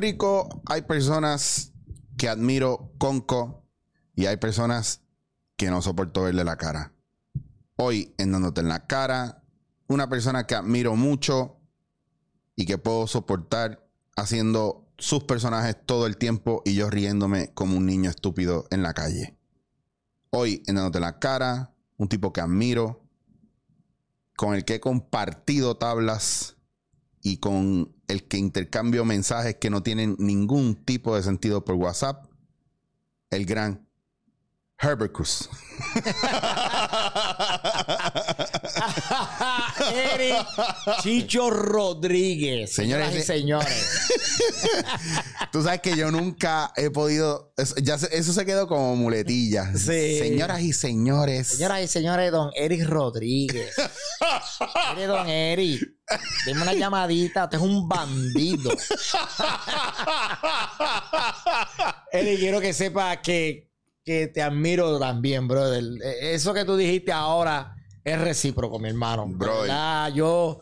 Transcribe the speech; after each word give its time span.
Rico 0.00 0.62
hay 0.64 0.82
personas 0.82 1.72
que 2.16 2.28
admiro 2.28 2.92
conco 2.98 3.66
y 4.14 4.26
hay 4.26 4.38
personas 4.38 5.02
que 5.56 5.70
no 5.70 5.82
soporto 5.82 6.22
verle 6.22 6.42
la 6.42 6.56
cara. 6.56 6.94
Hoy, 7.76 8.14
en 8.16 8.32
Dándote 8.32 8.62
en 8.62 8.68
la 8.68 8.86
cara, 8.86 9.44
una 9.88 10.08
persona 10.08 10.46
que 10.46 10.54
admiro 10.54 10.96
mucho 10.96 11.60
y 12.56 12.64
que 12.64 12.78
puedo 12.78 13.06
soportar 13.06 13.86
haciendo 14.16 14.88
sus 14.96 15.24
personajes 15.24 15.76
todo 15.84 16.06
el 16.06 16.16
tiempo 16.16 16.62
y 16.64 16.74
yo 16.74 16.88
riéndome 16.88 17.52
como 17.52 17.76
un 17.76 17.84
niño 17.84 18.08
estúpido 18.08 18.66
en 18.70 18.82
la 18.82 18.94
calle. 18.94 19.36
Hoy, 20.30 20.62
en 20.66 20.76
Dándote 20.76 20.98
en 20.98 21.02
la 21.02 21.18
cara, 21.18 21.74
un 21.98 22.08
tipo 22.08 22.32
que 22.32 22.40
admiro, 22.40 23.04
con 24.34 24.54
el 24.54 24.64
que 24.64 24.76
he 24.76 24.80
compartido 24.80 25.76
tablas 25.76 26.56
y 27.20 27.36
con 27.36 27.94
el 28.10 28.24
que 28.24 28.36
intercambio 28.36 29.04
mensajes 29.04 29.56
que 29.56 29.70
no 29.70 29.82
tienen 29.82 30.16
ningún 30.18 30.74
tipo 30.74 31.14
de 31.14 31.22
sentido 31.22 31.64
por 31.64 31.76
WhatsApp, 31.76 32.26
el 33.30 33.46
gran 33.46 33.86
Herbert 34.78 35.12
Cruz. 35.12 35.48
Eric 39.94 40.36
Chicho 41.02 41.50
Rodríguez. 41.50 42.72
Señoras 42.74 43.14
y 43.14 43.22
señores. 43.22 44.08
Tú 45.52 45.62
sabes 45.62 45.80
que 45.80 45.96
yo 45.96 46.10
nunca 46.10 46.72
he 46.76 46.90
podido. 46.90 47.52
Eso, 47.56 47.74
ya 47.82 47.98
se- 47.98 48.16
eso 48.16 48.32
se 48.32 48.44
quedó 48.46 48.66
como 48.68 48.94
muletilla. 48.96 49.72
Sí. 49.76 50.18
Señoras 50.18 50.60
y 50.60 50.72
señores. 50.72 51.48
Señoras 51.48 51.82
y 51.82 51.86
señores, 51.88 52.30
don 52.32 52.50
Eric 52.54 52.86
Rodríguez. 52.88 53.74
Mire, 54.94 55.06
don 55.06 55.28
Eric. 55.28 55.80
Deme 56.46 56.62
una 56.62 56.74
llamadita. 56.74 57.44
Usted 57.44 57.58
es 57.58 57.62
un 57.64 57.88
bandido. 57.88 58.70
Eric, 62.12 62.38
quiero 62.38 62.60
que 62.60 62.72
sepa 62.72 63.20
que, 63.22 63.68
que 64.04 64.26
te 64.28 64.42
admiro 64.42 64.98
también, 64.98 65.46
brother. 65.48 65.82
Eh, 66.04 66.34
Eso 66.34 66.52
que 66.54 66.64
tú 66.64 66.76
dijiste 66.76 67.12
ahora 67.12 67.74
es 68.04 68.20
recíproco, 68.20 68.78
mi 68.78 68.88
hermano. 68.88 69.26
¿Verdad? 69.28 70.12
Yo. 70.12 70.60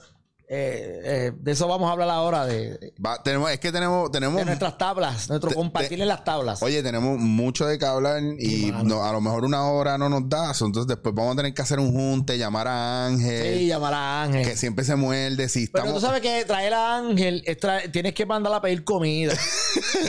Eh, 0.50 1.00
eh, 1.04 1.32
de 1.38 1.52
eso 1.52 1.68
vamos 1.68 1.88
a 1.88 1.92
hablar 1.92 2.08
ahora, 2.08 2.46
de, 2.46 2.78
de 2.78 2.94
Va, 3.04 3.22
tenemos, 3.22 3.50
es 3.50 3.60
que 3.60 3.70
tenemos, 3.70 4.10
tenemos 4.10 4.44
nuestras 4.46 4.78
tablas, 4.78 5.28
nuestro 5.28 5.50
Te- 5.50 5.54
compartir 5.56 5.98
te- 5.98 6.02
en 6.02 6.08
las 6.08 6.24
tablas. 6.24 6.62
Oye, 6.62 6.82
tenemos 6.82 7.18
mucho 7.18 7.66
de 7.66 7.78
qué 7.78 7.84
hablar 7.84 8.22
y 8.38 8.72
no- 8.84 9.04
a 9.04 9.12
lo 9.12 9.20
mejor 9.20 9.44
una 9.44 9.68
hora 9.70 9.98
no 9.98 10.08
nos 10.08 10.26
da. 10.28 10.52
Entonces 10.58 10.86
después 10.86 11.14
vamos 11.14 11.34
a 11.34 11.36
tener 11.36 11.52
que 11.52 11.60
hacer 11.62 11.78
un 11.78 11.92
junte, 11.92 12.38
llamar 12.38 12.66
a 12.66 13.06
Ángel, 13.06 13.58
sí, 13.58 13.66
llamar 13.66 13.92
a 13.92 14.22
Ángel. 14.22 14.46
que 14.46 14.56
siempre 14.56 14.84
se 14.86 14.96
muerde. 14.96 15.48
Si 15.50 15.66
Pero 15.66 15.84
estamos... 15.84 16.00
tú 16.02 16.06
sabes 16.06 16.22
que 16.22 16.44
traer 16.46 16.72
a 16.72 16.96
Ángel, 16.96 17.42
es 17.46 17.58
tra- 17.58 17.90
tienes 17.92 18.14
que 18.14 18.24
mandarla 18.24 18.56
a 18.56 18.62
pedir 18.62 18.84
comida. 18.84 19.34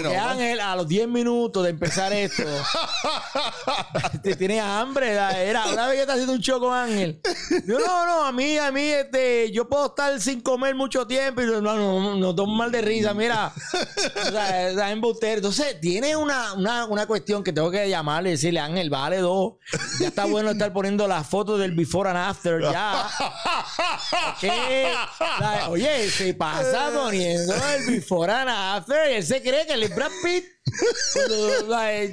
No, 0.02 0.10
Ángel, 0.12 0.60
a 0.62 0.76
los 0.76 0.88
10 0.88 1.08
minutos 1.10 1.64
de 1.64 1.70
empezar 1.72 2.12
esto, 2.14 2.44
te 4.24 4.36
tiene 4.36 4.60
hambre. 4.60 5.12
Era 5.12 5.66
una 5.72 5.88
vez 5.88 5.96
que 5.96 6.02
está 6.02 6.14
haciendo 6.14 6.34
un 6.34 6.40
show 6.40 6.60
con 6.60 6.74
Ángel. 6.74 7.22
Yo, 7.68 7.80
no, 7.80 8.06
no, 8.06 8.24
a 8.26 8.32
mí, 8.32 8.58
a 8.58 8.72
mí, 8.72 8.82
este, 8.82 9.52
yo 9.52 9.68
puedo 9.68 9.88
estar 9.88 10.20
sin 10.30 10.42
comer 10.42 10.76
mucho 10.76 11.08
tiempo 11.08 11.42
y 11.42 11.46
no, 11.46 11.60
no, 11.60 12.16
no, 12.16 12.34
no 12.34 12.46
mal 12.46 12.72
de 12.72 12.82
risa. 12.82 13.14
Mira, 13.14 13.52
o 14.28 14.32
sea, 14.32 14.92
embustero. 14.92 15.38
Entonces, 15.38 15.80
tiene 15.82 16.16
una, 16.16 16.54
una, 16.54 16.86
una 16.86 17.08
cuestión 17.08 17.44
que 17.44 17.52
tengo 17.52 17.72
que 17.72 17.90
llamarle 17.90 18.30
y 18.30 18.32
decirle, 18.34 18.60
Ángel, 18.60 18.90
vale 18.90 19.18
dos. 19.18 19.54
Ya 20.00 20.10
está 20.10 20.26
bueno 20.26 20.52
estar 20.52 20.72
poniendo 20.72 21.08
las 21.08 21.28
fotos 21.28 21.60
del 21.60 21.72
before 21.72 22.10
and 22.10 22.20
after, 22.20 22.62
ya. 22.62 23.10
¿Qué? 24.40 24.94
Oye, 25.70 26.10
se 26.10 26.34
pasa 26.34 26.92
poniendo 26.94 27.54
el 27.56 27.86
before 27.88 28.32
and 28.32 28.50
after 28.50 29.12
y 29.12 29.16
él 29.16 29.26
se 29.26 29.42
cree 29.42 29.66
que 29.66 29.74
es 29.74 29.96
Brad 29.96 30.12
Pitt. 30.24 30.46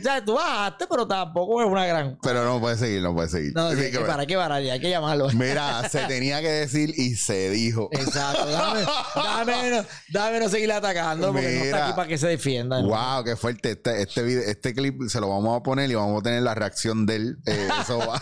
Ya, 0.03 0.25
tú 0.25 0.34
bajaste, 0.34 0.87
pero 0.89 1.06
tampoco 1.06 1.62
es 1.62 1.69
una 1.69 1.87
gran. 1.87 2.19
Pero 2.22 2.44
no 2.44 2.61
puede 2.61 2.77
seguir, 2.77 3.03
no 3.03 3.15
puede 3.15 3.28
seguir. 3.28 3.53
No, 3.55 3.71
Sí, 3.72 3.91
que, 3.91 3.99
para 4.00 4.27
qué 4.27 4.37
hay 4.37 4.81
que 4.81 4.91
llamarlo. 4.91 5.28
Mira, 5.31 5.89
se 5.89 6.00
tenía 6.06 6.41
que 6.41 6.49
decir 6.49 6.93
y 6.97 7.15
se 7.16 7.50
dijo. 7.50 7.89
Exacto, 7.93 8.47
dame, 8.47 8.84
dame, 9.15 9.71
no, 9.71 9.84
dame 10.11 10.41
no 10.41 10.49
seguir 10.49 10.72
atacando 10.72 11.33
porque 11.33 11.43
no 11.43 11.50
Mira. 11.50 11.65
está 11.65 11.87
aquí 11.87 11.97
para 11.97 12.09
que 12.09 12.19
se 12.19 12.28
defienda. 12.28 12.81
¿no? 12.83 12.89
Wow, 12.89 13.25
qué 13.25 13.37
fuerte. 13.37 13.72
Este, 13.72 14.03
este, 14.03 14.22
video- 14.22 14.43
este 14.49 14.75
clip 14.75 15.00
se 15.09 15.21
lo 15.21 15.28
vamos 15.28 15.59
a 15.59 15.62
poner 15.62 15.91
y 15.91 15.95
vamos 15.95 16.21
a 16.21 16.22
tener 16.25 16.43
la 16.43 16.55
reacción 16.55 17.06
de 17.06 17.16
él. 17.16 17.39
Eh, 17.47 17.69
eso 17.83 17.99
va. 17.99 18.21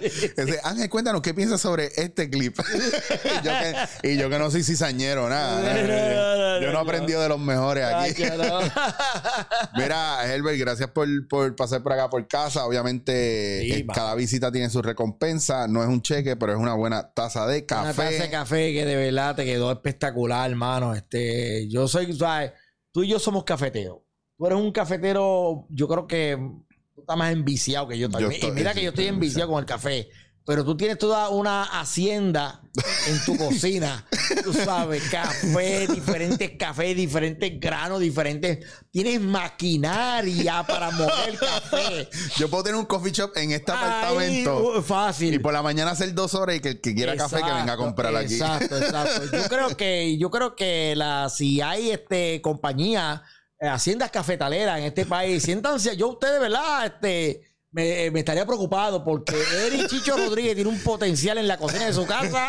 Ese, 0.00 0.60
Ángel, 0.64 0.88
cuéntanos 0.88 1.22
qué 1.22 1.34
piensas 1.34 1.60
sobre 1.60 1.90
este 1.96 2.28
clip. 2.30 2.58
y, 3.24 3.44
yo 3.44 3.52
que, 3.52 4.12
y 4.12 4.16
yo 4.16 4.30
que 4.30 4.38
no 4.38 4.50
soy 4.50 4.62
cizañero, 4.62 5.28
nada. 5.28 5.60
No, 5.60 5.66
no, 5.66 5.74
no, 5.74 6.60
yo 6.60 6.66
no 6.66 6.68
he 6.68 6.72
no. 6.72 6.78
aprendido 6.78 7.20
de 7.22 7.28
los 7.28 7.38
mejores 7.38 7.84
Ay, 7.84 8.10
aquí. 8.12 8.24
no. 8.24 8.60
Mira, 9.74 10.24
Herbert, 10.32 10.58
gracias 10.58 10.90
por, 10.90 11.06
por 11.28 11.54
pasar 11.56 11.82
por 11.82 11.92
acá 11.92 12.08
por 12.10 12.26
casa. 12.28 12.64
Obviamente, 12.66 13.60
Sí, 13.62 13.72
eh, 13.72 13.86
cada 13.92 14.14
visita 14.14 14.50
tiene 14.52 14.68
su 14.70 14.82
recompensa. 14.82 15.66
No 15.68 15.82
es 15.82 15.88
un 15.88 16.02
cheque, 16.02 16.36
pero 16.36 16.52
es 16.52 16.58
una 16.58 16.74
buena 16.74 17.12
taza 17.12 17.46
de 17.46 17.58
Una 17.58 17.66
café. 17.66 18.02
taza 18.02 18.22
de 18.24 18.30
café 18.30 18.72
que 18.72 18.84
de 18.84 18.96
verdad 18.96 19.34
te 19.36 19.44
quedó 19.44 19.70
espectacular, 19.72 20.50
hermano. 20.50 20.94
Este, 20.94 21.68
yo 21.68 21.88
soy, 21.88 22.12
¿sabes? 22.16 22.52
Tú 22.92 23.02
y 23.04 23.08
yo 23.08 23.18
somos 23.18 23.44
cafeteros. 23.44 23.98
Tú 24.36 24.46
eres 24.46 24.58
un 24.58 24.72
cafetero, 24.72 25.66
yo 25.70 25.88
creo 25.88 26.06
que 26.06 26.36
tú 26.94 27.00
estás 27.00 27.16
más 27.16 27.32
enviciado 27.32 27.88
que 27.88 27.98
yo 27.98 28.08
también. 28.10 28.32
estoy- 28.32 28.50
y 28.50 28.52
mira 28.52 28.74
que 28.74 28.82
yo 28.82 28.90
estoy 28.90 29.06
enviciado 29.06 29.50
con 29.50 29.58
el 29.60 29.66
café. 29.66 30.08
Pero 30.44 30.64
tú 30.64 30.76
tienes 30.76 30.98
toda 30.98 31.28
una 31.28 31.62
hacienda 31.80 32.60
en 33.08 33.24
tu 33.24 33.36
cocina. 33.38 34.04
Tú 34.42 34.52
sabes, 34.52 35.02
café, 35.10 35.86
diferentes 35.86 36.50
cafés, 36.58 36.96
diferentes 36.96 37.58
granos, 37.60 38.00
diferentes. 38.00 38.66
Tienes 38.90 39.20
maquinaria 39.20 40.64
para 40.66 40.90
mover 40.90 41.38
café. 41.38 42.08
Yo 42.36 42.48
puedo 42.48 42.64
tener 42.64 42.78
un 42.78 42.86
coffee 42.86 43.12
shop 43.12 43.32
en 43.36 43.52
este 43.52 43.72
apartamento. 43.72 44.78
uh, 44.78 44.82
fácil. 44.82 45.34
Y 45.34 45.38
por 45.38 45.52
la 45.52 45.62
mañana 45.62 45.90
hacer 45.92 46.14
dos 46.14 46.34
horas 46.34 46.56
y 46.56 46.60
que 46.60 46.68
el 46.70 46.80
que 46.80 46.94
quiera 46.94 47.16
café 47.16 47.36
que 47.36 47.52
venga 47.52 47.74
a 47.74 47.76
comprar 47.76 48.14
aquí. 48.16 48.34
Exacto, 48.34 48.76
exacto. 48.76 49.36
Yo 49.36 49.48
creo 49.48 49.76
que, 49.76 50.18
yo 50.18 50.30
creo 50.30 50.56
que 50.56 50.94
la, 50.96 51.28
si 51.28 51.60
hay 51.60 51.90
este 51.90 52.40
compañía, 52.42 53.22
eh, 53.60 53.68
haciendas 53.68 54.10
cafetaleras 54.10 54.78
en 54.78 54.84
este 54.84 55.06
país, 55.06 55.42
siéntanse, 55.42 55.96
yo 55.96 56.08
ustedes, 56.08 56.40
¿verdad? 56.40 56.86
Este, 56.86 57.51
me, 57.72 58.10
me 58.10 58.20
estaría 58.20 58.44
preocupado 58.46 59.02
porque 59.02 59.34
Eric 59.66 59.88
Chicho 59.88 60.16
Rodríguez 60.16 60.54
tiene 60.54 60.70
un 60.70 60.78
potencial 60.80 61.38
en 61.38 61.48
la 61.48 61.56
cocina 61.56 61.86
de 61.86 61.92
su 61.94 62.06
casa 62.06 62.48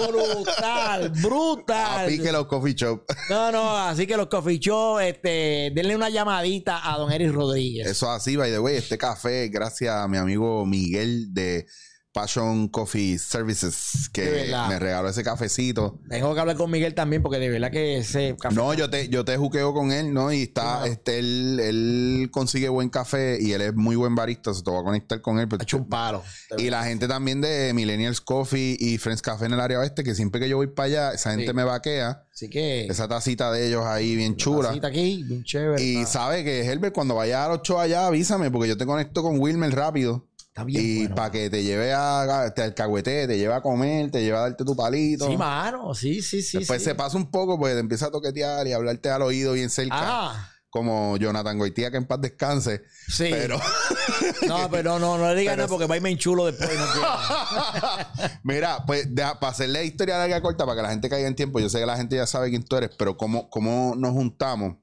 brutal, 0.00 1.10
brutal. 1.10 2.06
Así 2.06 2.18
que 2.18 2.32
los 2.32 2.46
coffee 2.46 2.74
shop. 2.74 3.04
No, 3.28 3.52
no, 3.52 3.76
así 3.76 4.06
que 4.06 4.16
los 4.16 4.28
coffee 4.28 4.58
shop, 4.58 5.00
este, 5.00 5.70
denle 5.74 5.94
una 5.94 6.08
llamadita 6.08 6.80
a 6.90 6.96
don 6.96 7.12
Eric 7.12 7.32
Rodríguez. 7.32 7.86
Eso 7.86 8.10
así, 8.10 8.36
by 8.36 8.50
the 8.50 8.58
way, 8.58 8.76
este 8.76 8.96
café, 8.96 9.48
gracias 9.48 9.94
a 9.94 10.08
mi 10.08 10.16
amigo 10.16 10.64
Miguel 10.64 11.32
de 11.34 11.66
Passion 12.12 12.68
Coffee 12.68 13.18
Services, 13.18 14.08
que 14.12 14.52
me 14.68 14.78
regaló 14.78 15.08
ese 15.08 15.22
cafecito. 15.24 15.98
Tengo 16.08 16.34
que 16.34 16.40
hablar 16.40 16.56
con 16.56 16.70
Miguel 16.70 16.94
también 16.94 17.22
porque 17.22 17.38
de 17.38 17.48
verdad 17.48 17.70
que 17.70 17.98
ese 17.98 18.36
café 18.38 18.54
No, 18.54 18.74
yo 18.74 18.90
te, 18.90 19.08
yo 19.08 19.24
te 19.24 19.36
juqueo 19.36 19.72
con 19.72 19.92
él, 19.92 20.12
¿no? 20.12 20.30
Y 20.32 20.42
está, 20.42 20.86
este, 20.86 21.18
él, 21.18 21.58
él 21.60 22.28
consigue 22.30 22.68
buen 22.68 22.90
café 22.90 23.38
y 23.40 23.52
él 23.52 23.62
es 23.62 23.74
muy 23.74 23.96
buen 23.96 24.14
barista, 24.14 24.52
se 24.52 24.62
te 24.62 24.70
va 24.70 24.80
a 24.80 24.84
conectar 24.84 25.20
con 25.22 25.38
él. 25.38 25.48
pero- 25.48 25.60
ha 25.60 25.64
hecho 25.64 25.78
un 25.78 25.88
paro. 25.88 26.22
y 26.58 26.68
la 26.70 26.84
gente 26.84 27.08
también 27.08 27.40
de 27.40 27.72
Millennials 27.74 28.20
Coffee 28.20 28.76
y 28.78 28.98
Friends 28.98 29.22
Café 29.22 29.46
en 29.46 29.54
el 29.54 29.60
área 29.60 29.78
oeste, 29.80 30.04
que 30.04 30.14
siempre 30.14 30.40
que 30.40 30.48
yo 30.48 30.56
voy 30.58 30.66
para 30.66 30.86
allá, 30.86 31.12
esa 31.12 31.30
gente 31.30 31.46
Sí. 31.46 31.52
me 31.54 31.64
vaquea. 31.64 32.24
Así 32.34 32.48
que 32.48 32.86
Esa 32.86 33.08
tacita 33.08 33.52
de 33.52 33.68
ellos 33.68 33.84
ahí 33.84 34.16
bien 34.16 34.36
chula. 34.36 34.68
Tacita 34.68 34.88
aquí, 34.88 35.22
bien 35.22 35.44
chévere. 35.44 35.82
Y 35.82 36.04
sabe 36.06 36.44
que 36.44 36.64
Herbert, 36.64 36.94
cuando 36.94 37.14
vaya 37.14 37.44
a 37.44 37.48
los 37.48 37.62
shows 37.62 37.80
allá, 37.80 38.06
avísame, 38.06 38.50
porque 38.50 38.68
yo 38.68 38.76
te 38.76 38.86
conecto 38.86 39.22
con 39.22 39.38
Wilmer 39.38 39.70
rápido. 39.74 40.26
Está 40.52 40.64
bien 40.64 40.84
y 40.84 40.98
bueno. 41.00 41.14
para 41.14 41.30
que 41.30 41.48
te 41.48 41.62
lleve 41.62 41.94
a, 41.94 42.52
te 42.54 42.62
alcahuete, 42.62 43.26
te 43.26 43.38
lleve 43.38 43.54
a 43.54 43.62
comer, 43.62 44.10
te 44.10 44.22
lleve 44.22 44.36
a 44.36 44.40
darte 44.42 44.64
tu 44.64 44.76
palito. 44.76 45.26
Sí, 45.26 45.36
mano, 45.36 45.94
sí, 45.94 46.20
sí, 46.20 46.42
sí. 46.42 46.58
Después 46.58 46.80
sí. 46.82 46.90
se 46.90 46.94
pasa 46.94 47.16
un 47.16 47.30
poco 47.30 47.58
porque 47.58 47.72
te 47.74 47.80
empieza 47.80 48.06
a 48.06 48.10
toquetear 48.10 48.66
y 48.66 48.72
hablarte 48.72 49.08
al 49.10 49.22
oído 49.22 49.54
bien 49.54 49.70
cerca. 49.70 49.94
Ah, 49.98 50.48
Como 50.68 51.16
Jonathan 51.16 51.58
Goitía, 51.58 51.90
que 51.90 51.96
en 51.96 52.06
paz 52.06 52.20
descanse. 52.20 52.82
sí. 53.08 53.28
Pero, 53.30 53.58
No, 54.46 54.70
pero 54.70 54.98
no, 54.98 55.16
no 55.18 55.32
le 55.32 55.40
digas 55.40 55.56
nada 55.56 55.68
porque 55.68 55.86
va 55.86 55.94
a 55.94 55.96
irme 55.96 56.10
en 56.10 56.18
chulo 56.18 56.44
después. 56.46 56.70
No 56.78 56.84
mira, 58.42 58.84
pues 58.86 59.14
deja- 59.14 59.38
para 59.40 59.52
hacerle 59.52 59.78
la 59.80 59.84
historia 59.84 60.18
larga 60.18 60.40
corta, 60.42 60.64
para 60.66 60.76
que 60.76 60.82
la 60.82 60.90
gente 60.90 61.08
caiga 61.08 61.28
en 61.28 61.34
tiempo, 61.36 61.60
yo 61.60 61.68
sé 61.68 61.78
que 61.78 61.86
la 61.86 61.96
gente 61.96 62.16
ya 62.16 62.26
sabe 62.26 62.50
quién 62.50 62.62
tú 62.64 62.76
eres, 62.76 62.90
pero 62.98 63.16
cómo, 63.16 63.48
cómo 63.50 63.94
nos 63.96 64.12
juntamos. 64.12 64.76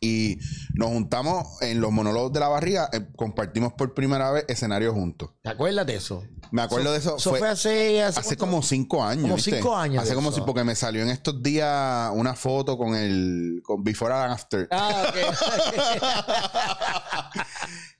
Y 0.00 0.38
nos 0.74 0.90
juntamos 0.90 1.60
en 1.60 1.80
los 1.80 1.90
monólogos 1.90 2.32
de 2.32 2.38
la 2.40 2.46
barriga, 2.48 2.88
eh, 2.92 3.08
compartimos 3.16 3.72
por 3.72 3.94
primera 3.94 4.30
vez 4.30 4.44
escenario 4.48 4.94
juntos. 4.94 5.30
¿Te 5.42 5.48
acuerdas 5.50 5.86
de 5.86 5.96
eso? 5.96 6.22
Me 6.52 6.62
acuerdo 6.62 6.92
de 6.92 6.98
eso. 6.98 7.16
Eso 7.16 7.30
fue- 7.30 7.40
fue 7.40 7.48
hace... 7.48 8.02
Hace, 8.02 8.36
como 8.36 8.62
cinco 8.62 9.02
años. 9.04 9.22
Como 9.22 9.34
¿viste? 9.34 9.56
cinco 9.56 9.76
años 9.76 10.02
Hace 10.04 10.14
como 10.14 10.30
eso. 10.30 10.38
si, 10.38 10.44
porque 10.46 10.62
me 10.64 10.74
salió 10.76 11.02
en 11.02 11.10
estos 11.10 11.42
días 11.42 12.10
una 12.14 12.34
foto 12.34 12.78
con 12.78 12.94
el 12.94 13.60
con 13.64 13.82
Before 13.82 14.14
and 14.14 14.32
After. 14.32 14.68
Ah, 14.70 15.06
ok. 15.08 15.16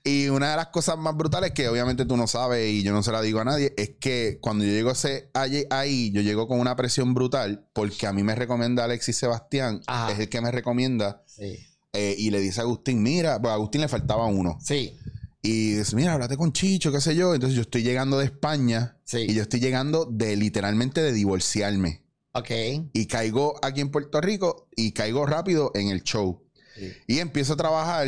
Y 0.05 0.09
Y 0.25 0.29
una 0.29 0.51
de 0.51 0.55
las 0.55 0.67
cosas 0.67 0.97
más 0.97 1.15
brutales 1.15 1.51
que 1.51 1.67
obviamente 1.67 2.05
tú 2.05 2.15
no 2.17 2.25
sabes 2.25 2.67
y 2.71 2.81
yo 2.83 2.93
no 2.93 3.03
se 3.03 3.11
la 3.11 3.21
digo 3.21 3.41
a 3.41 3.45
nadie 3.45 3.73
es 3.77 3.91
que 3.99 4.39
cuando 4.41 4.63
yo 4.63 4.71
llego 4.71 4.91
ese, 4.91 5.29
ahí, 5.33 5.65
ahí, 5.69 6.11
yo 6.11 6.21
llego 6.21 6.47
con 6.47 6.59
una 6.59 6.75
presión 6.75 7.13
brutal 7.13 7.67
porque 7.73 8.07
a 8.07 8.13
mí 8.13 8.23
me 8.23 8.33
recomienda 8.33 8.85
Alexis 8.85 9.17
Sebastián, 9.17 9.81
Ajá. 9.85 10.11
es 10.13 10.19
el 10.19 10.29
que 10.29 10.39
me 10.41 10.51
recomienda 10.51 11.21
Sí. 11.27 11.59
Eh, 11.93 12.15
y 12.17 12.29
le 12.29 12.39
dice 12.39 12.61
a 12.61 12.63
Agustín, 12.63 13.01
mira, 13.01 13.39
pues 13.41 13.51
a 13.51 13.55
Agustín 13.55 13.81
le 13.81 13.87
faltaba 13.87 14.25
uno. 14.27 14.57
Sí. 14.61 14.97
Y 15.41 15.73
dice, 15.75 15.95
mira, 15.95 16.13
háblate 16.13 16.35
con 16.37 16.51
Chicho, 16.51 16.91
qué 16.91 16.99
sé 17.01 17.15
yo. 17.15 17.33
Entonces 17.33 17.55
yo 17.55 17.61
estoy 17.61 17.83
llegando 17.83 18.17
de 18.17 18.25
España 18.25 18.97
Sí. 19.05 19.25
y 19.29 19.33
yo 19.33 19.41
estoy 19.43 19.59
llegando 19.59 20.05
de 20.05 20.35
literalmente 20.35 21.01
de 21.01 21.13
divorciarme. 21.13 22.03
Ok. 22.33 22.49
Y 22.93 23.05
caigo 23.07 23.55
aquí 23.63 23.81
en 23.81 23.89
Puerto 23.89 24.21
Rico 24.21 24.67
y 24.75 24.91
caigo 24.91 25.25
rápido 25.25 25.71
en 25.75 25.89
el 25.89 26.03
show. 26.03 26.43
Sí. 26.75 26.91
Y 27.07 27.19
empiezo 27.19 27.53
a 27.53 27.57
trabajar 27.57 28.07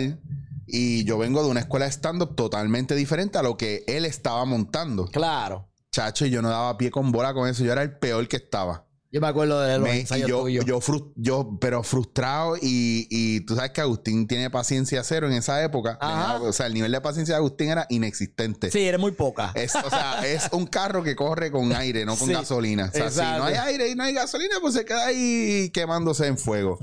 y 0.67 1.03
yo 1.05 1.17
vengo 1.17 1.43
de 1.43 1.49
una 1.49 1.61
escuela 1.61 1.85
de 1.85 1.91
stand-up 1.91 2.35
totalmente 2.35 2.95
diferente 2.95 3.37
a 3.37 3.43
lo 3.43 3.57
que 3.57 3.83
él 3.87 4.05
estaba 4.05 4.45
montando. 4.45 5.05
Claro. 5.07 5.69
Chacho, 5.91 6.25
y 6.25 6.29
yo 6.29 6.41
no 6.41 6.49
daba 6.49 6.77
pie 6.77 6.91
con 6.91 7.11
bola 7.11 7.33
con 7.33 7.49
eso. 7.49 7.63
Yo 7.63 7.71
era 7.71 7.81
el 7.81 7.97
peor 7.97 8.27
que 8.27 8.37
estaba. 8.37 8.87
Yo 9.13 9.19
me 9.19 9.27
acuerdo 9.27 9.59
de 9.59 9.77
los 9.77 9.83
Me- 9.89 9.99
ensayos 9.99 10.29
yo, 10.29 10.41
tuyos. 10.43 10.63
yo, 10.65 10.79
frus- 10.79 11.11
yo, 11.17 11.57
pero 11.59 11.83
frustrado 11.83 12.55
y, 12.55 13.07
y 13.09 13.41
tú 13.41 13.55
sabes 13.55 13.71
que 13.71 13.81
Agustín 13.81 14.25
tiene 14.25 14.49
paciencia 14.49 15.03
cero 15.03 15.27
en 15.27 15.33
esa 15.33 15.61
época. 15.63 15.97
Ajá. 15.99 16.41
O 16.41 16.53
sea, 16.53 16.67
el 16.67 16.73
nivel 16.73 16.93
de 16.93 17.01
paciencia 17.01 17.33
de 17.35 17.39
Agustín 17.39 17.69
era 17.71 17.85
inexistente. 17.89 18.71
Sí, 18.71 18.79
eres 18.79 19.01
muy 19.01 19.11
poca. 19.11 19.51
Es, 19.53 19.75
o 19.75 19.89
sea, 19.89 20.21
es 20.25 20.47
un 20.53 20.65
carro 20.65 21.03
que 21.03 21.15
corre 21.17 21.51
con 21.51 21.73
aire, 21.75 22.05
no 22.05 22.15
con 22.15 22.27
Sí, 22.29 22.33
gasolina. 22.33 22.85
O 22.87 22.91
sea, 22.97 23.11
si 23.11 23.19
no 23.19 23.43
hay 23.43 23.55
aire 23.55 23.89
y 23.89 23.95
no 23.95 24.03
hay 24.03 24.13
gasolina, 24.13 24.55
pues 24.61 24.75
se 24.75 24.85
queda 24.85 25.07
ahí 25.07 25.69
quemándose 25.73 26.27
en 26.27 26.37
fuego. 26.37 26.79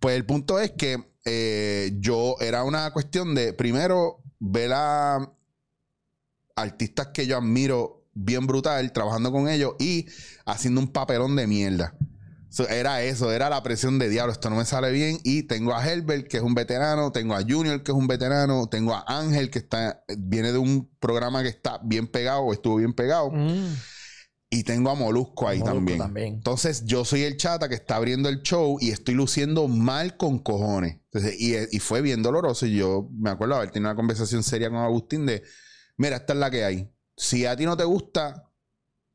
Pues 0.00 0.16
el 0.16 0.24
punto 0.24 0.58
es 0.58 0.70
que 0.72 1.12
eh, 1.26 1.92
yo 1.98 2.36
era 2.40 2.64
una 2.64 2.90
cuestión 2.92 3.34
de, 3.34 3.52
primero, 3.52 4.22
ver 4.38 4.70
a 4.74 5.30
artistas 6.56 7.08
que 7.08 7.26
yo 7.26 7.36
admiro 7.36 7.95
bien 8.16 8.46
brutal, 8.46 8.90
trabajando 8.92 9.30
con 9.30 9.48
ellos 9.48 9.74
y 9.78 10.06
haciendo 10.46 10.80
un 10.80 10.88
papelón 10.88 11.36
de 11.36 11.46
mierda. 11.46 11.94
So, 12.48 12.66
era 12.68 13.02
eso, 13.02 13.32
era 13.32 13.50
la 13.50 13.62
presión 13.62 13.98
de 13.98 14.08
diablo, 14.08 14.32
esto 14.32 14.48
no 14.48 14.56
me 14.56 14.64
sale 14.64 14.90
bien. 14.90 15.18
Y 15.24 15.42
tengo 15.42 15.74
a 15.74 15.86
Herbert, 15.86 16.26
que 16.26 16.38
es 16.38 16.42
un 16.42 16.54
veterano, 16.54 17.12
tengo 17.12 17.34
a 17.34 17.42
Junior, 17.42 17.82
que 17.82 17.92
es 17.92 17.96
un 17.98 18.06
veterano, 18.06 18.66
tengo 18.68 18.94
a 18.94 19.04
Ángel, 19.06 19.50
que 19.50 19.58
está, 19.58 20.02
viene 20.16 20.52
de 20.52 20.58
un 20.58 20.88
programa 20.98 21.42
que 21.42 21.48
está 21.50 21.78
bien 21.84 22.06
pegado, 22.06 22.40
o 22.40 22.52
estuvo 22.54 22.76
bien 22.76 22.94
pegado, 22.94 23.30
Mm. 23.30 23.74
y 24.48 24.62
tengo 24.62 24.90
a 24.90 24.94
Molusco 24.94 25.48
ahí 25.48 25.58
Molusco 25.58 25.74
también. 25.76 25.98
también. 25.98 26.34
Entonces, 26.34 26.84
yo 26.86 27.04
soy 27.04 27.24
el 27.24 27.36
chata 27.36 27.68
que 27.68 27.74
está 27.74 27.96
abriendo 27.96 28.28
el 28.30 28.40
show 28.42 28.78
y 28.80 28.90
estoy 28.90 29.14
luciendo 29.14 29.68
mal 29.68 30.16
con 30.16 30.38
cojones. 30.38 31.00
Entonces, 31.10 31.38
y, 31.38 31.56
y 31.76 31.80
fue 31.80 32.00
bien 32.00 32.22
doloroso. 32.22 32.64
Y 32.64 32.76
yo 32.76 33.10
me 33.12 33.28
acuerdo 33.30 33.56
haber 33.56 33.70
tenido 33.70 33.90
una 33.90 33.96
conversación 33.96 34.42
seria 34.42 34.70
con 34.70 34.78
Agustín 34.78 35.26
de: 35.26 35.42
Mira, 35.98 36.16
esta 36.16 36.32
es 36.32 36.38
la 36.38 36.50
que 36.50 36.64
hay. 36.64 36.90
Si 37.16 37.46
a 37.46 37.56
ti 37.56 37.64
no 37.64 37.76
te 37.76 37.84
gusta 37.84 38.50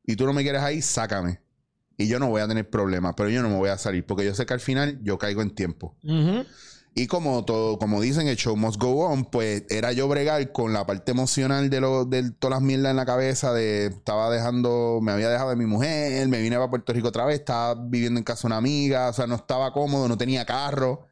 y 0.03 0.15
tú 0.15 0.25
no 0.25 0.33
me 0.33 0.43
quieres 0.43 0.61
ahí, 0.61 0.81
sácame. 0.81 1.41
Y 1.97 2.07
yo 2.07 2.19
no 2.19 2.27
voy 2.29 2.41
a 2.41 2.47
tener 2.47 2.69
problemas, 2.69 3.13
pero 3.15 3.29
yo 3.29 3.43
no 3.43 3.49
me 3.49 3.57
voy 3.57 3.69
a 3.69 3.77
salir 3.77 4.05
porque 4.05 4.25
yo 4.25 4.33
sé 4.33 4.45
que 4.45 4.53
al 4.53 4.59
final 4.59 4.99
yo 5.03 5.17
caigo 5.17 5.41
en 5.41 5.53
tiempo. 5.53 5.95
Y 6.93 7.07
como 7.07 7.45
todo, 7.45 7.79
como 7.79 8.01
dicen, 8.01 8.27
el 8.27 8.35
show 8.35 8.57
must 8.57 8.81
go 8.81 9.07
on, 9.07 9.23
pues 9.23 9.63
era 9.69 9.93
yo 9.93 10.09
bregar 10.09 10.51
con 10.51 10.73
la 10.73 10.85
parte 10.85 11.11
emocional 11.11 11.69
de, 11.69 11.79
lo, 11.79 12.03
de 12.03 12.31
todas 12.31 12.55
las 12.55 12.61
mierdas 12.61 12.89
en 12.89 12.97
la 12.97 13.05
cabeza, 13.05 13.53
de 13.53 13.85
estaba 13.85 14.29
dejando, 14.29 14.99
me 15.01 15.13
había 15.13 15.29
dejado 15.29 15.51
de 15.51 15.55
mi 15.55 15.65
mujer, 15.65 16.27
me 16.27 16.41
vine 16.41 16.57
para 16.57 16.69
Puerto 16.69 16.91
Rico 16.91 17.07
otra 17.07 17.23
vez, 17.23 17.39
estaba 17.39 17.75
viviendo 17.75 18.17
en 18.17 18.25
casa 18.25 18.41
de 18.41 18.47
una 18.47 18.57
amiga, 18.57 19.07
o 19.07 19.13
sea, 19.13 19.25
no 19.25 19.35
estaba 19.35 19.71
cómodo, 19.71 20.09
no 20.09 20.17
tenía 20.17 20.45
carro, 20.45 21.07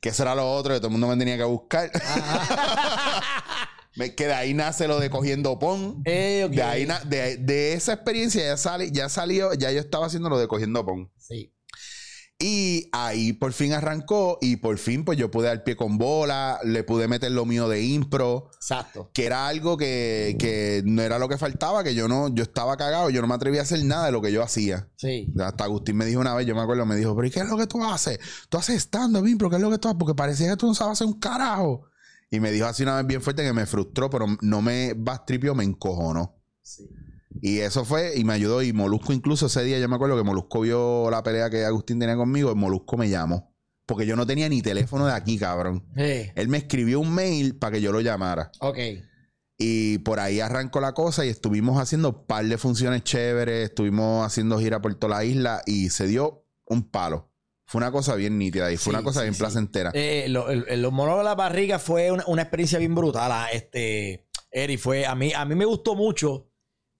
que 0.00 0.08
eso 0.08 0.22
era 0.22 0.34
lo 0.34 0.50
otro, 0.50 0.72
que 0.72 0.80
todo 0.80 0.88
el 0.88 0.92
mundo 0.92 1.08
me 1.08 1.16
tenía 1.18 1.36
que 1.36 1.44
buscar. 1.44 1.90
que 4.16 4.26
de 4.26 4.34
ahí 4.34 4.54
nace 4.54 4.88
lo 4.88 4.98
de 5.00 5.10
cogiendo 5.10 5.58
pon. 5.58 6.02
Eh. 6.04 6.48
De 6.50 6.62
ahí 6.62 6.86
na- 6.86 7.00
de, 7.00 7.36
de 7.36 7.74
esa 7.74 7.92
experiencia 7.92 8.42
ya 8.42 8.56
sale, 8.56 8.90
ya 8.90 9.08
salió, 9.08 9.52
ya 9.54 9.70
yo 9.70 9.80
estaba 9.80 10.06
haciendo 10.06 10.28
lo 10.28 10.38
de 10.38 10.48
cogiendo 10.48 10.84
pon. 10.84 11.10
Sí. 11.18 11.52
Y 12.42 12.88
ahí 12.92 13.34
por 13.34 13.52
fin 13.52 13.74
arrancó 13.74 14.38
y 14.40 14.56
por 14.56 14.78
fin 14.78 15.04
pues 15.04 15.18
yo 15.18 15.30
pude 15.30 15.48
dar 15.48 15.62
pie 15.62 15.76
con 15.76 15.98
bola, 15.98 16.58
le 16.64 16.82
pude 16.84 17.06
meter 17.06 17.30
lo 17.32 17.44
mío 17.44 17.68
de 17.68 17.82
impro, 17.82 18.48
Exacto. 18.54 19.10
que 19.12 19.26
era 19.26 19.46
algo 19.46 19.76
que, 19.76 20.36
que 20.38 20.80
no 20.86 21.02
era 21.02 21.18
lo 21.18 21.28
que 21.28 21.36
faltaba, 21.36 21.84
que 21.84 21.94
yo 21.94 22.08
no, 22.08 22.34
yo 22.34 22.42
estaba 22.42 22.78
cagado, 22.78 23.10
yo 23.10 23.20
no 23.20 23.26
me 23.26 23.34
atrevía 23.34 23.60
a 23.60 23.64
hacer 23.64 23.84
nada 23.84 24.06
de 24.06 24.12
lo 24.12 24.22
que 24.22 24.32
yo 24.32 24.42
hacía. 24.42 24.88
Sí. 24.96 25.30
Hasta 25.38 25.64
Agustín 25.64 25.98
me 25.98 26.06
dijo 26.06 26.18
una 26.18 26.34
vez, 26.34 26.46
yo 26.46 26.54
me 26.54 26.62
acuerdo, 26.62 26.86
me 26.86 26.96
dijo, 26.96 27.14
pero 27.14 27.28
¿y 27.28 27.30
qué 27.30 27.40
es 27.40 27.46
lo 27.46 27.58
que 27.58 27.66
tú 27.66 27.84
haces? 27.84 28.18
Tú 28.48 28.56
haces 28.56 28.76
stand-up, 28.84 29.26
impro, 29.26 29.50
¿qué 29.50 29.56
es 29.56 29.62
lo 29.62 29.70
que 29.70 29.76
tú 29.76 29.88
haces? 29.88 29.98
Porque 29.98 30.14
parecía 30.14 30.48
que 30.48 30.56
tú 30.56 30.66
no 30.66 30.74
sabes 30.74 30.92
hacer 30.92 31.08
un 31.08 31.20
carajo. 31.20 31.89
Y 32.30 32.40
me 32.40 32.52
dijo 32.52 32.66
así 32.66 32.84
una 32.84 32.96
vez 32.96 33.06
bien 33.06 33.22
fuerte 33.22 33.42
que 33.42 33.52
me 33.52 33.66
frustró, 33.66 34.08
pero 34.08 34.26
no 34.40 34.62
me 34.62 34.94
bastripió, 34.96 35.54
me 35.54 35.64
encojonó. 35.64 36.40
Sí. 36.62 36.88
Y 37.42 37.58
eso 37.58 37.84
fue, 37.84 38.16
y 38.16 38.24
me 38.24 38.34
ayudó. 38.34 38.62
Y 38.62 38.72
Molusco, 38.72 39.12
incluso 39.12 39.46
ese 39.46 39.64
día, 39.64 39.78
yo 39.78 39.88
me 39.88 39.96
acuerdo 39.96 40.16
que 40.16 40.22
Molusco 40.22 40.60
vio 40.60 41.10
la 41.10 41.22
pelea 41.22 41.50
que 41.50 41.64
Agustín 41.64 41.98
tenía 41.98 42.16
conmigo. 42.16 42.52
Y 42.52 42.54
Molusco 42.54 42.96
me 42.96 43.08
llamó. 43.08 43.54
Porque 43.86 44.06
yo 44.06 44.14
no 44.14 44.26
tenía 44.26 44.48
ni 44.48 44.62
teléfono 44.62 45.06
de 45.06 45.12
aquí, 45.12 45.38
cabrón. 45.38 45.84
Sí. 45.96 46.30
Él 46.34 46.48
me 46.48 46.58
escribió 46.58 47.00
un 47.00 47.12
mail 47.12 47.56
para 47.56 47.72
que 47.72 47.80
yo 47.80 47.90
lo 47.90 48.00
llamara. 48.00 48.52
Ok. 48.60 48.78
Y 49.58 49.98
por 49.98 50.20
ahí 50.20 50.40
arrancó 50.40 50.80
la 50.80 50.94
cosa 50.94 51.26
y 51.26 51.28
estuvimos 51.28 51.80
haciendo 51.80 52.10
un 52.10 52.26
par 52.26 52.44
de 52.44 52.56
funciones 52.56 53.02
chéveres. 53.02 53.70
Estuvimos 53.70 54.24
haciendo 54.24 54.58
gira 54.58 54.80
por 54.80 54.94
toda 54.94 55.16
la 55.16 55.24
isla 55.24 55.62
y 55.66 55.90
se 55.90 56.06
dio 56.06 56.46
un 56.66 56.88
palo. 56.88 57.29
Fue 57.70 57.78
una 57.78 57.92
cosa 57.92 58.16
bien 58.16 58.36
nítida 58.36 58.70
y 58.72 58.76
fue 58.76 58.90
Sí, 58.92 58.96
una 58.96 59.04
cosa 59.04 59.20
sí, 59.20 59.24
bien 59.26 59.34
sí. 59.34 59.38
placentera. 59.38 59.92
Eh, 59.94 60.26
lo- 60.28 60.50
el- 60.50 60.82
los 60.82 60.92
de 60.92 61.22
la 61.24 61.36
barriga 61.36 61.78
fue 61.78 62.10
una, 62.10 62.24
una 62.26 62.42
experiencia 62.42 62.80
bien 62.80 62.96
brutal. 62.96 63.30
ah, 63.32 63.46
Este, 63.52 64.26
Eri, 64.50 64.76
fue, 64.76 65.06
a 65.06 65.14
mí, 65.14 65.32
a 65.32 65.44
mí 65.44 65.54
me 65.54 65.64
gustó 65.64 65.94
mucho. 65.94 66.48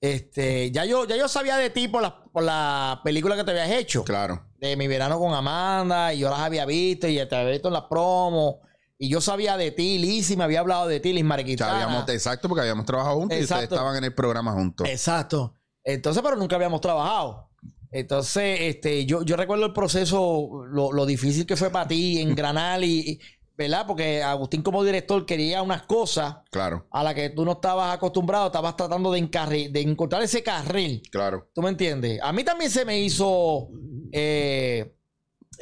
Este, 0.00 0.70
ya 0.70 0.84
yo, 0.84 1.06
ya 1.06 1.16
yo 1.16 1.26
sabía 1.28 1.56
de 1.56 1.70
ti 1.70 1.88
por 1.88 2.02
la, 2.02 2.22
por 2.32 2.44
la 2.44 3.00
película 3.02 3.34
que 3.34 3.42
te 3.42 3.50
habías 3.50 3.70
hecho. 3.72 4.04
Claro. 4.04 4.46
De 4.58 4.76
mi 4.76 4.86
verano 4.86 5.18
con 5.18 5.34
Amanda, 5.34 6.14
y 6.14 6.20
yo 6.20 6.30
las 6.30 6.38
había 6.38 6.64
visto, 6.66 7.08
y 7.08 7.16
te 7.26 7.34
había 7.34 7.50
visto 7.50 7.66
en 7.68 7.74
las 7.74 7.84
promos. 7.90 8.56
Y 8.96 9.08
yo 9.08 9.20
sabía 9.20 9.56
de 9.56 9.72
ti, 9.72 9.98
Lizzy 9.98 10.36
me 10.36 10.44
había 10.44 10.60
hablado 10.60 10.86
de 10.86 11.00
ti, 11.00 11.12
Liz 11.12 11.24
habíamos, 11.62 12.08
exacto, 12.10 12.48
porque 12.48 12.60
habíamos 12.60 12.86
trabajado 12.86 13.16
juntos 13.16 13.36
y 13.38 13.42
ustedes 13.42 13.64
estaban 13.64 13.96
en 13.96 14.04
el 14.04 14.14
programa 14.14 14.52
juntos. 14.52 14.88
Exacto. 14.88 15.56
Entonces, 15.82 16.22
pero 16.22 16.36
nunca 16.36 16.54
habíamos 16.54 16.80
trabajado. 16.80 17.49
Entonces, 17.92 18.58
este, 18.60 19.04
yo, 19.06 19.22
yo 19.22 19.36
recuerdo 19.36 19.66
el 19.66 19.72
proceso, 19.72 20.64
lo, 20.68 20.92
lo 20.92 21.06
difícil 21.06 21.44
que 21.46 21.56
fue 21.56 21.70
para 21.70 21.88
ti 21.88 22.20
engranar 22.20 22.82
y, 22.84 23.00
y- 23.00 23.20
¿verdad? 23.56 23.84
Porque 23.86 24.22
Agustín 24.22 24.62
como 24.62 24.82
director 24.82 25.26
quería 25.26 25.60
unas 25.60 25.82
cosas 25.82 26.36
Claro, 26.50 26.86
a 26.90 27.02
las 27.02 27.14
que 27.14 27.28
tú 27.28 27.44
no 27.44 27.52
estabas 27.52 27.94
acostumbrado, 27.94 28.46
estabas 28.46 28.74
tratando 28.74 29.12
de, 29.12 29.20
encarri- 29.20 29.70
de 29.70 29.82
encontrar 29.82 30.22
ese 30.22 30.42
carril. 30.42 31.02
claro. 31.10 31.50
¿Tú 31.54 31.60
me 31.60 31.68
entiendes? 31.68 32.20
A 32.22 32.32
mí 32.32 32.42
también 32.42 32.70
se 32.70 32.86
me 32.86 32.98
hizo 33.00 33.68
eh, 34.12 34.94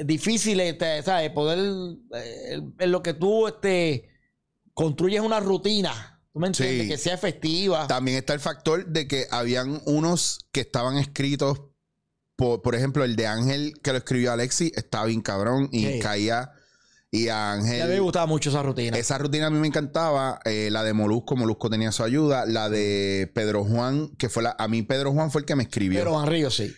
difícil, 0.05 0.61
este, 0.61 1.03
¿sabes? 1.03 1.31
Poder, 1.31 1.59
eh, 2.15 2.61
en 2.79 2.93
lo 2.93 3.03
que 3.03 3.15
tú 3.15 3.49
este, 3.49 4.09
construyes 4.75 5.21
una 5.21 5.41
rutina, 5.41 6.21
¿tú 6.33 6.39
me 6.39 6.47
entiendes? 6.49 6.83
Sí. 6.83 6.89
Que 6.89 6.99
sea 6.99 7.15
efectiva. 7.15 7.89
También 7.89 8.19
está 8.19 8.33
el 8.35 8.39
factor 8.41 8.87
de 8.87 9.09
que 9.09 9.27
habían 9.31 9.81
unos 9.87 10.39
que 10.53 10.61
estaban 10.61 10.99
escritos, 10.99 11.63
por, 12.39 12.63
por 12.63 12.77
ejemplo, 12.77 13.03
el 13.03 13.17
de 13.17 13.27
Ángel 13.27 13.75
que 13.83 13.91
lo 13.91 13.99
escribió 13.99 14.31
Alexi, 14.33 14.71
estaba 14.77 15.07
bien 15.07 15.21
cabrón 15.21 15.69
y 15.73 15.85
Sí. 15.85 15.99
caía. 15.99 16.53
Y 17.11 17.29
a 17.29 17.53
A 17.53 17.57
mí 17.57 17.63
me 17.65 17.83
Ángel, 17.83 18.01
gustaba 18.03 18.27
mucho 18.27 18.51
esa 18.51 18.63
rutina. 18.63 18.97
esa 18.97 19.19
rutina 19.19 19.47
a 19.47 19.51
mí 19.51 19.59
me 19.59 19.67
encantaba. 19.67 20.39
eh, 20.45 20.69
la 20.71 20.85
de 20.85 20.93
Molusco, 20.93 21.35
Molusco 21.37 21.69
tenía 21.69 21.91
su 21.91 22.05
ayuda. 22.05 22.45
La 22.47 22.69
de 22.69 23.29
Pedro 23.35 23.65
Juan, 23.65 24.09
que 24.19 24.29
fue 24.29 24.43
la. 24.45 24.55
A 24.59 24.69
mí 24.69 24.83
Pedro 24.83 25.13
Juan 25.13 25.31
fue 25.33 25.41
el 25.41 25.47
que 25.47 25.57
me 25.57 25.65
escribió. 25.65 25.99
Pero 25.99 26.11
Pero, 26.11 26.17
Juan 26.21 26.27
Río 26.31 26.51
sí. 26.51 26.73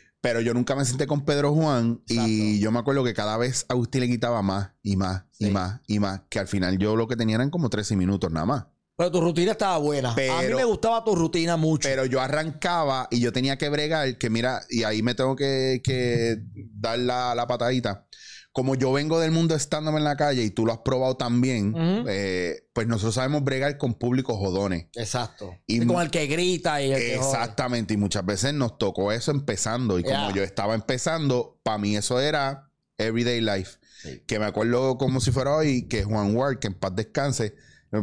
yo 0.45 0.55
nunca 0.55 0.75
me 0.77 0.85
senté 0.87 1.07
con 1.07 1.25
Pedro 1.25 1.53
Juan. 1.53 2.01
Y 2.07 2.59
yo 2.61 2.71
me 2.73 2.79
acuerdo 2.79 3.05
que 3.05 3.13
cada 3.13 3.37
vez 3.37 3.67
Agustín 3.69 4.01
le 4.03 4.09
quitaba 4.09 4.41
más 4.41 4.71
y 4.83 4.97
más 4.97 5.25
y 5.39 5.51
más 5.51 5.81
y 5.89 5.99
más. 5.99 6.23
Que 6.31 6.39
al 6.39 6.47
final 6.49 6.79
yo 6.79 6.95
lo 6.97 7.07
que 7.09 7.17
tenía 7.17 7.35
eran 7.35 7.51
como 7.51 7.69
13 7.69 7.97
minutos 7.97 8.31
nada 8.31 8.47
más. 8.47 8.65
Pero 9.01 9.13
tu 9.13 9.21
rutina 9.23 9.53
estaba 9.53 9.79
buena. 9.79 10.11
a 10.13 10.43
mí 10.43 10.55
me 10.55 10.65
gustaba 10.65 11.03
tu 11.03 11.15
rutina 11.15 11.57
mucho. 11.57 11.89
Pero 11.89 12.05
yo 12.05 12.21
arrancaba 12.21 13.09
y 13.11 13.19
yo 13.19 13.33
tenía 13.33 13.57
que 13.57 13.71
bregar, 13.71 14.19
que 14.19 14.29
mira, 14.29 14.61
y 14.69 14.83
ahí 14.83 15.03
me 15.03 15.15
tengo 15.15 15.35
que, 15.37 15.81
que 15.83 16.37
dar 16.75 16.99
la, 16.99 17.35
la 17.35 17.47
patadita. 17.47 18.07
Como 18.53 18.75
yo 18.75 18.93
vengo 18.93 19.19
del 19.19 19.31
mundo 19.31 19.55
estándome 19.55 19.97
en 19.99 20.05
la 20.05 20.17
calle 20.17 20.43
y 20.43 20.51
tú 20.51 20.67
lo 20.67 20.73
has 20.75 20.81
probado 20.81 21.17
también, 21.17 21.75
eh, 22.09 22.69
pues 22.75 22.87
nosotros 22.89 23.15
sabemos 23.15 23.43
bregar 23.43 23.79
con 23.79 23.95
públicos 23.95 24.37
jodones. 24.37 24.89
Exacto. 24.95 25.57
Y 25.67 25.87
con 25.87 26.03
el 26.03 26.11
que 26.11 26.27
grita 26.27 26.83
y 26.83 26.93
el 26.93 26.99
que 27.01 27.17
jode. 27.17 27.27
Exactamente, 27.31 27.95
y 27.95 27.97
muchas 27.97 28.27
veces 28.27 28.53
nos 28.53 28.77
tocó 28.77 29.13
eso 29.13 29.31
empezando. 29.31 29.99
Y 29.99 30.03
como 30.03 30.27
Yeah. 30.27 30.35
yo 30.35 30.43
estaba 30.43 30.75
empezando, 30.75 31.59
para 31.63 31.79
mí 31.79 31.97
eso 31.97 32.21
era 32.21 32.71
everyday 32.99 33.41
life. 33.41 33.79
Sí. 34.03 34.25
Que 34.27 34.39
me 34.39 34.45
acuerdo 34.45 34.99
como 34.99 35.21
si 35.21 35.31
fuera 35.31 35.55
hoy 35.57 35.89
que 35.89 36.05
Juan 36.05 36.37
Ward, 36.37 36.59
que 36.59 36.67
en 36.67 36.75
paz 36.75 36.95
descanse, 36.95 37.55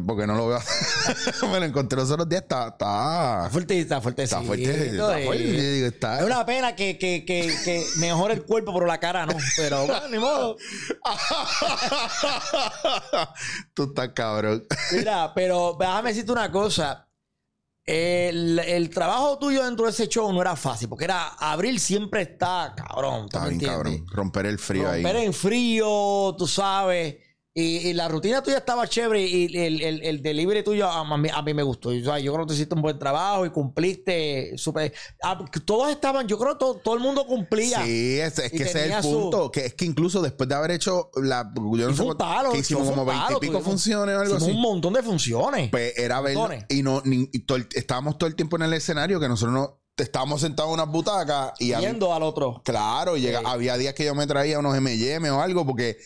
Porque 0.06 0.28
no 0.28 0.36
lo 0.36 0.48
veo. 0.50 0.60
me 1.52 1.60
lo 1.62 1.66
encontré 1.66 1.98
los 1.98 2.12
otros 2.12 2.28
días. 2.28 2.42
Está, 2.42 2.68
está, 2.68 3.38
Está 3.46 3.50
fuerte, 3.52 3.80
está 3.80 4.02
fuerte. 4.02 4.24
está 4.24 4.42
fuerte. 4.42 4.90
Está 4.92 5.20
fuerte. 5.26 5.54
Yo 5.56 5.72
digo, 5.72 5.88
está- 5.88 6.20
Es 6.20 6.26
una 6.26 6.46
pena 6.46 6.76
que, 6.76 6.98
que, 6.98 7.24
que, 7.26 7.56
que 7.64 7.86
mejore 7.98 8.34
el 8.34 8.44
cuerpo, 8.44 8.74
pero 8.74 8.86
la 8.86 9.00
cara 9.00 9.26
no. 9.26 9.34
Pero 9.56 9.86
bueno, 9.88 10.08
ni 10.10 10.18
modo. 10.20 10.58
Tú 13.74 13.84
estás 13.84 14.10
cabrón. 14.10 14.66
Mira, 14.92 15.34
pero 15.34 15.78
déjame 15.80 16.10
decirte 16.10 16.34
una 16.34 16.52
cosa. 16.52 17.06
El, 17.86 18.60
el 18.60 18.90
trabajo 18.90 19.40
tuyo 19.40 19.64
dentro 19.64 19.86
de 19.86 19.92
ese 19.92 20.10
show 20.10 20.34
no 20.34 20.42
era 20.42 20.58
fácil, 20.58 20.90
porque 20.90 21.06
era 21.06 21.30
abril 21.40 21.80
siempre 21.80 22.24
está 22.24 22.74
cabrón. 22.76 23.30
¿tú 23.30 23.38
Está 23.38 23.48
bien, 23.48 23.62
cabrón. 23.62 24.06
Romper 24.12 24.48
el 24.48 24.60
frío 24.60 24.92
Romper 24.92 25.16
ahí. 25.16 25.26
en 25.26 25.34
frío, 25.34 26.36
tú 26.38 26.46
sabes. 26.46 27.16
Y, 27.60 27.88
y 27.90 27.94
la 27.94 28.08
rutina 28.08 28.44
tuya 28.44 28.58
estaba 28.60 28.88
chévere 28.88 29.20
y 29.26 29.46
el, 29.58 29.82
el, 29.82 30.04
el 30.04 30.22
delivery 30.22 30.64
tuyo 30.64 30.88
a, 30.88 31.18
mí, 31.18 31.28
a 31.34 31.42
mí 31.42 31.54
me 31.56 31.64
gustó. 31.64 31.92
Yo, 31.92 32.16
yo 32.20 32.32
creo 32.34 32.46
que 32.46 32.50
tú 32.50 32.54
hiciste 32.54 32.76
un 32.76 32.84
buen 32.84 33.00
trabajo 33.00 33.48
y 33.48 33.50
cumpliste 33.50 34.56
súper. 34.58 34.94
ah, 35.24 35.44
Todos 35.66 35.90
estaban, 35.90 36.28
yo 36.28 36.38
creo 36.38 36.54
que 36.54 36.60
todo, 36.60 36.76
todo 36.76 36.94
el 36.94 37.00
mundo 37.00 37.26
cumplía. 37.26 37.84
Sí, 37.84 38.20
es, 38.20 38.34
que 38.52 38.64
ese 38.64 38.86
es 38.90 38.96
el 38.98 39.02
su- 39.02 39.10
punto. 39.12 39.52
Que 39.52 39.66
es 39.66 39.74
que 39.74 39.86
incluso 39.86 40.22
después 40.22 40.48
de 40.48 40.54
haber 40.54 40.70
hecho 40.70 41.10
la. 41.16 41.52
Yo 41.56 41.88
no 41.90 41.96
sé 41.96 42.04
palo, 42.16 42.52
que 42.52 42.60
hicimos 42.60 42.90
como 42.90 43.02
un 43.02 43.08
20 43.08 43.24
y 43.24 43.28
palo, 43.28 43.40
pico 43.40 43.54
tuvimos- 43.54 43.64
funciones 43.64 44.16
o 44.16 44.20
algo 44.22 44.36
así. 44.36 44.52
un 44.52 44.62
montón 44.62 44.94
de 44.94 45.02
funciones. 45.02 45.70
Pues 45.72 45.98
era. 45.98 46.22
Montones. 46.22 46.66
Y 46.70 46.84
no, 46.84 47.02
ni- 47.06 47.28
y 47.34 47.40
todo 47.40 47.58
el- 47.58 47.68
estábamos 47.74 48.20
todo 48.20 48.28
el 48.28 48.36
tiempo 48.36 48.58
en 48.58 48.62
el 48.64 48.74
escenario 48.74 49.20
que 49.20 49.28
nosotros 49.28 49.54
no 49.56 49.80
estábamos 49.98 50.42
sentados 50.42 50.70
en 50.70 50.76
unas 50.76 50.92
butacas 50.92 51.54
y 51.60 51.74
a 51.74 51.80
Yendo 51.80 52.14
al 52.14 52.22
otro. 52.22 52.62
claro, 52.64 53.18
llega, 53.18 53.40
Sí. 53.40 53.46
había 53.48 53.78
días 53.78 53.96
que 53.96 54.06
yo 54.06 54.14
me 54.14 54.28
traía 54.28 54.60
unos 54.60 54.78
M&M 54.78 55.32
o 55.32 55.42
algo 55.42 55.66
porque 55.66 55.98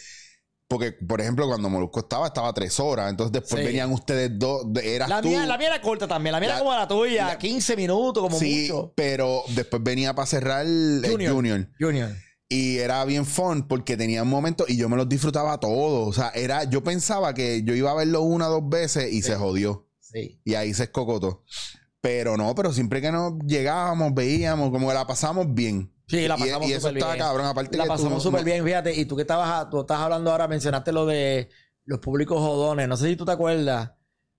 porque 0.72 0.94
por 0.94 1.22
ejemplo 1.22 1.48
cuando 1.48 1.70
Molusco 1.70 2.00
estaba 2.00 2.28
estaba 2.28 2.54
tres 2.54 2.80
horas 2.80 3.10
entonces 3.10 3.32
después 3.34 3.62
Sí. 3.62 3.68
venían 3.68 3.92
ustedes 3.92 4.32
dos 4.40 4.66
eras 4.84 5.10
La 5.10 5.22
tú 5.22 5.28
mía, 5.28 5.46
la 5.46 5.58
mía 5.58 5.68
era 5.68 5.82
corta 5.82 6.08
también. 6.08 6.32
La 6.34 6.40
mía 6.40 6.50
La- 6.50 6.56
era 6.56 6.63
como 6.63 6.74
la 6.75 6.88
tuya, 6.88 7.28
la- 7.28 7.38
15 7.38 7.75
minutos, 7.75 8.24
como 8.24 8.38
sí 8.40 8.68
mucho. 8.70 8.94
pero 8.96 9.44
después 9.56 9.84
venía 9.84 10.16
para 10.16 10.25
cerrar 10.25 10.66
el 10.66 11.06
Junior. 11.08 11.34
junior. 11.34 11.68
Junior. 11.80 12.10
Y 12.50 12.78
era 12.80 13.06
bien 13.06 13.25
fun 13.25 13.68
porque 13.68 13.96
tenía 13.96 14.24
momentos 14.24 14.70
y 14.70 14.75
yo 14.78 14.90
me 14.90 14.98
los 14.98 15.08
disfrutaba 15.08 15.58
todos. 15.60 16.08
O 16.10 16.13
sea, 16.13 16.30
era, 16.36 16.66
yo 16.66 16.84
pensaba 16.84 17.34
que 17.34 17.63
yo 17.63 17.74
iba 17.75 17.92
a 17.92 17.96
verlo 17.96 18.22
una 18.24 18.48
o 18.50 18.51
dos 18.60 18.70
veces 18.70 19.12
y 19.13 19.22
se 19.22 19.36
jodió. 19.36 19.88
Sí. 20.00 20.42
Y 20.44 20.56
ahí 20.56 20.74
se 20.74 20.84
escocotó. 20.84 21.44
Pero 22.01 22.36
no, 22.36 22.54
pero 22.56 22.74
siempre 22.74 23.00
que 23.00 23.12
nos 23.12 23.34
llegábamos, 23.46 24.13
veíamos, 24.13 24.72
como 24.72 24.88
que 24.90 24.94
la 24.94 25.06
pasamos 25.08 25.54
bien. 25.54 25.94
Sí, 26.12 26.27
la 26.27 26.36
Y- 26.38 26.39
pasamos 26.41 26.68
y, 26.70 26.72
eso 26.74 26.82
súper 26.82 26.98
estaba 26.98 27.13
bien. 27.13 27.25
cabrón. 27.25 27.46
Aparte 27.48 27.77
La 27.77 27.84
que 27.86 27.89
pasamos 27.89 28.22
súper 28.22 28.41
no- 28.41 28.46
bien, 28.46 28.63
fíjate. 28.65 28.94
Y 28.94 29.06
tú 29.06 29.15
que 29.15 29.22
estabas, 29.24 29.70
tú 29.70 29.82
estás 29.82 30.00
hablando 30.00 30.30
ahora, 30.32 30.48
mencionaste 30.48 30.91
lo 30.91 31.06
de 31.08 31.50
los 31.86 32.00
públicos 32.00 32.38
jodones. 32.39 32.88
No 32.88 32.98
sé 32.98 33.08
si 33.10 33.15
tú 33.15 33.25
te 33.25 33.32
acuerdas, 33.32 33.91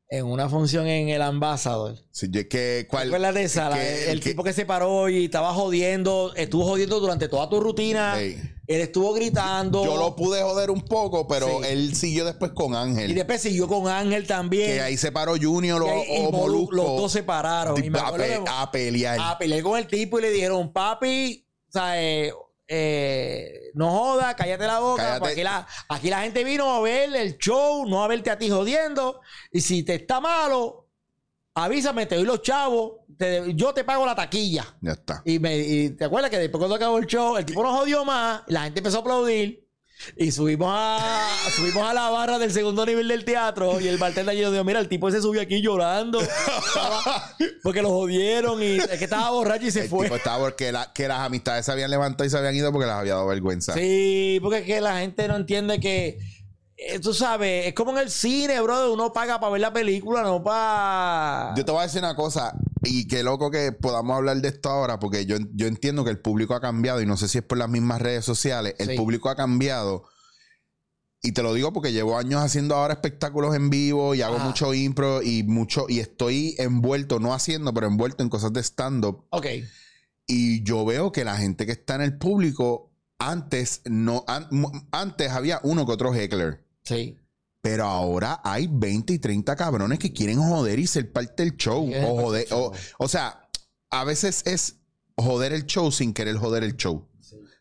en 0.08 0.26
una 0.26 0.46
función 0.50 0.86
en 0.86 1.08
el 1.08 1.22
Ambassador. 1.22 1.96
Sí, 2.10 2.26
yo- 2.30 2.42
que, 2.42 2.82
¿Te 2.82 2.86
¿cuál? 2.86 3.08
acuerdas 3.08 3.34
de 3.34 3.42
esa? 3.44 3.70
Que- 3.72 4.10
el 4.10 4.20
que- 4.20 4.30
tipo 4.30 4.44
que 4.44 4.52
se 4.52 4.66
paró 4.66 5.08
y 5.08 5.24
estaba 5.24 5.54
jodiendo, 5.54 6.34
estuvo 6.36 6.64
jodiendo 6.66 7.00
durante 7.00 7.28
toda 7.28 7.48
tu 7.48 7.60
rutina. 7.60 8.20
Él 8.20 8.80
estuvo 8.80 9.12
gritando. 9.14 9.82
Yo 9.84 9.96
lo 9.96 10.14
pude 10.14 10.42
joder 10.42 10.70
un 10.70 10.82
poco, 10.82 11.26
pero 11.26 11.46
Sí. 11.46 11.54
él 11.68 11.94
siguió 11.96 12.24
después 12.26 12.52
con 12.52 12.74
Ángel. 12.76 13.10
Y 13.10 13.14
después 13.14 13.40
siguió 13.40 13.66
con 13.66 13.88
Ángel 13.88 14.26
también. 14.26 14.66
que 14.72 14.80
ahí 14.82 14.96
se 14.98 15.10
paró 15.12 15.34
Junior 15.40 15.82
Y 15.82 16.10
o, 16.24 16.28
y 16.28 16.32
Molusco. 16.32 16.74
Los 16.76 16.86
dos 17.00 17.12
se 17.12 17.22
pararon. 17.22 17.82
Y 17.82 17.88
me 17.90 17.98
a, 17.98 18.12
pe- 18.12 18.40
a 18.46 18.70
pelear. 18.70 19.18
a 19.18 19.38
pelear 19.38 19.62
con 19.62 19.78
el 19.78 19.86
tipo 19.86 20.18
y 20.18 20.22
le 20.22 20.30
dijeron, 20.30 20.72
papi, 20.74 21.46
sea, 21.72 22.02
eh, 22.02 22.32
eh, 22.68 23.70
no 23.74 23.90
joda, 23.90 24.34
cállate 24.36 24.66
la 24.66 24.78
boca. 24.78 25.02
Cállate. 25.02 25.18
porque 25.20 25.32
Aquí, 25.32 25.42
la, 25.42 25.66
aquí 25.88 26.10
la 26.10 26.22
gente 26.22 26.44
vino 26.44 26.70
a 26.74 26.80
ver 26.80 27.14
el 27.14 27.36
show, 27.38 27.86
no 27.86 28.02
a 28.04 28.08
verte 28.08 28.30
a 28.30 28.38
ti 28.38 28.48
jodiendo. 28.50 29.20
Y 29.50 29.60
si 29.60 29.82
te 29.82 29.94
está 29.96 30.20
malo, 30.20 30.88
avísame, 31.54 32.06
te 32.06 32.16
doy 32.16 32.24
los 32.24 32.42
chavos, 32.42 33.00
te- 33.18 33.54
yo 33.54 33.74
te 33.74 33.84
pago 33.84 34.06
la 34.06 34.14
taquilla. 34.14 34.64
Ya 34.80 34.92
está. 34.92 35.22
Y, 35.24 35.38
me, 35.38 35.56
y 35.58 35.90
te 35.90 36.04
acuerdas 36.04 36.30
que 36.30 36.38
después 36.38 36.58
cuando 36.60 36.76
acabó 36.76 36.98
el 36.98 37.06
show, 37.06 37.36
el 37.36 37.44
tipo 37.44 37.62
no 37.62 37.72
jodió 37.76 38.04
más, 38.04 38.42
la 38.46 38.62
gente 38.64 38.80
empezó 38.80 38.98
a 38.98 39.00
aplaudir. 39.00 39.61
Y 40.16 40.32
subimos 40.32 40.68
a, 40.72 41.28
subimos 41.56 41.82
a 41.88 41.94
la 41.94 42.10
barra 42.10 42.38
del 42.38 42.52
segundo 42.52 42.84
nivel 42.86 43.08
del 43.08 43.24
teatro 43.24 43.80
y 43.80 43.88
el 43.88 43.98
bartender 43.98 44.36
yo 44.36 44.64
mira, 44.64 44.80
el 44.80 44.88
tipo 44.88 45.08
ese 45.08 45.20
subió 45.22 45.40
aquí 45.42 45.60
llorando. 45.62 46.20
Estaba- 46.20 47.34
porque 47.62 47.82
lo 47.82 47.90
jodieron 47.90 48.62
y 48.62 48.76
es 48.76 48.86
que 48.98 49.04
estaba 49.04 49.30
borracho 49.30 49.66
y 49.66 49.70
se 49.70 49.82
El 49.82 49.88
fue. 49.88 50.04
tipo 50.06 50.16
estaba 50.16 50.38
porque 50.38 50.72
la- 50.72 50.92
que 50.92 51.08
las 51.08 51.20
amistades 51.20 51.64
se 51.66 51.72
habían 51.72 51.90
levantado 51.90 52.24
y 52.26 52.30
se 52.30 52.36
habían 52.38 52.54
ido 52.54 52.72
porque 52.72 52.86
les 52.86 52.94
había 52.94 53.14
dado 53.14 53.26
vergüenza. 53.26 53.74
Sí, 53.74 54.38
porque 54.42 54.58
es 54.58 54.64
que 54.66 54.80
la 54.80 54.98
gente 54.98 55.28
no 55.28 55.36
entiende 55.36 55.78
que, 55.80 56.18
eh, 56.76 56.98
tú 57.00 57.14
sabes, 57.14 57.66
es 57.66 57.74
como 57.74 57.92
en 57.92 57.98
el 57.98 58.10
cine, 58.10 58.60
bro, 58.60 58.92
uno 58.92 59.12
paga 59.12 59.38
para 59.38 59.52
ver 59.52 59.60
la 59.60 59.72
película, 59.72 60.22
no 60.22 60.42
para... 60.42 61.54
Yo 61.56 61.64
te 61.64 61.70
voy 61.70 61.80
a 61.80 61.84
decir 61.84 62.00
una 62.00 62.16
cosa, 62.16 62.52
y 62.84 63.06
qué 63.08 63.22
loco 63.22 63.50
que 63.50 63.72
podamos 63.72 64.16
hablar 64.16 64.40
de 64.40 64.48
esto 64.48 64.68
ahora, 64.70 64.98
porque 64.98 65.26
yo, 65.26 65.36
yo 65.54 65.66
entiendo 65.66 66.04
que 66.04 66.10
el 66.10 66.18
público 66.18 66.54
ha 66.54 66.60
cambiado, 66.60 67.00
y 67.00 67.06
no 67.06 67.16
sé 67.16 67.28
si 67.28 67.38
es 67.38 67.44
por 67.44 67.58
las 67.58 67.68
mismas 67.68 68.00
redes 68.02 68.24
sociales, 68.24 68.74
el 68.78 68.90
Sí. 68.90 68.96
público 68.96 69.28
ha 69.28 69.36
cambiado. 69.36 70.04
Y 71.24 71.32
te 71.32 71.42
lo 71.44 71.54
digo 71.54 71.72
porque 71.72 71.92
llevo 71.92 72.18
años 72.18 72.42
haciendo 72.42 72.74
ahora 72.74 72.94
espectáculos 72.94 73.54
en 73.54 73.70
vivo 73.70 74.14
y 74.14 74.22
hago 74.22 74.36
Ajá. 74.36 74.44
mucho 74.46 74.74
impro 74.74 75.22
y 75.22 75.44
mucho, 75.44 75.86
y 75.88 76.00
estoy 76.00 76.56
envuelto, 76.58 77.20
no 77.20 77.32
haciendo, 77.32 77.72
pero 77.72 77.86
envuelto 77.86 78.24
en 78.24 78.28
cosas 78.28 78.52
de 78.52 78.60
stand-up. 78.60 79.24
Ok. 79.30 79.46
Y 80.26 80.62
yo 80.64 80.84
veo 80.84 81.12
que 81.12 81.24
la 81.24 81.36
gente 81.36 81.64
que 81.66 81.72
está 81.72 81.94
en 81.94 82.00
el 82.02 82.18
público, 82.18 82.90
antes 83.18 83.82
no, 83.84 84.24
an- 84.26 84.48
antes 84.90 85.30
había 85.30 85.60
uno 85.62 85.86
que 85.86 85.92
otro 85.92 86.12
heckler. 86.12 86.64
Sí. 86.82 87.16
Pero 87.62 87.84
ahora 87.84 88.40
hay 88.44 88.68
20 88.70 89.12
y 89.14 89.18
30 89.18 89.54
cabrones 89.56 89.98
que 89.98 90.12
quieren 90.12 90.38
joder 90.40 90.78
y 90.78 90.86
ser 90.86 91.10
parte 91.12 91.44
del 91.44 91.56
show. 91.56 91.86
Sí, 91.86 91.94
O, 92.04 92.20
joder, 92.20 92.46
o, 92.50 92.72
o 92.98 93.08
sea, 93.08 93.48
a 93.88 94.04
veces 94.04 94.42
es 94.46 94.76
joder 95.16 95.52
el 95.52 95.64
show 95.66 95.90
sin 95.92 96.12
querer 96.12 96.36
joder 96.36 96.64
el 96.64 96.76
show. 96.76 97.08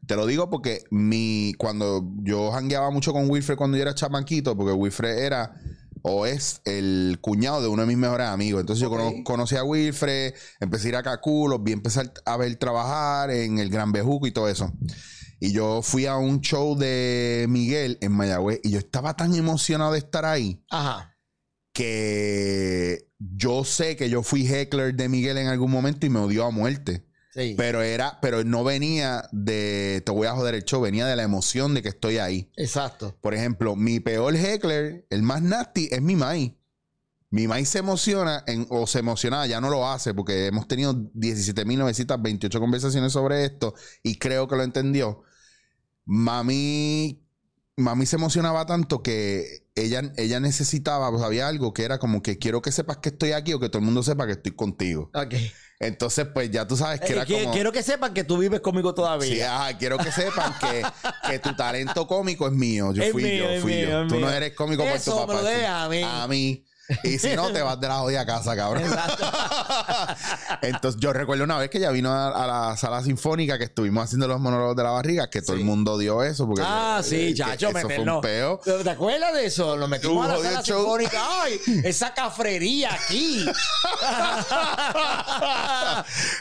Te 0.07 0.15
lo 0.15 0.25
digo 0.25 0.49
porque 0.49 0.83
mi, 0.89 1.53
cuando 1.59 2.03
yo 2.23 2.51
jangueaba 2.51 2.89
mucho 2.89 3.13
con 3.13 3.29
Wilfred 3.29 3.55
cuando 3.55 3.77
yo 3.77 3.83
era 3.83 3.93
chamaquito, 3.93 4.57
porque 4.57 4.73
Wilfred 4.73 5.19
era 5.19 5.53
o 6.01 6.25
es 6.25 6.61
el 6.65 7.19
cuñado 7.21 7.61
de 7.61 7.67
uno 7.67 7.83
de 7.83 7.87
mis 7.87 7.97
mejores 7.97 8.25
amigos. 8.27 8.61
Entonces 8.61 8.81
yo 8.81 8.89
cono- 8.89 9.13
conocí 9.23 9.55
a 9.55 9.63
Wilfred, 9.63 10.33
empecé 10.59 10.87
a 10.87 10.89
ir 10.89 10.95
a 10.95 11.03
Cacu, 11.03 11.47
los 11.47 11.63
vi 11.63 11.73
empezar 11.73 12.11
a 12.25 12.37
ver 12.37 12.55
trabajar 12.55 13.29
en 13.29 13.59
el 13.59 13.69
Gran 13.69 13.91
Bejuco 13.91 14.25
y 14.25 14.31
todo 14.31 14.49
eso. 14.49 14.73
Y 15.43 15.51
yo 15.53 15.81
fui 15.81 16.05
a 16.05 16.15
un 16.17 16.39
show 16.41 16.77
de 16.77 17.47
Miguel 17.49 17.97
en 18.01 18.11
Mayagüez 18.11 18.59
y 18.63 18.69
yo 18.69 18.77
estaba 18.79 19.15
tan 19.17 19.33
emocionado 19.33 19.91
de 19.93 19.97
estar 19.97 20.23
ahí 20.23 20.63
Ajá. 20.69 21.17
que 21.73 23.07
yo 23.17 23.63
sé 23.63 23.95
que 23.95 24.09
yo 24.09 24.23
fui 24.23 24.45
heckler 24.47 24.93
de 24.95 25.09
Miguel 25.09 25.37
en 25.39 25.47
algún 25.47 25.71
momento 25.71 26.05
y 26.05 26.09
me 26.09 26.19
odió 26.19 26.45
a 26.45 26.51
muerte. 26.51 27.05
Sí. 27.33 27.55
Pero 27.57 27.81
era, 27.81 28.19
pero 28.21 28.43
no 28.43 28.63
venía 28.63 29.27
de 29.31 30.03
te 30.05 30.11
voy 30.11 30.27
a 30.27 30.33
joder 30.35 30.53
el 30.53 30.63
show, 30.65 30.81
venía 30.81 31.07
de 31.07 31.15
la 31.15 31.23
emoción 31.23 31.73
de 31.73 31.81
que 31.81 31.89
estoy 31.89 32.17
ahí. 32.17 32.51
Exacto. 32.57 33.17
Por 33.21 33.33
ejemplo, 33.33 33.75
mi 33.75 33.99
peor 33.99 34.35
heckler, 34.35 35.07
el 35.09 35.23
más 35.23 35.41
nasty, 35.41 35.87
es 35.91 36.01
mi 36.01 36.15
Mai. 36.15 36.57
Mi 37.29 37.47
Mai 37.47 37.65
se 37.65 37.79
emociona 37.79 38.43
en- 38.47 38.67
o 38.69 38.85
se 38.85 38.99
emociona, 38.99 39.47
ya 39.47 39.61
no 39.61 39.69
lo 39.69 39.87
hace 39.89 40.13
porque 40.13 40.47
hemos 40.47 40.67
tenido 40.67 40.93
17.928 41.13 42.59
conversaciones 42.59 43.13
sobre 43.13 43.45
esto 43.45 43.73
y 44.03 44.17
creo 44.17 44.47
que 44.49 44.57
lo 44.57 44.63
entendió. 44.63 45.23
Mami, 46.13 47.21
mami 47.77 48.05
se 48.05 48.17
emocionaba 48.17 48.65
tanto 48.65 49.01
que 49.01 49.63
ella, 49.75 50.11
ella 50.17 50.41
necesitaba, 50.41 51.09
pues 51.09 51.23
había 51.23 51.47
algo 51.47 51.73
que 51.73 51.83
era 51.85 51.99
como 51.99 52.21
que 52.21 52.37
quiero 52.37 52.61
que 52.61 52.73
sepas 52.73 52.97
que 52.97 53.09
estoy 53.09 53.31
aquí 53.31 53.53
o 53.53 53.61
que 53.61 53.69
todo 53.69 53.79
el 53.79 53.85
mundo 53.85 54.03
sepa 54.03 54.25
que 54.25 54.33
estoy 54.33 54.51
contigo. 54.51 55.09
Ok. 55.13 55.33
Entonces, 55.79 56.27
pues 56.33 56.51
ya 56.51 56.67
tú 56.67 56.75
sabes 56.75 56.99
que 56.99 57.07
Eh, 57.07 57.11
era 57.15 57.25
que- 57.25 57.41
como... 57.41 57.53
Quiero 57.53 57.71
que 57.71 57.81
sepan 57.81 58.13
que 58.13 58.25
tú 58.25 58.37
vives 58.37 58.59
conmigo 58.59 58.93
todavía. 58.93 59.33
Sí, 59.33 59.41
ajá, 59.41 59.77
quiero 59.77 59.97
que 59.97 60.11
sepan 60.11 60.53
que, 60.59 60.83
que 61.29 61.39
tu 61.39 61.55
talento 61.55 62.05
cómico 62.07 62.45
es 62.45 62.53
mío. 62.53 62.91
Yo 62.93 63.01
Es 63.03 63.11
fui 63.13 63.23
mío, 63.23 63.53
yo, 63.55 63.61
fui 63.61 63.73
mío, 63.75 63.89
yo. 64.03 64.07
Tú 64.07 64.19
no 64.19 64.29
eres 64.29 64.53
cómico 64.53 64.83
por 64.83 64.91
tu 64.91 64.97
Eso 64.97 65.15
papá. 65.15 65.33
me 65.35 65.41
lo 65.41 65.47
deja 65.47 65.83
a 65.85 65.89
mí. 65.89 66.01
A 66.03 66.27
mí. 66.27 66.65
Y 67.03 67.19
si 67.19 67.35
no, 67.35 67.51
te 67.51 67.61
vas 67.61 67.79
de 67.79 67.87
la 67.87 67.95
jodida 67.95 68.25
casa, 68.25 68.55
cabrón. 68.55 68.83
Exacto. 68.83 69.25
Entonces, 70.61 70.99
yo 71.01 71.13
recuerdo 71.13 71.43
una 71.43 71.57
vez 71.57 71.69
que 71.69 71.77
ella 71.77 71.91
vino 71.91 72.11
a, 72.11 72.27
a 72.29 72.47
la 72.69 72.77
sala 72.77 73.03
sinfónica 73.03 73.57
que 73.57 73.65
estuvimos 73.65 74.03
haciendo 74.03 74.27
los 74.27 74.39
monólogos 74.39 74.75
de 74.75 74.83
la 74.83 74.91
barriga, 74.91 75.29
que 75.29 75.41
todo 75.41 75.55
el 75.55 75.63
mundo 75.65 75.97
dio 75.97 76.23
eso. 76.23 76.45
Porque 76.47 76.63
Ah, 76.65 76.99
eh, 77.01 77.03
sí, 77.03 77.33
chacho, 77.33 77.69
Eso 77.69 77.79
fue 77.79 77.83
meternos. 77.89 78.15
un 78.17 78.21
peo. 78.21 78.59
¿Te 78.83 78.89
acuerdas 78.89 79.33
de 79.33 79.45
eso? 79.45 79.75
Lo 79.77 79.87
metimos 79.87 80.25
a 80.25 80.37
la 80.37 80.43
sala 80.43 80.63
show. 80.63 80.77
sinfónica. 80.79 81.21
¡Ay! 81.43 81.59
Esa 81.83 82.13
cafrería 82.13 82.93
aquí. 82.93 83.45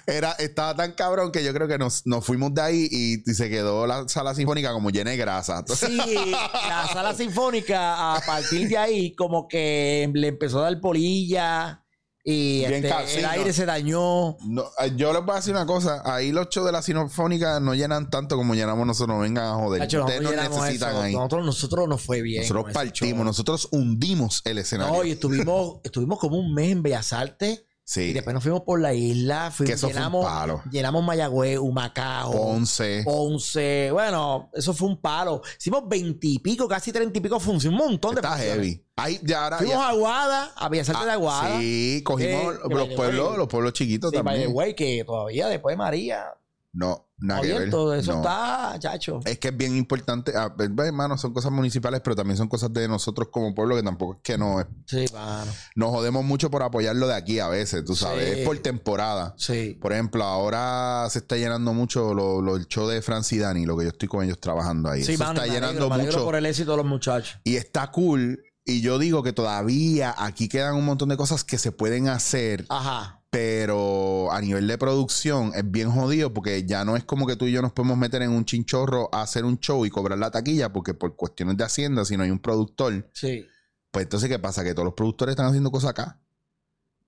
Era, 0.07 0.33
estaba 0.33 0.75
tan 0.75 0.93
cabrón 0.93 1.31
que 1.33 1.45
yo 1.45 1.53
creo 1.53 1.69
que 1.69 1.79
nos, 1.79 2.07
nos 2.07 2.25
fuimos 2.25 2.55
de 2.55 2.63
ahí 2.63 2.89
y, 2.91 3.31
y 3.31 3.35
se 3.35 3.49
quedó 3.49 3.87
la 3.87 4.09
sala 4.09 4.35
sinfónica 4.35 4.73
como 4.73 4.91
llena 4.91 5.11
de 5.13 5.17
grasa. 5.17 5.65
Sí, 5.69 5.97
la 5.97 6.89
sala 6.93 7.15
sinfónica, 7.15 8.17
a 8.17 8.21
partir 8.21 8.69
de 8.69 8.79
ahí, 8.79 9.15
como 9.15 9.47
que 9.49 10.11
le 10.13 10.33
empezó 10.41 10.61
a 10.61 10.63
dar 10.71 10.81
polilla 10.81 11.85
Y 12.25 12.59
Bien 12.61 12.85
este, 12.85 13.17
el 13.17 13.23
no. 13.23 13.29
aire 13.31 13.53
se 13.53 13.65
dañó. 13.67 14.37
No, 14.47 14.65
eh, 14.79 14.93
yo 14.97 15.13
les 15.13 15.23
voy 15.25 15.33
a 15.33 15.37
decir 15.37 15.55
una 15.55 15.65
cosa. 15.67 16.03
Ahí 16.05 16.33
los 16.33 16.49
shows 16.51 16.67
de 16.67 16.73
la 16.73 16.83
sinfónica 16.83 17.61
no 17.61 17.75
llenan 17.75 18.11
tanto 18.11 18.37
como 18.37 18.55
llenamos 18.55 18.87
nosotros. 18.87 19.17
No 19.17 19.23
vengan 19.23 19.47
a 19.47 19.55
joder. 19.55 19.81
Tacho, 19.83 20.01
Ustedes 20.05 20.21
llenamos 20.29 20.61
necesitan 20.61 20.91
eso. 20.91 21.01
ahí. 21.03 21.13
Nosotros, 21.15 21.47
nosotros 21.47 21.89
nos 21.89 22.03
fue 22.03 22.21
bien. 22.23 22.43
Nosotros 22.43 22.73
partimos, 22.75 23.25
nosotros 23.25 23.69
hundimos 23.71 24.43
el 24.45 24.59
escenario. 24.59 24.95
No, 24.95 25.05
y 25.05 25.13
estuvimos, 25.13 25.77
estuvimos 25.83 26.19
como 26.19 26.39
un 26.39 26.53
mes 26.55 26.73
en 26.73 26.83
Bellas 26.83 27.13
Artes. 27.15 27.65
Sí, 27.93 28.01
Y 28.03 28.13
después 28.13 28.35
nos 28.35 28.43
fuimos 28.43 28.63
por 28.63 28.81
la 28.81 28.95
isla. 28.95 29.51
fuimos- 29.51 29.69
que 29.71 29.75
eso 29.75 29.89
llenamos, 29.89 30.23
fue 30.23 30.31
un 30.31 30.39
palo. 30.39 30.63
llenamos 30.71 31.03
Mayagüez, 31.05 31.59
Humacao. 31.59 32.33
Ponce. 32.33 33.03
Ponce, 33.05 33.91
bueno, 33.93 34.51
eso 34.55 34.73
fue 34.75 34.89
un 34.89 35.01
palo. 35.01 35.43
Hicimos 35.59 35.89
veintipico, 35.89 36.69
casi 36.69 36.93
treinta 36.93 37.19
y 37.19 37.21
pico 37.21 37.41
funciones, 37.41 37.79
un 37.81 37.87
montón 37.87 38.15
de 38.15 38.21
Está 38.21 38.31
funciones. 38.37 38.55
heavy. 38.57 38.87
Ahí 38.97 39.19
ya 39.23 39.45
ahora. 39.45 39.59
Fuimos 39.59 39.77
ya- 39.77 39.85
a 39.87 39.89
Aguada, 39.89 40.53
a 40.57 40.69
Bellas 40.69 40.89
Artes 40.91 41.05
de 41.05 41.11
Ah, 41.11 41.15
Aguada. 41.15 41.59
Sí, 41.61 42.03
cogimos 42.05 42.55
Eh, 42.55 42.59
los 42.69 42.89
pueblos, 42.95 43.29
way- 43.31 43.39
los 43.39 43.49
pueblos 43.49 43.73
chiquitos 43.73 44.11
Sí, 44.11 44.17
también. 44.17 44.51
way, 44.53 44.75
que 44.75 45.03
todavía 45.05 45.49
después 45.49 45.73
de 45.73 45.77
María, 45.79 46.25
No, 46.73 47.09
nada 47.19 47.41
que 47.41 47.49
ver. 47.53 47.67
eso 47.69 47.97
No. 48.13 48.19
está, 48.21 48.77
chacho. 48.79 49.19
Es 49.25 49.41
que 49.41 49.49
es 49.49 49.57
bien 49.57 49.77
importante. 49.77 50.33
ah, 50.37 50.55
pues, 50.57 50.71
hermano, 50.87 51.19
son 51.19 51.33
cosas 51.33 51.51
municipales, 51.51 52.01
pero 52.05 52.15
también 52.15 52.37
son 52.37 52.47
cosas 52.47 52.73
de 52.73 52.87
nosotros 52.87 53.29
como 53.33 53.53
pueblo 53.55 53.75
que 53.75 53.83
tampoco 53.83 54.15
es 54.15 54.19
que 54.23 54.39
nos, 54.39 54.65
Sí, 54.87 55.05
mano. 55.13 55.51
nos 55.75 55.91
jodemos 55.91 56.25
mucho 56.25 56.49
por 56.49 56.63
apoyarlo 56.63 57.09
de 57.09 57.15
aquí 57.15 57.41
a 57.41 57.49
veces, 57.49 57.85
tú 57.85 57.97
sabes. 57.97 58.35
Sí. 58.35 58.41
Es 58.43 58.47
por 58.47 58.57
temporada. 58.59 59.35
Sí. 59.37 59.77
Por 59.83 59.93
ejemplo, 59.93 60.23
ahora 60.23 61.09
se 61.11 61.19
está 61.19 61.37
llenando 61.37 61.75
mucho 61.75 62.15
lo, 62.15 62.41
lo- 62.41 62.55
el 62.57 62.69
show 62.69 62.87
de 62.87 63.03
Francis 63.03 63.39
y 63.39 63.41
Dani, 63.41 63.67
lo 63.67 63.77
que 63.77 63.85
yo 63.85 63.91
estoy 63.91 64.09
con 64.09 64.25
ellos 64.25 64.39
trabajando 64.39 64.89
ahí. 64.91 65.03
Sí, 65.03 65.17
mano, 65.17 65.33
está 65.43 65.47
llenando 65.53 65.93
alegro 65.93 66.13
mucho. 66.13 66.25
por 66.25 66.37
el 66.37 66.47
éxito 66.47 66.71
de 66.71 66.77
los 66.77 66.87
muchachos. 66.87 67.41
Y 67.43 67.57
está 67.57 67.91
cool. 67.91 68.45
Y 68.65 68.83
yo 68.83 68.99
digo 69.01 69.25
que 69.25 69.33
todavía 69.33 70.15
aquí 70.17 70.49
quedan 70.49 70.77
un 70.77 70.85
montón 70.85 71.09
de 71.09 71.17
cosas 71.17 71.43
que 71.43 71.59
se 71.59 71.73
pueden 71.73 72.07
hacer, 72.09 72.67
Ajá. 72.69 73.20
Pero 73.31 74.31
a 74.33 74.41
nivel 74.41 74.67
de 74.67 74.77
producción 74.77 75.53
es 75.55 75.69
bien 75.71 75.91
jodido 75.91 76.35
porque 76.35 76.65
ya 76.67 76.85
no 76.85 76.97
es 76.97 77.05
como 77.05 77.27
que 77.27 77.37
tú 77.37 77.47
y 77.47 77.53
yo 77.53 77.63
nos 77.63 77.73
podemos 77.73 77.97
meter 77.97 78.23
en 78.23 78.31
un 78.33 78.45
chinchorro 78.45 79.09
a 79.13 79.23
hacer 79.23 79.45
un 79.45 79.59
show 79.61 79.87
y 79.87 79.91
cobrar 79.91 80.19
la 80.19 80.31
taquilla 80.33 80.73
porque 80.73 80.95
por 80.95 81.15
cuestiones 81.15 81.57
de 81.57 81.65
hacienda, 81.65 82.05
si 82.05 82.17
no 82.17 82.25
hay 82.25 82.31
un 82.31 82.41
productor, 82.41 83.09
Sí. 83.15 83.47
pues 83.93 84.05
entonces 84.05 84.29
¿qué 84.29 84.39
pasa? 84.41 84.65
Que 84.65 84.75
todos 84.75 84.85
los 84.85 84.95
productores 84.95 85.33
están 85.35 85.47
haciendo 85.47 85.71
cosas 85.71 85.91
acá. 85.91 86.19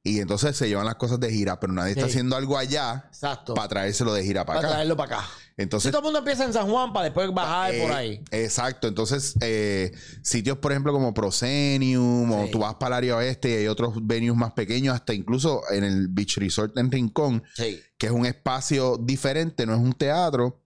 Y 0.04 0.18
entonces 0.18 0.56
se 0.56 0.68
llevan 0.68 0.84
las 0.86 0.96
cosas 0.96 1.20
de 1.20 1.30
gira, 1.30 1.60
pero 1.60 1.72
nadie 1.72 1.92
está 1.92 2.06
Sí. 2.06 2.10
haciendo 2.10 2.34
algo 2.36 2.58
allá 2.58 3.04
Exacto. 3.08 3.54
para 3.54 3.68
traérselo 3.68 4.12
de 4.12 4.24
gira 4.24 4.44
para 4.44 4.58
Para 4.58 4.68
acá. 4.68 4.74
traerlo 4.76 4.96
para 4.96 5.16
acá. 5.18 5.28
Si 5.54 5.62
Entonces, 5.62 5.92
todo 5.92 6.00
el 6.00 6.04
mundo 6.06 6.18
empieza 6.20 6.44
en 6.44 6.52
San 6.52 6.68
Juan 6.68 6.92
para 6.92 7.04
después 7.04 7.32
bajar 7.32 7.72
eh, 7.74 7.80
por 7.82 7.92
ahí. 7.92 8.24
Exacto. 8.32 8.88
Entonces, 8.88 9.34
eh, 9.42 9.92
sitios, 10.22 10.58
por 10.58 10.72
ejemplo, 10.72 10.92
como 10.92 11.14
Proscenium, 11.14 12.32
o 12.32 12.48
tú 12.50 12.58
vas 12.58 12.74
para 12.76 12.96
el 12.96 12.98
área 13.04 13.16
oeste 13.18 13.50
y 13.50 13.52
hay 13.58 13.66
otros 13.68 13.94
venues 14.04 14.36
más 14.36 14.52
pequeños, 14.54 14.94
hasta 14.94 15.14
incluso 15.14 15.62
en 15.70 15.84
el 15.84 16.08
Beach 16.08 16.36
Resort 16.38 16.76
en 16.78 16.90
Rincón, 16.90 17.42
Sí. 17.54 17.78
que 17.96 18.06
es 18.06 18.12
un 18.12 18.26
espacio 18.26 18.96
diferente, 18.96 19.66
no 19.66 19.74
es 19.74 19.80
un 19.80 19.92
teatro, 19.92 20.62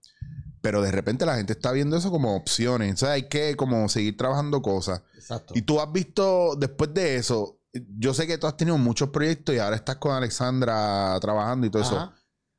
pero 0.61 0.81
de 0.81 0.91
repente 0.91 1.25
la 1.25 1.35
gente 1.35 1.53
está 1.53 1.71
viendo 1.71 1.95
eso 1.95 2.09
como 2.09 2.35
opciones. 2.35 2.93
O 2.95 2.97
sea, 2.97 3.11
hay 3.11 3.27
que 3.27 3.55
como 3.55 3.87
seguir 3.89 4.17
trabajando 4.17 4.61
cosas. 4.63 5.01
Exacto. 5.15 5.53
Y 5.55 5.61
tú 5.61 5.79
has 5.79 5.91
visto, 5.91 6.55
después 6.57 6.93
de 6.93 7.17
eso, 7.17 7.56
yo 7.97 8.13
sé 8.13 8.27
que 8.27 8.37
tú 8.37 8.47
has 8.47 8.57
tenido 8.57 8.77
muchos 8.77 9.09
proyectos 9.09 9.55
y 9.55 9.59
ahora 9.59 9.75
estás 9.75 9.97
con 9.97 10.13
Alexandra 10.13 11.17
trabajando 11.19 11.67
y 11.67 11.69
todo 11.69 11.81
eso. 11.81 12.11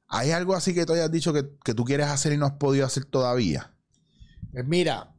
¿Hay 0.06 0.30
algo 0.30 0.54
así 0.54 0.74
que 0.74 0.86
tú 0.86 0.94
hayas 0.94 1.10
dicho 1.10 1.32
que, 1.32 1.50
que 1.62 1.74
tú 1.74 1.84
quieres 1.84 2.06
hacer 2.06 2.32
y 2.32 2.38
no 2.38 2.46
has 2.46 2.52
podido 2.52 2.86
hacer 2.86 3.04
todavía? 3.04 3.74
Pues 4.52 4.66
mira, 4.66 5.14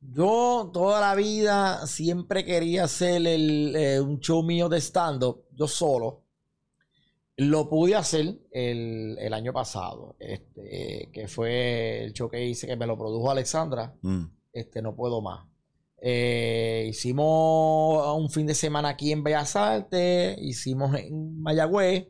yo 0.00 0.70
toda 0.72 1.00
la 1.00 1.14
vida 1.14 1.86
siempre 1.86 2.44
quería 2.44 2.84
hacer 2.84 3.26
el, 3.26 3.74
eh, 3.74 4.00
un 4.00 4.20
show 4.20 4.42
mío 4.42 4.68
de 4.68 4.80
stand-up, 4.80 5.46
yo 5.52 5.66
solo. 5.66 6.22
Lo 7.38 7.68
pude 7.68 7.94
hacer 7.94 8.38
el, 8.50 9.16
el 9.18 9.34
año 9.34 9.52
pasado, 9.52 10.16
este, 10.18 11.10
que 11.12 11.28
fue 11.28 12.04
el 12.04 12.12
show 12.12 12.30
que 12.30 12.44
hice, 12.44 12.66
que 12.66 12.76
me 12.76 12.86
lo 12.86 12.96
produjo 12.96 13.30
Alexandra. 13.30 13.94
Mm. 14.02 14.24
Este, 14.52 14.80
no 14.80 14.94
puedo 14.94 15.20
más. 15.20 15.46
Eh, 16.08 16.86
hicimos 16.88 18.16
un 18.16 18.30
fin 18.30 18.46
de 18.46 18.54
semana 18.54 18.90
aquí 18.90 19.10
en 19.10 19.24
Bellas 19.24 19.56
Artes, 19.56 20.38
hicimos 20.40 20.94
en 20.96 21.42
Mayagüez. 21.42 22.06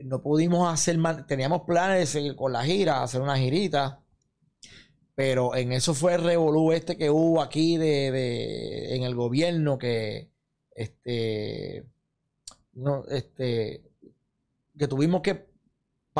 No 0.00 0.20
pudimos 0.20 0.70
hacer 0.70 0.98
teníamos 1.26 1.62
planes 1.62 2.00
de 2.00 2.06
seguir 2.06 2.36
con 2.36 2.52
la 2.52 2.62
gira, 2.64 3.02
hacer 3.02 3.22
una 3.22 3.38
girita. 3.38 4.04
Pero 5.14 5.56
en 5.56 5.72
eso 5.72 5.94
fue 5.94 6.16
el 6.16 6.22
revolú 6.24 6.72
este 6.72 6.98
que 6.98 7.08
hubo 7.08 7.40
aquí 7.40 7.78
de- 7.78 8.94
en 8.94 9.02
el 9.04 9.14
gobierno 9.14 9.78
que 9.78 10.30
este 10.72 11.86
no, 12.74 13.06
este 13.06 13.84
que 14.78 14.86
tuvimos 14.86 15.22
que 15.22 15.47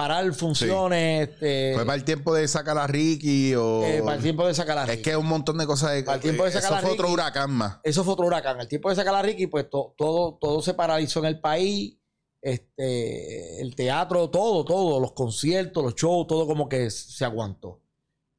parar 0.00 0.32
funciones 0.34 1.28
este, 1.28 1.72
¿Fue 1.74 1.84
para 1.84 1.96
el 1.96 2.04
tiempo 2.04 2.34
de 2.34 2.46
sacar 2.48 2.78
a 2.78 2.86
Ricky 2.86 3.54
o...? 3.54 3.82
eh, 3.84 4.00
para 4.04 4.16
el 4.16 4.22
tiempo 4.22 4.46
de 4.46 4.54
sacar 4.54 4.76
la 4.76 4.92
Es 4.92 5.00
que 5.02 5.10
es 5.10 5.16
un 5.16 5.26
montón 5.26 5.58
de 5.58 5.66
cosas. 5.66 5.92
De, 5.92 6.02
Para 6.04 6.16
el 6.16 6.22
tiempo 6.22 6.44
de 6.44 6.52
sacar 6.52 6.70
eso 6.70 6.76
a 6.76 6.80
fue 6.80 6.90
otro 6.92 7.04
Ricky. 7.04 7.14
huracán 7.14 7.50
más. 7.50 7.78
eso 7.82 8.04
fue 8.04 8.12
otro 8.12 8.26
huracán. 8.26 8.60
El 8.60 8.68
tiempo 8.68 8.90
de 8.90 8.96
sacar 8.96 9.14
a 9.14 9.22
Ricky, 9.22 9.46
pues 9.48 9.68
to- 9.68 9.94
todo, 9.96 10.38
todo 10.40 10.62
se 10.62 10.74
paralizó 10.74 11.18
en 11.20 11.26
el 11.26 11.40
país. 11.40 11.96
Este, 12.40 13.60
el 13.60 13.74
teatro, 13.74 14.30
todo, 14.30 14.64
todo, 14.64 15.00
los 15.00 15.12
conciertos, 15.12 15.82
los 15.82 15.94
shows, 15.96 16.26
todo 16.26 16.46
como 16.46 16.68
que 16.68 16.90
se 16.90 17.24
aguantó. 17.24 17.80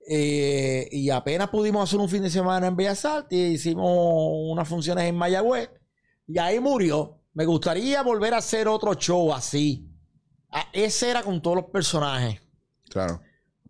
Eh, 0.07 0.87
y 0.91 1.09
apenas 1.09 1.49
pudimos 1.49 1.83
hacer 1.83 1.99
un 1.99 2.09
fin 2.09 2.23
de 2.23 2.29
semana 2.29 2.67
en 2.67 2.75
Bellas 2.75 3.03
Artes, 3.05 3.37
hicimos 3.37 3.91
unas 4.51 4.67
funciones 4.67 5.03
en 5.05 5.15
Mayagüez 5.15 5.69
y 6.27 6.39
ahí 6.39 6.59
murió. 6.59 7.17
Me 7.33 7.45
gustaría 7.45 8.01
volver 8.01 8.33
a 8.33 8.37
hacer 8.37 8.67
otro 8.67 8.93
show 8.95 9.33
así. 9.33 9.88
Ah, 10.51 10.67
ese 10.73 11.09
era 11.09 11.23
con 11.23 11.41
todos 11.41 11.57
los 11.57 11.65
personajes. 11.65 12.41
Claro. 12.89 13.21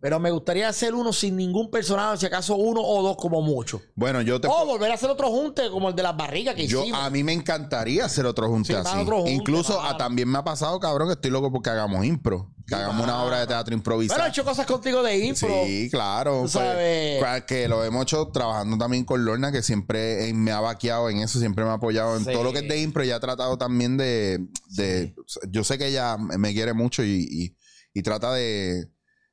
Pero 0.02 0.18
me 0.18 0.30
gustaría 0.30 0.66
hacer 0.66 0.94
uno 0.94 1.12
sin 1.12 1.36
ningún 1.36 1.70
personaje, 1.70 2.16
si 2.16 2.24
acaso 2.26 2.56
uno 2.56 2.80
o 2.82 3.02
dos 3.02 3.16
como 3.18 3.42
mucho. 3.42 3.82
Bueno, 3.94 4.22
yo 4.22 4.40
te... 4.40 4.48
O 4.48 4.64
volver 4.64 4.90
a 4.90 4.94
hacer 4.94 5.10
otro 5.10 5.28
junte 5.28 5.68
como 5.70 5.90
el 5.90 5.94
de 5.94 6.02
las 6.02 6.16
barrigas 6.16 6.54
que 6.54 6.66
yo, 6.66 6.80
hicimos. 6.82 6.98
a 7.02 7.10
mí 7.10 7.22
me 7.22 7.34
encantaría 7.34 8.06
hacer 8.06 8.24
otro 8.24 8.48
junte 8.48 8.68
Sí, 8.68 8.78
así. 8.78 8.84
más 8.94 9.02
otro 9.02 9.16
junte, 9.18 9.32
Incluso 9.32 9.76
mano. 9.76 9.90
a- 9.90 9.96
también 9.98 10.26
me 10.28 10.38
ha 10.38 10.42
pasado, 10.44 10.80
cabrón, 10.80 11.08
que 11.08 11.12
estoy 11.14 11.30
loco 11.30 11.52
porque 11.52 11.68
hagamos 11.68 12.02
impro. 12.06 12.50
Que 12.66 12.76
Sí, 12.76 12.80
hagamos 12.80 13.04
una 13.04 13.22
obra 13.24 13.40
de 13.40 13.46
teatro 13.46 13.64
Bueno, 13.64 13.74
he 13.74 13.78
improvisada. 13.78 14.28
hecho 14.28 14.42
cosas 14.44 14.64
contigo 14.64 15.02
de 15.02 15.18
impro. 15.18 15.48
Sí, 15.66 15.88
claro. 15.90 16.32
Tú 16.36 16.40
pues, 16.42 16.52
sabes. 16.52 17.44
que 17.44 17.68
lo 17.68 17.84
hemos 17.84 18.02
hecho 18.04 18.28
trabajando 18.28 18.78
también 18.78 19.04
con 19.04 19.22
Lorna, 19.24 19.52
que 19.52 19.60
siempre 19.62 20.28
eh, 20.30 20.32
me 20.32 20.50
ha 20.52 20.60
vaqueado 20.60 21.10
en 21.10 21.18
eso, 21.18 21.38
siempre 21.40 21.62
me 21.64 21.72
ha 21.72 21.74
apoyado 21.74 22.16
en 22.16 22.24
Sí. 22.24 22.32
todo 22.32 22.44
lo 22.44 22.52
que 22.54 22.60
es 22.60 22.68
de 22.68 22.80
impro 22.80 23.04
y 23.04 23.10
ha 23.10 23.20
tratado 23.20 23.58
también 23.58 23.98
de. 23.98 24.46
de- 24.76 25.14
Yo 25.50 25.62
sé 25.62 25.76
que 25.76 25.88
ella 25.88 26.16
me 26.16 26.54
quiere 26.54 26.72
mucho 26.72 27.02
y, 27.04 27.26
y- 27.30 27.56
y 27.92 28.02
trata 28.02 28.32
de, 28.32 28.88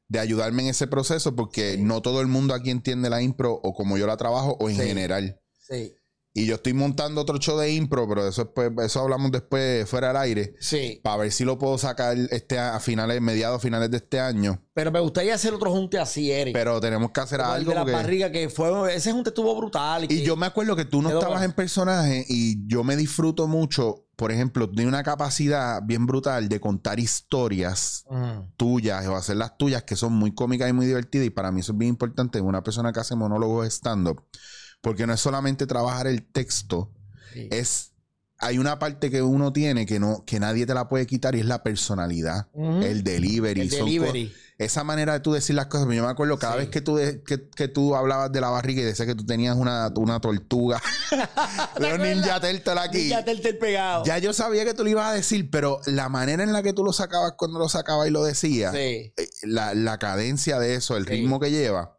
de 0.09 0.19
ayudarme 0.19 0.63
en 0.63 0.69
ese 0.69 0.87
proceso 0.87 1.35
porque 1.35 1.73
Sí. 1.73 1.81
no 1.81 2.01
todo 2.01 2.21
el 2.21 2.27
mundo 2.27 2.53
aquí 2.53 2.69
entiende 2.69 3.09
la 3.09 3.21
impro 3.21 3.53
o 3.53 3.73
como 3.73 3.97
yo 3.97 4.07
la 4.07 4.17
trabajo 4.17 4.55
o 4.59 4.69
en 4.69 4.75
Sí. 4.77 4.81
general. 4.83 5.39
Sí. 5.57 5.93
Y 6.39 6.45
yo 6.45 6.53
estoy 6.55 6.73
montando 6.73 7.19
otro 7.21 7.39
show 7.39 7.57
de 7.57 7.71
impro, 7.71 8.07
pero 8.07 8.27
eso, 8.27 8.43
después, 8.43 8.71
eso 8.85 8.99
hablamos 8.99 9.31
después 9.31 9.89
fuera 9.89 10.09
del 10.09 10.17
aire. 10.17 10.53
Sí. 10.59 10.99
Para 11.03 11.17
ver 11.17 11.31
si 11.31 11.43
lo 11.43 11.57
puedo 11.57 11.79
sacar 11.79 12.15
este 12.29 12.59
a 12.59 12.79
finales, 12.79 13.19
mediados, 13.21 13.59
finales 13.59 13.89
de 13.89 13.97
este 13.97 14.19
año. 14.19 14.61
Pero 14.75 14.91
me 14.91 14.99
gustaría 14.99 15.33
hacer 15.33 15.53
otro 15.55 15.71
junte 15.71 15.97
así, 15.97 16.31
Eric. 16.31 16.53
Pero 16.53 16.79
tenemos 16.79 17.09
que 17.09 17.21
hacer 17.21 17.39
Como 17.39 17.51
el 17.53 17.57
algo. 17.61 17.69
de 17.71 17.75
la 17.75 17.81
porque- 17.81 17.93
barriga 17.93 18.31
que 18.31 18.49
fue. 18.49 18.95
Ese 18.95 19.11
junte 19.13 19.31
estuvo 19.31 19.55
brutal. 19.57 20.05
Y 20.11 20.21
yo 20.21 20.35
me 20.35 20.45
acuerdo 20.45 20.75
que 20.75 20.85
tú 20.85 21.01
no 21.01 21.09
estabas 21.09 21.41
en 21.43 21.53
personaje 21.53 22.23
y 22.29 22.67
yo 22.67 22.83
me 22.83 22.95
disfruto 22.95 23.47
mucho. 23.47 24.03
Por 24.15 24.31
ejemplo, 24.31 24.67
de 24.67 24.85
una 24.85 25.01
capacidad 25.03 25.81
bien 25.83 26.05
brutal 26.05 26.49
de 26.49 26.59
contar 26.59 26.99
historias 26.99 28.03
tuyas 28.57 29.07
o 29.07 29.15
hacer 29.15 29.37
las 29.37 29.57
tuyas 29.57 29.83
que 29.83 29.95
son 29.95 30.13
muy 30.13 30.33
cómicas 30.33 30.69
y 30.69 30.73
muy 30.73 30.85
divertidas. 30.85 31.25
Y 31.27 31.29
para 31.31 31.51
mí 31.51 31.61
eso 31.61 31.71
es 31.71 31.77
bien 31.79 31.89
importante 31.89 32.39
una 32.41 32.61
persona 32.63 32.93
que 32.93 32.99
hace 32.99 33.15
monólogos 33.15 33.67
stand-up. 33.67 34.23
Porque 34.81 35.07
no 35.07 35.13
es 35.13 35.19
solamente 35.19 35.65
trabajar 35.67 36.07
el 36.07 36.23
texto, 36.23 36.91
Sí. 37.33 37.47
es. 37.51 37.91
Hay 38.39 38.59
una 38.59 38.77
parte 38.77 39.09
que 39.09 39.23
uno 39.23 39.51
tiene 39.51 39.87
que 39.87 39.99
no 39.99 40.23
que 40.23 40.39
nadie 40.39 40.67
te 40.67 40.75
la 40.75 40.87
puede 40.87 41.07
quitar 41.07 41.33
y 41.35 41.39
es 41.39 41.45
la 41.47 41.63
personalidad, 41.63 42.47
Ujú. 42.53 42.81
el 42.83 43.03
delivery. 43.03 43.61
El 43.61 43.69
delivery. 43.69 44.33
esa 44.59 44.83
manera 44.83 45.13
de 45.13 45.19
tú 45.19 45.33
decir 45.33 45.55
las 45.55 45.67
cosas. 45.67 45.87
Yo 45.95 46.03
me 46.03 46.09
acuerdo 46.09 46.39
cada 46.39 46.53
Sí. 46.53 46.59
vez 46.61 46.69
que 46.69 46.81
tú, 46.81 46.95
de- 46.95 47.21
que, 47.23 47.47
que 47.49 47.67
tú 47.67 47.95
hablabas 47.95 48.31
de 48.31 48.41
la 48.41 48.49
barriga 48.49 48.81
y 48.81 48.85
decías 48.85 49.07
que 49.07 49.13
tú 49.13 49.23
tenías 49.23 49.55
una, 49.55 49.91
una 49.95 50.19
tortuga 50.19 50.81
de 51.79 51.93
un 51.93 52.01
ninja 52.01 52.39
turtle 52.39 52.79
aquí. 52.79 53.09
Te 53.23 53.31
el 53.31 53.57
pegado. 53.59 54.03
Ya 54.05 54.17
yo 54.17 54.33
sabía 54.33 54.65
que 54.65 54.73
tú 54.73 54.83
lo 54.83 54.89
ibas 54.89 55.11
a 55.11 55.13
decir, 55.13 55.49
pero 55.51 55.79
la 55.85 56.09
manera 56.09 56.43
en 56.43 56.53
la 56.53 56.63
que 56.63 56.73
tú 56.73 56.83
lo 56.83 56.91
sacabas 56.93 57.33
cuando 57.37 57.59
lo 57.59 57.69
sacabas 57.69 58.07
y 58.07 58.11
lo 58.11 58.23
decías, 58.23 58.73
Sí. 58.73 58.79
eh, 59.15 59.29
la, 59.43 59.73
la 59.75 59.97
cadencia 59.99 60.57
de 60.59 60.73
eso, 60.75 60.97
el 60.97 61.05
Sí. 61.05 61.11
ritmo 61.11 61.39
que 61.39 61.51
lleva, 61.51 61.96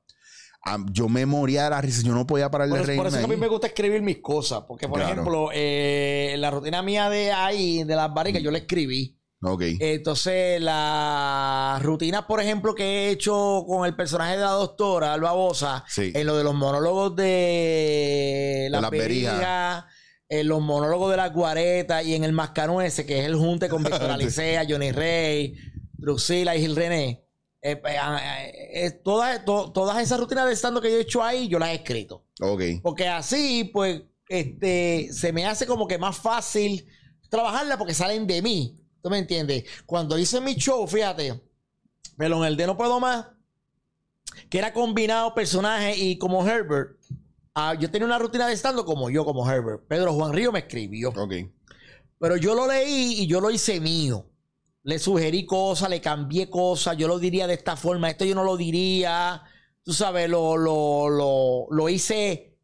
yo 0.90 1.08
me 1.08 1.24
moría 1.26 1.64
de 1.64 1.70
la 1.70 1.80
risa. 1.80 2.02
Yo 2.04 2.12
no 2.14 2.26
podía 2.26 2.50
parar 2.50 2.68
de 2.68 2.74
reírme. 2.82 2.96
por 2.96 3.06
eso 3.06 3.16
es 3.16 3.20
que 3.20 3.24
a 3.24 3.28
mí 3.28 3.34
ahí. 3.34 3.40
me 3.40 3.48
gusta 3.48 3.66
escribir 3.68 4.02
mis 4.02 4.18
cosas. 4.18 4.62
Porque, 4.66 4.88
por 4.88 4.98
Claro. 4.98 5.12
ejemplo, 5.12 5.50
eh, 5.54 6.34
la 6.38 6.50
rutina 6.50 6.82
mía 6.82 7.08
de 7.10 7.32
ahí, 7.32 7.84
de 7.84 7.96
las 7.96 8.12
barrigas, 8.12 8.42
yo 8.42 8.50
la 8.50 8.58
escribí. 8.58 9.14
Ok. 9.40 9.62
Entonces, 9.78 10.60
las 10.60 11.80
rutinas, 11.82 12.24
por 12.24 12.40
ejemplo, 12.40 12.74
que 12.74 12.82
he 12.84 13.10
hecho 13.10 13.64
con 13.68 13.86
el 13.86 13.94
personaje 13.94 14.32
de 14.36 14.42
la 14.42 14.50
doctora, 14.50 15.14
Alba 15.14 15.30
Bosa, 15.32 15.84
Sí. 15.86 16.10
en 16.14 16.26
lo 16.26 16.36
de 16.36 16.42
los 16.44 16.54
monólogos 16.56 17.14
de 17.16 18.68
verijas, 18.72 18.90
verijas. 18.90 19.84
en 20.28 20.48
los 20.48 20.60
monólogos 20.60 21.10
de 21.12 21.16
la 21.18 21.28
guareta 21.28 22.02
y 22.02 22.14
en 22.14 22.24
el 22.24 22.32
mascarón 22.32 22.82
ese, 22.84 23.06
que 23.06 23.20
es 23.20 23.26
el 23.26 23.36
junte 23.36 23.68
con 23.68 23.82
Víctor 23.84 24.10
Alicea, 24.10 24.66
Johnny 24.68 24.90
Rey, 24.92 25.54
Drusila 25.92 26.56
y 26.56 26.60
Gil 26.60 26.76
René. 26.76 27.24
Eh, 27.60 27.76
pues, 27.76 27.96
ah, 28.00 28.20
eh, 28.44 28.86
eh, 28.86 28.90
todas, 28.90 29.44
to- 29.44 29.72
todas 29.72 29.98
esas 30.02 30.18
rutinas 30.20 30.46
de 30.46 30.52
stand 30.56 30.80
que 30.80 30.90
yo 30.90 30.96
he 30.98 31.00
hecho 31.02 31.22
ahí, 31.22 31.48
yo 31.48 31.58
las 31.58 31.70
he 31.70 31.74
escrito. 31.74 32.24
Ok. 32.40 32.62
Porque 32.82 33.08
así, 33.08 33.64
pues, 33.72 34.02
este, 34.28 35.08
se 35.12 35.32
me 35.32 35.46
hace 35.46 35.66
como 35.66 35.86
que 35.88 35.98
más 35.98 36.16
fácil 36.18 36.86
trabajarla 37.30 37.76
porque 37.78 37.94
salen 37.94 38.26
de 38.26 38.42
mí. 38.42 38.78
¿Tú 39.02 39.10
me 39.10 39.18
entiendes? 39.18 39.64
Cuando 39.86 40.18
hice 40.18 40.40
mi 40.40 40.54
show, 40.54 40.86
fíjate, 40.86 41.40
pero 42.16 42.36
en 42.38 42.44
el 42.44 42.56
de 42.56 42.66
No 42.66 42.76
Puedo 42.76 42.98
Más, 43.00 43.26
que 44.50 44.58
era 44.58 44.72
combinado 44.72 45.34
personaje 45.34 45.96
y 45.96 46.18
como 46.18 46.46
Herbert, 46.46 46.98
ah, 47.54 47.74
yo 47.78 47.90
tenía 47.90 48.06
una 48.06 48.18
rutina 48.18 48.46
de 48.46 48.54
stand 48.54 48.84
como 48.84 49.08
yo, 49.10 49.24
como 49.24 49.48
Herbert. 49.48 49.82
Pedro 49.88 50.12
Juan 50.14 50.32
Río 50.32 50.52
me 50.52 50.60
escribió. 50.60 51.10
Ok. 51.10 51.32
Pero 52.20 52.36
yo 52.36 52.54
lo 52.54 52.66
leí 52.66 53.20
y 53.22 53.26
yo 53.28 53.40
lo 53.40 53.50
hice 53.50 53.80
mío. 53.80 54.27
Le 54.88 54.98
sugerí 54.98 55.44
cosas, 55.44 55.90
le 55.90 56.00
cambié 56.00 56.48
cosas, 56.48 56.96
yo 56.96 57.08
lo 57.08 57.18
diría 57.18 57.46
de 57.46 57.52
esta 57.52 57.76
forma, 57.76 58.08
esto 58.08 58.24
yo 58.24 58.34
no 58.34 58.42
lo 58.42 58.56
diría. 58.56 59.42
Tú 59.82 59.92
sabes, 59.92 60.30
lo, 60.30 60.56
lo, 60.56 61.10
lo, 61.10 61.66
lo 61.70 61.88
hice 61.90 62.56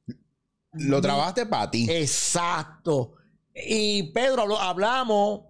Lo 0.72 1.02
trabajaste 1.02 1.44
para 1.44 1.70
ti. 1.70 1.86
Exacto. 1.90 3.12
Y 3.54 4.04
Pedro, 4.14 4.58
hablamos 4.58 5.42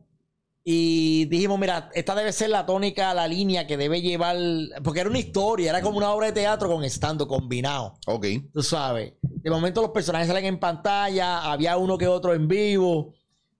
y 0.65 1.27
dijimos, 1.27 1.61
mira, 1.61 1.91
esta 1.95 2.17
debe 2.17 2.33
ser 2.33 2.51
la 2.51 2.67
tónica, 2.67 3.15
la 3.15 3.29
línea 3.29 3.69
que 3.69 3.77
debe 3.77 4.03
llevar, 4.03 4.37
porque 4.83 4.99
era 4.99 5.11
una 5.11 5.21
historia, 5.21 5.71
era 5.71 5.81
como 5.81 5.99
una 5.99 6.11
obra 6.11 6.27
de 6.27 6.33
teatro 6.33 6.69
con 6.69 6.83
estando 6.83 7.29
combinado, 7.29 7.95
Ok. 8.09 8.27
tú 8.53 8.63
sabes. 8.65 9.13
De 9.23 9.49
momento 9.49 9.81
los 9.81 9.91
personajes 9.93 10.27
salen 10.27 10.47
en 10.47 10.59
pantalla, 10.59 11.53
había 11.53 11.77
uno 11.77 11.97
que 11.97 12.09
otro 12.09 12.35
en 12.35 12.49
vivo. 12.49 13.15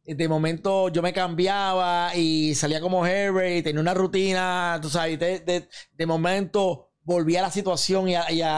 De 0.06 0.28
momento 0.28 0.90
yo 0.90 1.00
me 1.00 1.12
cambiaba 1.14 2.14
y 2.14 2.54
salía 2.54 2.80
como 2.80 3.06
Herbert 3.06 3.56
y 3.56 3.62
tenía 3.62 3.80
una 3.80 3.94
rutina, 3.94 4.78
tú 4.82 4.90
sabes. 4.90 5.18
De, 5.18 5.40
de- 5.40 5.68
de 5.92 6.06
momento 6.06 6.90
volvía 7.02 7.38
a 7.40 7.42
la 7.42 7.50
situación 7.50 8.08
y, 8.08 8.14
a- 8.14 8.30
y 8.30 8.42
a- 8.42 8.50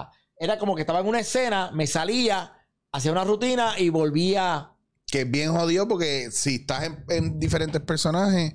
a- 0.00 0.10
era 0.40 0.58
como 0.58 0.74
que 0.74 0.82
estaba 0.82 1.00
en 1.00 1.06
una 1.06 1.20
escena, 1.20 1.70
me 1.74 1.86
salía, 1.86 2.52
hacía 2.92 3.12
una 3.12 3.24
rutina 3.24 3.78
y 3.78 3.90
volvía. 3.90 4.72
Que 5.06 5.22
es 5.22 5.30
bien 5.30 5.52
jodido 5.52 5.86
porque 5.88 6.30
si 6.30 6.56
estás 6.56 6.84
en, 6.84 7.04
en 7.10 7.38
diferentes 7.38 7.80
personajes, 7.82 8.54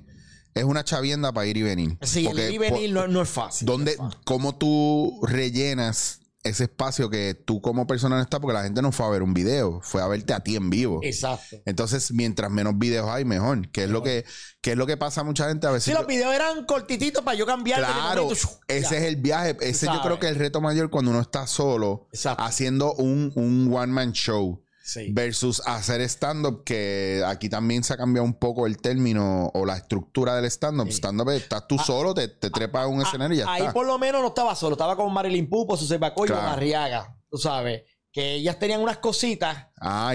es 0.54 0.64
una 0.64 0.82
chavienda 0.84 1.32
para 1.32 1.46
ir 1.46 1.56
y 1.56 1.62
venir. 1.62 1.98
Sí, 2.02 2.24
Porque, 2.24 2.42
el 2.46 2.48
ir 2.50 2.54
y 2.54 2.58
venir 2.58 2.94
por- 2.94 3.06
no, 3.06 3.12
no 3.12 3.22
es 3.22 3.28
fácil. 3.28 3.66
¿Dónde, 3.66 3.96
no 3.96 4.08
es 4.08 4.14
fácil. 4.14 4.24
cómo 4.24 4.56
tú 4.56 5.20
rellenas 5.24 6.20
ese 6.44 6.64
espacio 6.64 7.10
que 7.10 7.34
tú 7.34 7.60
como 7.60 7.86
persona 7.86 8.16
no 8.16 8.22
estás? 8.22 8.38
Porque 8.38 8.54
la 8.54 8.62
gente 8.62 8.80
no 8.82 8.92
fue 8.92 9.06
a 9.06 9.08
ver 9.08 9.22
un 9.22 9.34
video, 9.34 9.80
fue 9.82 10.00
a 10.02 10.06
verte 10.06 10.32
a 10.32 10.40
ti 10.40 10.56
en 10.56 10.70
vivo. 10.70 11.00
Exacto. 11.02 11.56
Entonces, 11.66 12.12
mientras 12.12 12.50
menos 12.50 12.78
videos 12.78 13.08
hay, 13.08 13.24
mejor. 13.24 13.68
Que 13.70 13.84
es 13.84 13.90
lo 13.90 14.02
que, 14.02 14.24
que 14.60 14.72
es 14.72 14.76
lo 14.76 14.86
que 14.86 14.96
pasa 14.96 15.22
a 15.22 15.24
mucha 15.24 15.48
gente 15.48 15.66
a 15.66 15.70
veces. 15.70 15.84
Sí, 15.86 15.90
yo- 15.92 15.98
los 15.98 16.06
videos 16.06 16.34
eran 16.34 16.64
cortititos 16.66 17.22
para 17.24 17.36
yo 17.36 17.46
cambiar. 17.46 17.80
Claro, 17.80 18.30
ese 18.30 18.54
es 18.68 18.92
el 19.04 19.16
viaje. 19.16 19.56
Ese 19.60 19.86
yo 19.86 20.00
creo 20.02 20.18
que 20.20 20.26
es 20.26 20.32
el 20.32 20.38
reto 20.38 20.60
mayor 20.60 20.90
cuando 20.90 21.10
uno 21.10 21.20
está 21.20 21.46
solo 21.46 22.08
Exacto. 22.12 22.42
haciendo 22.44 22.94
un, 22.94 23.32
un 23.34 23.72
one-man 23.72 24.12
show. 24.12 24.63
Sí. 24.86 25.08
Versus 25.12 25.62
hacer 25.64 26.02
stand-up, 26.02 26.62
que 26.62 27.22
aquí 27.26 27.48
también 27.48 27.82
se 27.82 27.94
ha 27.94 27.96
cambiado 27.96 28.26
un 28.26 28.34
poco 28.34 28.66
el 28.66 28.76
término 28.76 29.50
o 29.54 29.64
la 29.64 29.78
estructura 29.78 30.36
del 30.36 30.44
stand-up. 30.44 30.88
Stand-up, 30.90 31.30
es, 31.30 31.42
estás 31.44 31.66
tú 31.66 31.78
solo, 31.78 32.12
te, 32.12 32.28
te 32.28 32.50
trepas 32.50 32.82
a 32.84 32.86
un 32.88 33.00
escenario 33.00 33.34
y 33.34 33.38
ya 33.38 33.46
Ah, 33.48 33.52
Ahí 33.54 33.60
está. 33.62 33.72
por 33.72 33.86
lo 33.86 33.98
menos 33.98 34.20
no 34.20 34.28
estaba 34.28 34.54
solo, 34.54 34.74
estaba 34.74 34.94
con 34.94 35.10
Marilyn 35.10 35.48
Pupo, 35.48 35.74
Susy 35.78 35.96
Bacoy 35.96 36.28
y 36.28 36.32
Claro. 36.32 36.48
Arriaga, 36.48 37.16
tú 37.30 37.38
sabes. 37.38 37.82
Que 38.12 38.34
ellas 38.34 38.58
tenían 38.58 38.82
unas 38.82 38.98
cositas 38.98 39.68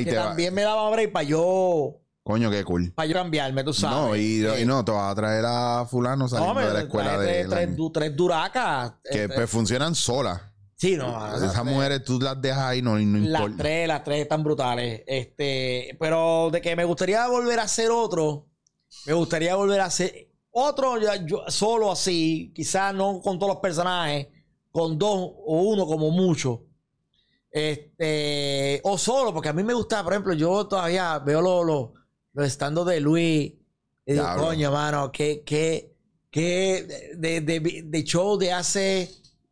que 0.05 0.15
va. 0.15 0.23
también 0.27 0.53
me 0.53 0.61
daban 0.61 0.91
break 0.93 1.11
para 1.13 1.23
yo, 1.23 1.95
Coño, 2.21 2.51
qué 2.51 2.63
cool. 2.63 2.93
para 2.93 3.07
yo 3.07 3.15
cambiarme, 3.15 3.63
tú 3.63 3.73
sabes. 3.73 3.97
No, 3.97 4.15
y, 4.15 4.45
Eh, 4.45 4.61
y 4.61 4.65
no, 4.65 4.85
te 4.85 4.91
vas 4.91 5.11
a 5.11 5.15
traer 5.15 5.43
a 5.47 5.87
fulano 5.89 6.27
saliendo 6.27 6.53
me 6.53 6.65
de 6.67 6.73
la 6.73 6.79
escuela 6.81 7.15
trae 7.15 7.25
de 7.27 7.33
tres, 7.45 7.49
tres 7.49 7.75
du- 7.75 7.91
tres 7.91 8.15
duracas. 8.15 8.93
que 9.03 9.23
este, 9.23 9.33
pues, 9.33 9.49
funcionan 9.49 9.95
solas. 9.95 10.39
Sí, 10.79 10.95
no. 10.95 11.11
las 11.11 11.43
Esas 11.43 11.63
mujeres 11.65 12.03
tú 12.03 12.19
las 12.19 12.41
dejas 12.41 12.59
ahí, 12.63 12.81
no, 12.81 12.97
no 12.97 13.17
Las 13.19 13.41
importa. 13.41 13.57
tres, 13.63 13.87
las 13.87 14.03
tres 14.03 14.21
están 14.21 14.43
brutales. 14.43 15.03
Este, 15.05 15.95
pero 15.99 16.49
de 16.51 16.61
que 16.61 16.75
me 16.75 16.85
gustaría 16.85 17.27
volver 17.27 17.59
a 17.59 17.63
hacer 17.63 17.91
otro, 17.91 18.47
me 19.05 19.13
gustaría 19.13 19.55
volver 19.55 19.81
a 19.81 19.85
hacer 19.85 20.29
otro 20.51 20.97
yo, 20.99 21.09
yo- 21.25 21.43
solo 21.49 21.91
así, 21.91 22.51
quizás 22.55 22.93
no 22.95 23.21
con 23.21 23.37
todos 23.37 23.53
los 23.53 23.61
personajes, 23.61 24.27
con 24.71 24.97
dos 24.97 25.15
o 25.45 25.61
uno 25.63 25.85
como 25.85 26.09
mucho. 26.11 26.63
Este, 27.51 28.79
o 28.83 28.97
solo, 28.97 29.33
porque 29.33 29.49
a 29.49 29.53
mí 29.53 29.63
me 29.63 29.73
gusta, 29.73 30.03
por 30.03 30.13
ejemplo, 30.13 30.33
yo 30.33 30.67
todavía 30.67 31.17
veo 31.19 31.41
los 31.41 31.65
los 31.65 31.89
los 32.33 32.45
estando 32.47 32.85
de 32.85 32.99
Luis 32.99 33.53
y 34.05 34.11
digo, 34.13 34.23
Diablo. 34.23 34.43
coño, 34.47 34.71
mano, 34.71 35.11
que, 35.11 35.43
que, 35.43 35.95
que 36.31 37.11
de, 37.17 37.41
de- 37.41 37.81
de 37.85 38.03
show 38.03 38.37
de 38.37 38.53
hace 38.53 39.09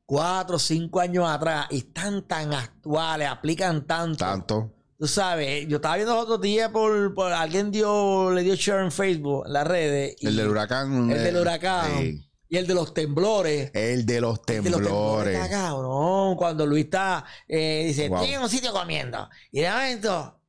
cuatro 0.08 0.56
o 0.56 0.60
cinco 0.60 1.00
años 1.02 1.30
atrás 1.30 1.68
y 1.70 1.78
están 1.80 2.28
tan 2.28 2.52
actuales, 2.54 3.28
aplican 3.28 3.86
tanto. 3.86 4.26
Tanto. 4.26 4.74
Tú 4.98 5.06
sabes, 5.08 5.68
yo 5.68 5.76
estaba 5.76 5.96
viendo 5.98 6.16
los 6.16 6.24
otros 6.24 6.42
días 6.42 6.72
por, 6.72 7.14
por 7.14 7.32
alguien 7.32 7.70
dio, 7.70 8.32
le 8.32 8.42
dio 8.42 8.56
share 8.56 8.84
en 8.84 8.92
Facebook, 8.92 9.44
en 9.46 9.54
las 9.54 9.68
redes. 9.68 10.16
y- 10.20 10.26
El 10.28 10.36
del 10.38 10.48
huracán. 10.50 11.12
El 11.12 11.24
del 11.24 11.36
eh, 11.36 11.42
huracán. 11.42 11.92
sí. 12.00 12.24
Y 12.50 12.56
el 12.58 12.66
de 12.66 12.74
los 12.74 12.94
temblores. 12.94 13.70
El 13.74 14.06
de 14.06 14.22
los 14.22 14.40
El 14.48 14.64
de 14.64 14.70
los 14.70 14.80
temblores. 14.82 15.36
está 15.38 15.50
cabrón. 15.50 16.36
Cuando 16.38 16.66
Luis 16.66 16.86
está, 16.86 17.26
eh, 17.48 17.84
dice, 17.88 18.08
Wow. 18.08 18.20
estoy 18.20 18.34
en 18.36 18.42
un 18.42 18.50
sitio 18.50 18.72
comiendo. 18.72 19.30
Y 19.52 19.60
de 19.60 19.70
momento 19.70 20.42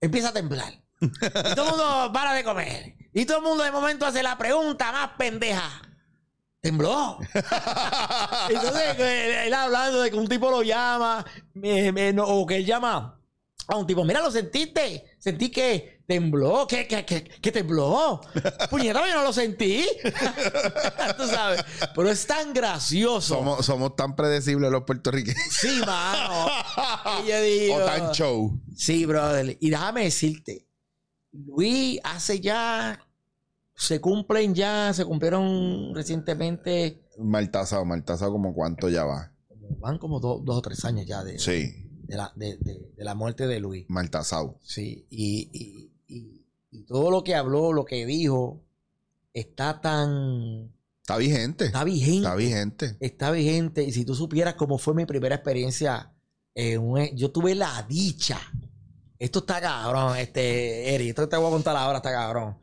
empieza 0.00 0.30
a 0.30 0.32
temblar. 0.32 0.72
Y 1.00 1.54
todo 1.54 1.64
el 1.66 1.70
mundo 1.72 2.10
para 2.12 2.32
de 2.32 2.42
comer. 2.42 2.94
Y 3.12 3.26
todo 3.26 3.36
el 3.38 3.44
mundo 3.44 3.62
de 3.62 3.70
momento 3.70 4.06
hace 4.06 4.22
la 4.22 4.36
pregunta 4.38 4.90
más 4.92 5.10
pendeja. 5.18 5.70
¿Tembló? 6.64 7.18
Entonces, 8.48 8.98
él 8.98 9.52
hablando 9.52 10.00
de 10.00 10.10
que 10.10 10.16
un 10.16 10.26
tipo 10.26 10.50
lo 10.50 10.62
llama, 10.62 11.22
me- 11.52 11.92
me- 11.92 12.10
no, 12.14 12.24
o 12.24 12.46
que 12.46 12.56
él 12.56 12.64
llama 12.64 13.20
a 13.68 13.76
un 13.76 13.86
tipo, 13.86 14.02
mira, 14.02 14.22
lo 14.22 14.30
sentiste, 14.30 15.04
sentí 15.18 15.50
que 15.50 16.02
tembló, 16.06 16.66
que, 16.66 16.86
que, 16.88 17.04
que, 17.04 17.22
que 17.24 17.52
tembló. 17.52 18.18
Puñeta, 18.70 19.06
yo 19.06 19.14
no 19.14 19.24
lo 19.24 19.32
sentí. 19.34 19.86
Tú 21.18 21.26
sabes, 21.26 21.62
pero 21.94 22.10
es 22.10 22.26
tan 22.26 22.54
gracioso. 22.54 23.34
somos, 23.34 23.66
somos 23.66 23.94
tan 23.94 24.16
predecibles 24.16 24.70
los 24.70 24.84
puertorriqueños. 24.84 25.42
Sí, 25.50 25.82
mano. 25.84 26.46
Y 27.24 27.28
yo 27.28 27.42
digo, 27.42 27.74
o 27.76 27.84
tan 27.84 28.12
show. 28.12 28.58
Sí, 28.74 29.04
brother. 29.04 29.58
Y 29.60 29.68
déjame 29.68 30.04
decirte, 30.04 30.66
Luis 31.32 32.00
hace 32.04 32.40
ya, 32.40 32.98
se 33.74 34.00
cumplen 34.00 34.54
ya, 34.54 34.92
se 34.94 35.04
cumplieron 35.04 35.94
recientemente, 35.94 37.00
Mal 37.18 37.50
tasado, 37.50 37.84
mal 37.84 38.02
tasado 38.04 38.32
como 38.32 38.52
cuánto 38.54 38.88
ya 38.88 39.04
va. 39.04 39.32
van 39.78 39.98
como 39.98 40.18
do- 40.20 40.40
dos 40.44 40.56
o 40.58 40.62
tres 40.62 40.84
años 40.84 41.06
ya 41.06 41.22
de, 41.24 41.38
Sí, 41.38 41.88
de, 42.06 42.16
la, 42.16 42.32
de, 42.36 42.56
de- 42.58 42.90
de 42.96 43.04
la 43.04 43.14
muerte 43.14 43.46
de 43.46 43.60
Luis. 43.60 43.84
mal 43.88 44.10
tasado. 44.10 44.58
Sí, 44.62 45.06
y, 45.10 45.48
y- 45.52 45.90
y- 46.08 46.44
y 46.70 46.82
todo 46.84 47.10
lo 47.10 47.22
que 47.22 47.34
habló, 47.34 47.72
lo 47.72 47.84
que 47.84 48.04
dijo, 48.06 48.62
está 49.32 49.80
tan, 49.80 50.72
Está 51.02 51.16
vigente. 51.18 51.66
está 51.66 51.84
vigente. 51.84 52.16
Está 52.16 52.34
vigente. 52.34 52.96
está 53.00 53.30
vigente. 53.30 53.84
Y 53.84 53.92
si 53.92 54.04
tú 54.04 54.14
supieras 54.14 54.54
cómo 54.54 54.78
fue 54.78 54.94
mi 54.94 55.04
primera 55.06 55.34
experiencia, 55.36 56.12
en 56.54 56.80
un- 56.80 57.14
yo 57.16 57.30
tuve 57.30 57.54
la 57.54 57.84
dicha. 57.88 58.40
Esto 59.18 59.40
está 59.40 59.60
cabrón, 59.60 60.16
este, 60.16 60.94
Eri. 60.94 61.08
Esto 61.10 61.28
te 61.28 61.36
voy 61.36 61.46
a 61.46 61.50
contar 61.50 61.76
ahora, 61.76 61.98
está 61.98 62.10
cabrón. 62.10 62.56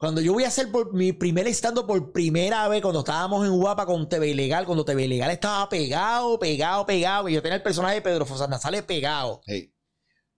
Cuando 0.00 0.22
yo 0.22 0.32
voy 0.32 0.44
a 0.44 0.48
hacer 0.48 0.72
por 0.72 0.94
mi 0.94 1.12
primer 1.12 1.46
estando 1.46 1.86
por 1.86 2.10
primera 2.10 2.66
vez, 2.68 2.80
cuando 2.80 3.00
estábamos 3.00 3.46
en 3.46 3.52
Guapa 3.52 3.84
con 3.84 4.08
TV 4.08 4.28
Ilegal, 4.28 4.64
cuando 4.64 4.82
TV 4.82 5.04
Ilegal 5.04 5.30
estaba 5.30 5.68
pegado, 5.68 6.38
pegado, 6.38 6.86
pegado, 6.86 7.28
y 7.28 7.34
yo 7.34 7.42
tenía 7.42 7.56
el 7.56 7.62
personaje 7.62 7.96
de 7.96 8.00
Pedro 8.00 8.24
Fosa 8.24 8.46
Nasales 8.48 8.82
pegado. 8.84 9.42
Hey, 9.44 9.74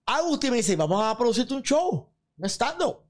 Agustín 0.05 0.51
me 0.51 0.57
dice, 0.57 0.75
vamos 0.75 1.01
a 1.01 1.17
producirte 1.17 1.53
un 1.53 1.63
show, 1.63 2.11
un 2.35 2.45
estando. 2.45 3.05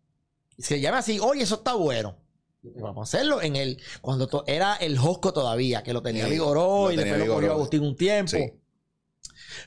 Y 0.56 0.62
se 0.62 0.80
llama 0.80 1.00
así, 1.00 1.18
oye, 1.20 1.42
eso 1.42 1.56
está 1.56 1.74
bueno. 1.74 2.20
Y 2.62 2.80
Vamos 2.80 3.00
a 3.00 3.18
hacerlo 3.18 3.42
en 3.42 3.56
el, 3.56 3.82
cuando 4.02 4.44
era 4.46 4.76
el 4.76 5.00
Josco 5.00 5.34
todavía, 5.34 5.82
que 5.82 5.92
lo 5.92 6.04
tenía 6.04 6.26
Sí, 6.26 6.34
Vigoró 6.34 6.92
y 6.92 6.98
después 6.98 7.18
lo 7.18 7.26
Vigoró. 7.26 7.54
Agustín 7.54 7.82
un 7.82 7.96
tiempo. 7.96 8.30
Sí. 8.30 8.54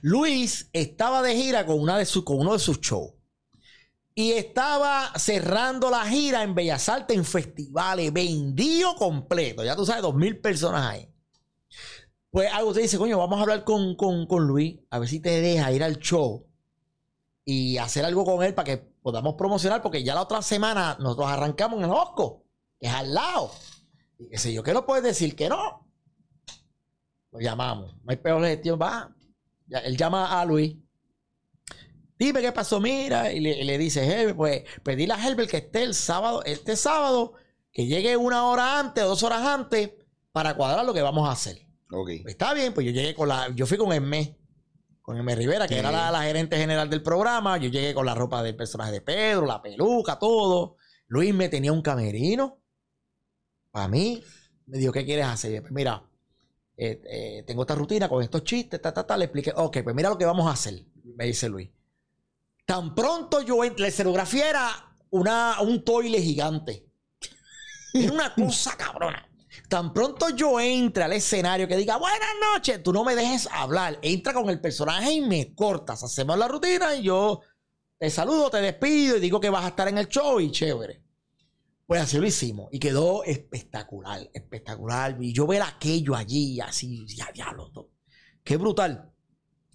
Luis 0.02 0.70
estaba 0.72 1.20
de 1.22 1.34
gira 1.34 1.66
con, 1.66 1.80
una 1.80 1.98
de 1.98 2.06
sus 2.06 2.22
con 2.22 2.38
uno 2.38 2.52
de 2.52 2.60
sus 2.60 2.80
shows. 2.80 3.15
Y 4.18 4.32
estaba 4.32 5.12
cerrando 5.16 5.90
la 5.90 6.06
gira 6.06 6.42
en 6.42 6.54
Bellas 6.54 6.88
Artes 6.88 7.14
en 7.14 7.22
festivales, 7.22 8.10
vendido 8.14 8.94
completo. 8.94 9.62
Ya 9.62 9.76
tú 9.76 9.84
sabes, 9.84 10.00
dos 10.00 10.14
mil 10.14 10.40
personas 10.40 10.86
ahí. 10.86 11.12
Pues 12.30 12.50
Agustín 12.50 12.84
dice, 12.84 12.96
coño, 12.96 13.18
vamos 13.18 13.38
a 13.38 13.42
hablar 13.42 13.62
con, 13.62 13.94
con, 13.94 14.26
con 14.26 14.46
Luis, 14.46 14.78
a 14.88 14.98
ver 14.98 15.08
si 15.10 15.20
te 15.20 15.42
deja 15.42 15.70
ir 15.70 15.84
al 15.84 15.98
show 15.98 16.46
y 17.44 17.76
hacer 17.76 18.06
algo 18.06 18.24
con 18.24 18.42
él 18.42 18.54
para 18.54 18.64
que 18.64 18.78
podamos 18.78 19.34
promocionar, 19.34 19.82
porque 19.82 20.02
ya 20.02 20.14
la 20.14 20.22
otra 20.22 20.40
semana 20.40 20.96
nosotros 20.98 21.28
arrancamos 21.28 21.78
en 21.78 21.84
el 21.84 21.90
Osco, 21.90 22.46
que 22.80 22.86
es 22.86 22.92
al 22.94 23.12
lado. 23.12 23.50
Y 24.18 24.30
qué 24.30 24.38
sé 24.38 24.50
yo, 24.50 24.62
¿qué 24.62 24.72
no 24.72 24.86
puedes 24.86 25.04
decir 25.04 25.36
que 25.36 25.50
no? 25.50 25.86
Lo 27.32 27.40
llamamos. 27.40 27.94
No 27.96 28.10
hay 28.10 28.16
peor 28.16 28.42
gestión, 28.42 28.78
va. 28.80 29.14
Él 29.68 29.94
llama 29.94 30.40
a 30.40 30.44
Luis. 30.46 30.74
Dime 32.18 32.40
qué 32.40 32.52
pasó, 32.52 32.80
mira. 32.80 33.32
Y 33.32 33.40
le, 33.40 33.64
le 33.64 33.78
dice, 33.78 34.04
Herbert, 34.04 34.36
pues 34.36 34.62
pedirle 34.82 35.14
a 35.14 35.26
Herbert 35.26 35.50
que 35.50 35.58
esté 35.58 35.82
el 35.82 35.94
sábado, 35.94 36.42
este 36.44 36.76
sábado, 36.76 37.34
que 37.72 37.86
llegue 37.86 38.16
una 38.16 38.46
hora 38.46 38.78
antes 38.78 39.04
dos 39.04 39.22
horas 39.22 39.42
antes 39.42 39.90
para 40.32 40.56
cuadrar 40.56 40.84
lo 40.84 40.94
que 40.94 41.02
vamos 41.02 41.28
a 41.28 41.32
hacer. 41.32 41.58
Ok. 41.90 42.10
Pues 42.22 42.34
está 42.34 42.54
bien, 42.54 42.72
pues 42.72 42.86
yo 42.86 42.92
llegué 42.92 43.14
con 43.14 43.28
la. 43.28 43.48
Yo 43.54 43.66
fui 43.66 43.76
con 43.76 43.92
Emé, 43.92 44.38
con 45.02 45.16
Emé 45.16 45.34
Rivera, 45.34 45.68
que 45.68 45.78
era 45.78 45.90
la, 45.90 46.10
la 46.10 46.22
gerente 46.22 46.56
general 46.56 46.88
del 46.90 47.02
programa. 47.02 47.58
Yo 47.58 47.68
llegué 47.68 47.94
con 47.94 48.06
la 48.06 48.14
ropa 48.14 48.42
del 48.42 48.56
personaje 48.56 48.92
de 48.92 49.00
Pedro, 49.02 49.46
la 49.46 49.62
peluca, 49.62 50.18
todo. 50.18 50.76
Luis 51.08 51.34
me 51.34 51.48
tenía 51.48 51.72
un 51.72 51.82
camerino. 51.82 52.60
Para 53.70 53.88
mí, 53.88 54.22
me 54.66 54.78
dijo, 54.78 54.92
¿qué 54.92 55.04
quieres 55.04 55.26
hacer? 55.26 55.60
Pues 55.60 55.72
mira, 55.72 56.02
eh, 56.76 57.00
eh, 57.08 57.44
tengo 57.46 57.62
esta 57.62 57.74
rutina 57.74 58.08
con 58.08 58.22
estos 58.22 58.42
chistes, 58.42 58.80
ta, 58.80 58.92
ta, 58.92 59.06
ta. 59.06 59.16
Le 59.16 59.26
expliqué, 59.26 59.52
ok, 59.54 59.78
pues 59.84 59.94
mira 59.94 60.08
lo 60.08 60.18
que 60.18 60.24
vamos 60.24 60.46
a 60.46 60.52
hacer, 60.52 60.82
me 61.14 61.26
dice 61.26 61.48
Luis. 61.48 61.70
Tan 62.66 62.96
pronto 62.96 63.42
yo 63.42 63.62
entré, 63.62 63.82
la 63.82 63.88
escenografía 63.88 64.50
era 64.50 64.96
una, 65.10 65.60
un 65.60 65.84
toile 65.84 66.20
gigante. 66.20 66.84
Era 67.94 68.12
una 68.12 68.34
cosa 68.34 68.76
cabrona. 68.76 69.26
Tan 69.68 69.94
pronto 69.94 70.30
yo 70.30 70.60
entre 70.60 71.04
al 71.04 71.12
escenario 71.12 71.68
que 71.68 71.76
diga 71.76 71.96
buenas 71.96 72.28
noches, 72.52 72.82
tú 72.82 72.92
no 72.92 73.04
me 73.04 73.14
dejes 73.14 73.48
hablar. 73.52 73.98
Entra 74.02 74.34
con 74.34 74.50
el 74.50 74.60
personaje 74.60 75.12
y 75.12 75.20
me 75.20 75.54
cortas. 75.54 76.02
Hacemos 76.02 76.36
la 76.36 76.48
rutina 76.48 76.96
y 76.96 77.04
yo 77.04 77.40
te 77.98 78.10
saludo, 78.10 78.50
te 78.50 78.58
despido 78.58 79.16
y 79.16 79.20
digo 79.20 79.40
que 79.40 79.48
vas 79.48 79.64
a 79.64 79.68
estar 79.68 79.86
en 79.86 79.98
el 79.98 80.08
show 80.08 80.40
y 80.40 80.50
chévere. 80.50 81.02
Pues 81.86 82.02
así 82.02 82.18
lo 82.18 82.26
hicimos 82.26 82.68
y 82.72 82.80
quedó 82.80 83.22
espectacular, 83.22 84.28
espectacular. 84.34 85.16
Y 85.20 85.32
yo 85.32 85.46
ver 85.46 85.62
aquello 85.62 86.16
allí, 86.16 86.60
así, 86.60 87.06
ya 87.06 87.30
diablo, 87.32 87.70
qué 88.42 88.56
brutal. 88.56 89.12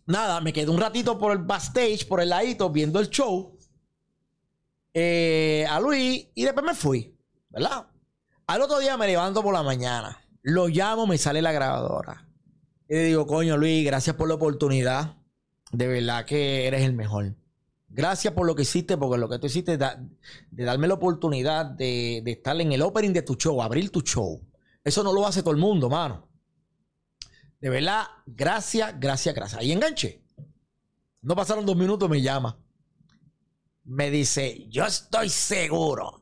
Nada, 0.06 0.42
me 0.42 0.52
quedé 0.54 0.70
un 0.70 0.80
ratito 0.80 1.18
por 1.18 1.32
el 1.32 1.40
backstage, 1.40 2.08
por 2.08 2.22
el 2.22 2.30
ladito, 2.30 2.70
viendo 2.70 3.00
el 3.00 3.10
show 3.10 3.58
eh, 4.94 5.66
a 5.70 5.80
Luis 5.80 6.28
y 6.36 6.44
después 6.44 6.66
me 6.66 6.74
fui, 6.76 7.16
¿verdad? 7.50 7.88
Al 8.48 8.62
otro 8.62 8.80
día 8.80 8.98
me 8.98 9.08
levanto 9.08 9.42
por 9.42 9.54
la 9.54 9.64
mañana, 9.64 10.20
lo 10.42 10.68
llamo, 10.68 11.08
me 11.08 11.18
sale 11.18 11.42
la 11.42 11.52
grabadora. 11.52 12.28
Y 12.90 12.96
le 12.96 13.04
digo, 13.06 13.26
coño 13.26 13.56
Luis, 13.56 13.86
gracias 13.86 14.16
por 14.18 14.28
la 14.28 14.34
oportunidad. 14.36 15.16
De 15.72 15.88
verdad 15.88 16.26
que 16.26 16.68
eres 16.68 16.82
el 16.82 16.92
mejor. 16.94 17.34
Gracias 17.88 18.34
por 18.34 18.46
lo 18.46 18.56
que 18.56 18.64
hiciste, 18.64 18.98
porque 18.98 19.18
lo 19.18 19.30
que 19.30 19.40
tú 19.40 19.48
hiciste 19.48 19.78
da- 19.78 20.04
de 20.50 20.64
darme 20.66 20.88
la 20.90 20.96
oportunidad 20.96 21.66
de, 21.66 22.22
de 22.26 22.32
estar 22.32 22.60
en 22.60 22.74
el 22.74 22.82
opening 22.82 23.14
de 23.14 23.22
tu 23.22 23.36
show, 23.36 23.62
abrir 23.62 23.90
tu 23.92 24.02
show. 24.02 24.42
Eso 24.84 25.04
no 25.04 25.14
lo 25.14 25.26
hace 25.26 25.42
todo 25.42 25.52
el 25.54 25.60
mundo, 25.60 25.90
mano. 25.90 26.28
De 27.62 27.70
verdad, 27.70 28.08
gracias, 28.26 29.00
gracias, 29.00 29.34
gracias. 29.36 29.62
Ahí 29.62 29.72
enganché. 29.72 30.24
No 31.22 31.36
pasaron 31.36 31.66
dos 31.66 31.78
minutos, 31.78 32.10
me 32.10 32.22
llama. 32.22 32.58
Me 33.84 34.10
dice, 34.10 34.68
yo 34.70 34.86
estoy 34.86 35.30
seguro 35.30 36.21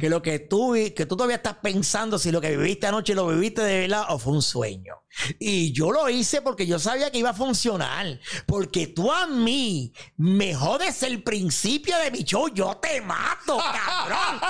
que 0.00 0.08
lo 0.08 0.22
que 0.22 0.38
tú, 0.38 0.72
que 0.72 1.06
tú 1.06 1.16
todavía 1.16 1.36
estás 1.36 1.56
pensando 1.62 2.18
si 2.18 2.30
lo 2.30 2.40
que 2.40 2.56
viviste 2.56 2.86
anoche 2.86 3.14
lo 3.14 3.28
viviste 3.28 3.62
de 3.62 3.80
verdad 3.80 4.06
o 4.08 4.18
fue 4.18 4.32
un 4.32 4.42
sueño. 4.42 4.94
Y 5.38 5.72
yo 5.72 5.92
lo 5.92 6.08
hice 6.08 6.40
porque 6.40 6.66
yo 6.66 6.78
sabía 6.78 7.10
que 7.10 7.18
iba 7.18 7.30
a 7.30 7.34
funcionar. 7.34 8.18
Porque 8.46 8.86
tú 8.86 9.12
a 9.12 9.26
mí 9.26 9.92
me 10.16 10.54
jodes 10.54 11.02
el 11.02 11.22
principio 11.22 11.94
de 11.98 12.10
mi 12.10 12.24
show. 12.24 12.48
Yo 12.48 12.74
te 12.78 13.02
mato, 13.02 13.58
cabrón. 13.58 14.40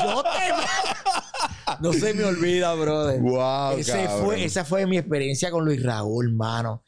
Yo 0.00 0.22
te 0.22 0.52
mato. 0.52 1.76
No 1.80 1.92
se 1.92 2.14
me 2.14 2.24
olvida, 2.24 2.72
brother. 2.74 3.20
Wow, 3.20 3.76
Ese 3.76 4.04
cabrón. 4.04 4.24
fue, 4.24 4.44
esa 4.44 4.64
fue 4.64 4.86
mi 4.86 4.96
experiencia 4.96 5.50
con 5.50 5.64
Luis 5.66 5.82
Raúl, 5.82 6.32
mano. 6.32 6.82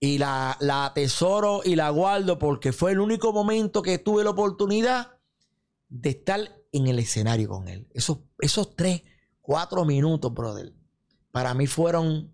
Y 0.00 0.18
la, 0.18 0.56
la 0.58 0.86
atesoro 0.86 1.60
y 1.64 1.76
la 1.76 1.90
guardo 1.90 2.40
porque 2.40 2.72
fue 2.72 2.90
el 2.90 2.98
único 2.98 3.32
momento 3.32 3.82
que 3.82 3.98
tuve 3.98 4.24
la 4.24 4.30
oportunidad 4.30 5.12
de 5.88 6.10
estar 6.10 6.61
en 6.72 6.86
el 6.88 6.98
escenario 6.98 7.48
con 7.48 7.68
él. 7.68 7.86
Esos, 7.94 8.18
esos 8.40 8.74
tres, 8.74 9.02
cuatro 9.40 9.84
minutos, 9.84 10.32
brother, 10.34 10.72
para 11.30 11.54
mí 11.54 11.66
fueron 11.66 12.30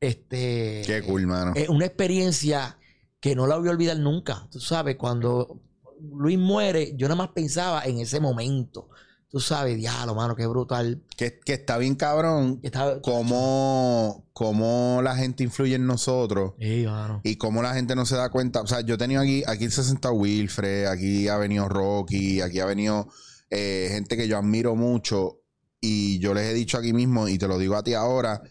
este, 0.00 0.82
Qué 0.86 1.02
cool, 1.06 1.26
mano. 1.26 1.52
eh, 1.56 1.66
una 1.68 1.86
experiencia 1.86 2.78
que 3.20 3.34
no 3.34 3.46
la 3.46 3.56
voy 3.58 3.68
a 3.68 3.72
olvidar 3.72 3.98
nunca. 3.98 4.48
Tú 4.50 4.60
sabes, 4.60 4.96
cuando 4.96 5.60
Luis 6.00 6.38
muere, 6.38 6.94
yo 6.96 7.06
nada 7.08 7.16
más 7.16 7.28
pensaba 7.34 7.82
en 7.84 7.98
ese 7.98 8.18
momento. 8.20 8.88
Tú 9.28 9.38
sabes, 9.38 9.76
diablo, 9.76 10.14
mano, 10.16 10.34
qué 10.34 10.46
brutal. 10.46 11.02
que, 11.16 11.38
que 11.38 11.52
está 11.52 11.78
bien 11.78 11.94
cabrón 11.94 12.58
Estaba... 12.64 13.00
cómo, 13.00 14.26
cómo 14.32 15.00
la 15.04 15.14
gente 15.14 15.44
influye 15.44 15.76
en 15.76 15.86
nosotros 15.86 16.54
Sí, 16.58 16.84
mano. 16.86 17.20
y 17.22 17.36
cómo 17.36 17.62
la 17.62 17.74
gente 17.74 17.94
no 17.94 18.06
se 18.06 18.16
da 18.16 18.30
cuenta. 18.30 18.60
O 18.62 18.66
sea, 18.66 18.80
yo 18.80 18.94
he 18.94 18.98
tenido 18.98 19.20
aquí, 19.22 19.44
aquí 19.46 19.70
se 19.70 19.82
ha 19.82 19.84
sentado 19.84 20.14
Wilfred, 20.14 20.86
aquí 20.86 21.28
ha 21.28 21.36
venido 21.36 21.68
Rocky, 21.68 22.40
aquí 22.40 22.58
ha 22.58 22.64
venido 22.66 23.06
eh, 23.50 23.88
gente 23.90 24.16
que 24.16 24.28
yo 24.28 24.38
admiro 24.38 24.74
mucho 24.76 25.42
y 25.80 26.18
yo 26.18 26.34
les 26.34 26.46
he 26.46 26.54
dicho 26.54 26.78
aquí 26.78 26.92
mismo 26.92 27.28
y 27.28 27.38
te 27.38 27.48
lo 27.48 27.58
digo 27.58 27.76
a 27.76 27.82
ti 27.82 27.94
ahora, 27.94 28.42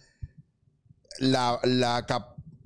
la, 1.19 1.59
la 1.63 2.05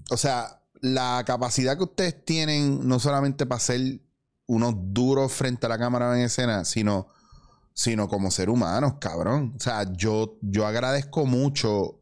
o 0.10 0.18
sea, 0.18 0.62
la 0.82 1.24
capacidad 1.26 1.78
que 1.78 1.84
ustedes 1.84 2.26
tienen 2.26 2.88
no 2.88 3.00
solamente 3.00 3.46
para 3.46 3.60
ser 3.60 4.02
unos 4.48 4.76
duros 4.78 5.32
frente 5.32 5.66
a 5.66 5.70
la 5.70 5.78
cámara 5.78 6.18
en 6.18 6.26
escena, 6.26 6.66
sino, 6.66 7.08
sino 7.74 8.08
como 8.08 8.32
ser 8.32 8.50
humanos, 8.50 8.96
cabrón. 9.00 9.54
O 9.56 9.60
sea, 9.60 9.92
yo, 9.94 10.38
yo 10.42 10.68
agradezco 10.68 11.26
mucho 11.26 12.02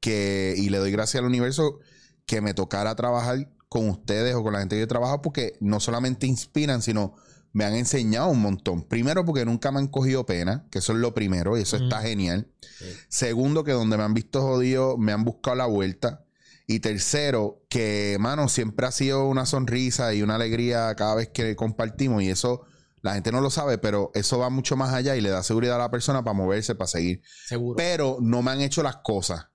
que, 0.00 0.54
y 0.56 0.68
le 0.68 0.78
doy 0.78 0.90
gracias 0.90 1.20
al 1.20 1.26
universo 1.26 1.78
que 2.26 2.40
me 2.40 2.54
tocara 2.54 2.94
trabajar 2.94 3.50
con 3.68 3.88
ustedes 3.88 4.34
o 4.34 4.42
con 4.42 4.52
la 4.52 4.60
gente 4.60 4.76
que 4.76 4.80
yo 4.80 4.88
trabajo 4.88 5.22
porque 5.22 5.56
no 5.60 5.80
solamente 5.80 6.26
inspiran, 6.26 6.82
sino 6.82 7.14
me 7.54 7.64
han 7.64 7.74
enseñado 7.74 8.28
un 8.28 8.42
montón. 8.42 8.82
Primero, 8.82 9.24
porque 9.24 9.44
nunca 9.46 9.70
me 9.70 9.78
han 9.78 9.86
cogido 9.86 10.26
pena, 10.26 10.66
que 10.70 10.80
eso 10.80 10.92
es 10.92 10.98
lo 10.98 11.14
primero, 11.14 11.56
y 11.56 11.62
eso 11.62 11.76
está 11.76 12.02
genial. 12.02 12.48
Sí. 12.60 12.84
Segundo, 13.08 13.62
que 13.62 13.70
donde 13.72 13.96
me 13.96 14.02
han 14.02 14.12
visto 14.12 14.42
jodido, 14.42 14.98
me 14.98 15.12
han 15.12 15.24
buscado 15.24 15.56
la 15.56 15.66
vuelta. 15.66 16.24
Y 16.66 16.80
tercero, 16.80 17.62
que, 17.68 18.16
mano, 18.18 18.48
siempre 18.48 18.86
ha 18.86 18.90
sido 18.90 19.28
una 19.28 19.46
sonrisa 19.46 20.12
y 20.14 20.22
una 20.22 20.34
alegría 20.34 20.94
cada 20.96 21.14
vez 21.14 21.28
que 21.28 21.54
compartimos. 21.54 22.24
Y 22.24 22.28
eso, 22.28 22.62
la 23.02 23.14
gente 23.14 23.30
no 23.30 23.40
lo 23.40 23.50
sabe, 23.50 23.78
pero 23.78 24.10
eso 24.14 24.38
va 24.38 24.50
mucho 24.50 24.74
más 24.76 24.92
allá 24.92 25.14
y 25.14 25.20
le 25.20 25.30
da 25.30 25.44
seguridad 25.44 25.76
a 25.76 25.78
la 25.78 25.90
persona 25.92 26.24
para 26.24 26.34
moverse, 26.34 26.74
para 26.74 26.88
seguir 26.88 27.22
Seguro. 27.46 27.76
pero 27.76 28.18
no 28.20 28.42
me 28.42 28.50
han 28.50 28.62
hecho 28.62 28.82
las 28.82 28.96
cosas. 28.96 29.46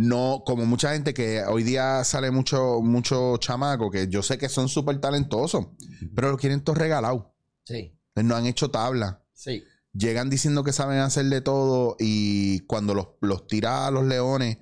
No, 0.00 0.44
como 0.46 0.64
mucha 0.64 0.92
gente 0.92 1.12
que 1.12 1.42
hoy 1.42 1.64
día 1.64 2.04
sale 2.04 2.30
mucho, 2.30 2.80
mucho 2.82 3.36
chamaco 3.38 3.90
que 3.90 4.06
yo 4.06 4.22
sé 4.22 4.38
que 4.38 4.48
son 4.48 4.68
súper 4.68 5.00
talentosos, 5.00 5.66
pero 6.14 6.30
lo 6.30 6.36
quieren 6.36 6.62
todo 6.62 6.76
regalado. 6.76 7.34
Sí, 7.64 7.98
No 8.14 8.36
han 8.36 8.46
hecho 8.46 8.70
tabla. 8.70 9.24
sí. 9.32 9.64
Llegan 9.92 10.30
diciendo 10.30 10.62
que 10.62 10.72
saben 10.72 10.98
hacer 10.98 11.24
de 11.26 11.40
todo 11.40 11.96
y 11.98 12.60
cuando 12.66 12.94
los, 12.94 13.08
los 13.20 13.48
tira 13.48 13.88
a 13.88 13.90
los 13.90 14.04
leones, 14.04 14.58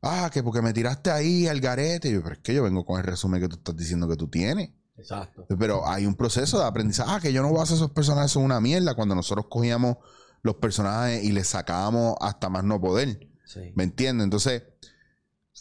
ah, 0.00 0.28
que 0.32 0.42
porque 0.42 0.62
me 0.62 0.72
tiraste 0.72 1.12
ahí 1.12 1.46
al 1.46 1.60
garete. 1.60 2.08
Y 2.08 2.14
yo, 2.14 2.22
pero 2.22 2.34
es 2.34 2.40
que 2.40 2.52
yo 2.52 2.64
vengo 2.64 2.84
con 2.84 2.98
el 2.98 3.06
resumen 3.06 3.40
que 3.40 3.46
tú 3.48 3.56
estás 3.56 3.76
diciendo 3.76 4.08
que 4.08 4.16
tú 4.16 4.26
tienes. 4.28 4.70
Exacto. 4.96 5.46
Pero 5.56 5.86
hay 5.86 6.06
un 6.06 6.16
proceso 6.16 6.58
de 6.58 6.64
aprendizaje. 6.64 7.08
Ah, 7.12 7.20
que 7.20 7.32
yo 7.32 7.42
no 7.42 7.50
voy 7.50 7.60
a 7.60 7.62
hacer 7.62 7.76
esos 7.76 7.92
personajes, 7.92 8.32
son 8.32 8.42
una 8.42 8.60
mierda. 8.60 8.96
Cuando 8.96 9.14
nosotros 9.14 9.46
cogíamos 9.48 9.98
los 10.42 10.56
personajes 10.56 11.22
y 11.22 11.30
les 11.30 11.46
sacábamos 11.46 12.16
hasta 12.20 12.48
más 12.48 12.64
no 12.64 12.80
poder. 12.80 13.28
Sí. 13.52 13.72
¿Me 13.74 13.84
entiendes? 13.84 14.24
Entonces, 14.24 14.62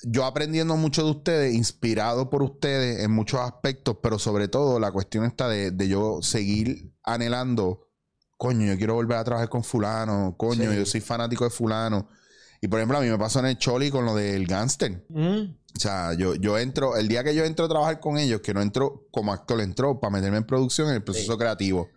yo 0.04 0.26
aprendiendo 0.26 0.76
mucho 0.78 1.04
de 1.04 1.12
ustedes, 1.12 1.54
inspirado 1.54 2.30
por 2.30 2.42
ustedes 2.44 3.04
en 3.04 3.12
muchos 3.12 3.40
aspectos, 3.42 3.98
pero 4.02 4.18
sobre 4.20 4.48
todo 4.48 4.80
la 4.80 4.92
cuestión 4.92 5.26
está 5.26 5.48
de, 5.50 5.72
de 5.72 5.88
yo 5.88 6.20
seguir 6.22 6.94
anhelando, 7.04 7.88
coño, 8.38 8.66
yo 8.68 8.78
quiero 8.78 8.94
volver 8.96 9.18
a 9.18 9.24
trabajar 9.24 9.50
con 9.50 9.64
fulano, 9.64 10.36
coño, 10.38 10.72
Sí. 10.72 10.78
yo 10.78 10.86
soy 10.86 11.02
fanático 11.02 11.44
de 11.44 11.50
fulano. 11.50 12.08
Y 12.62 12.68
por 12.68 12.80
ejemplo, 12.80 12.98
a 13.00 13.02
mí 13.02 13.10
me 13.10 13.18
pasó 13.18 13.40
en 13.40 13.48
el 13.48 13.58
Choli 13.58 13.90
con 13.92 14.06
lo 14.06 14.16
del 14.16 14.46
gangster. 14.48 15.04
Mm, 15.10 15.56
O 15.76 15.80
sea, 15.80 16.14
yo, 16.14 16.36
yo 16.36 16.58
entro, 16.60 16.96
el 16.98 17.08
día 17.08 17.24
que 17.24 17.34
yo 17.34 17.44
entro 17.46 17.66
a 17.66 17.70
trabajar 17.70 18.00
con 18.00 18.18
ellos, 18.18 18.42
que 18.42 18.54
no 18.54 18.62
entro 18.62 19.08
como 19.10 19.32
actor, 19.34 19.60
entro 19.62 20.00
para 20.00 20.12
meterme 20.12 20.38
en 20.38 20.44
producción, 20.46 20.90
en 20.90 20.96
el 20.96 21.04
proceso 21.04 21.32
Sí. 21.34 21.38
creativo. 21.40 21.90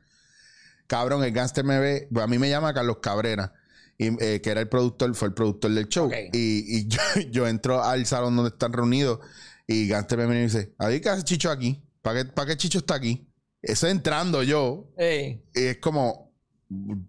Cabrón, 0.87 1.25
el 1.25 1.33
gánster 1.33 1.65
me 1.65 1.79
ve, 1.81 2.09
pues 2.13 2.25
a 2.25 2.29
mí 2.29 2.39
me 2.39 2.49
llama 2.49 2.73
Carlos 2.75 2.99
Cabrera, 3.03 3.53
y, 3.99 4.23
eh, 4.25 4.41
que 4.41 4.51
era 4.51 4.61
el 4.61 4.69
productor, 4.69 5.15
fue 5.15 5.29
el 5.29 5.35
productor 5.35 5.71
del 5.73 5.89
show. 5.89 6.11
Y, 6.33 6.79
y 6.79 6.87
yo, 6.89 7.01
yo 7.31 7.47
entro 7.49 7.83
al 7.83 8.07
salón 8.07 8.37
donde 8.37 8.51
están 8.51 8.73
reunidos 8.73 9.21
y 9.67 9.89
Gánster 9.89 10.19
me 10.19 10.27
viene 10.27 10.41
y 10.41 10.45
dice, 10.45 10.75
¿a 10.79 10.89
qué 10.91 11.09
hace 11.09 11.23
Chicho 11.25 11.51
aquí? 11.51 11.83
¿Para 12.03 12.23
qué, 12.25 12.31
¿Para 12.33 12.49
qué 12.49 12.57
Chicho 12.57 12.79
está 12.79 12.95
aquí? 12.97 13.27
Eso 13.63 13.87
entrando 13.87 14.43
yo, 14.43 14.91
y 14.99 15.41
es 15.55 15.79
como, 15.79 16.35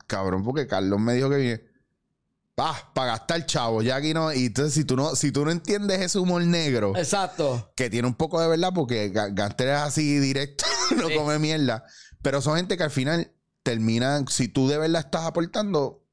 cabrón, 0.07 0.43
porque 0.43 0.67
Carlos 0.67 0.99
me 1.01 1.13
dijo 1.13 1.29
que 1.29 1.35
viene. 1.37 1.61
Ah, 2.57 2.91
para 2.93 3.07
gastar 3.11 3.45
chavo, 3.45 3.81
ya 3.81 3.97
aquí 3.97 4.13
no. 4.13 4.31
Y 4.31 4.45
entonces, 4.45 4.73
si 4.73 4.85
tú 4.85 4.95
no, 4.95 5.13
si 5.17 5.33
tú 5.33 5.43
no 5.43 5.51
entiendes 5.51 5.99
ese 5.99 6.17
humor 6.19 6.41
negro, 6.45 6.93
Exacto. 6.95 7.73
que 7.75 7.89
tiene 7.89 8.07
un 8.07 8.13
poco 8.15 8.39
de 8.39 8.47
verdad, 8.47 8.71
porque 8.73 9.11
Ga- 9.11 9.33
Gánster 9.35 9.67
es 9.67 9.75
así 9.79 10.19
directo, 10.19 10.63
no 10.95 11.09
Sí. 11.09 11.15
come 11.15 11.37
mierda. 11.39 11.83
Pero 12.21 12.39
son 12.41 12.55
gente 12.55 12.77
que 12.77 12.83
al 12.83 12.91
final 12.91 13.29
terminan, 13.61 14.25
si 14.29 14.47
tú 14.47 14.69
de 14.69 14.77
verdad 14.77 15.01
estás 15.03 15.25
aportando, 15.25 16.04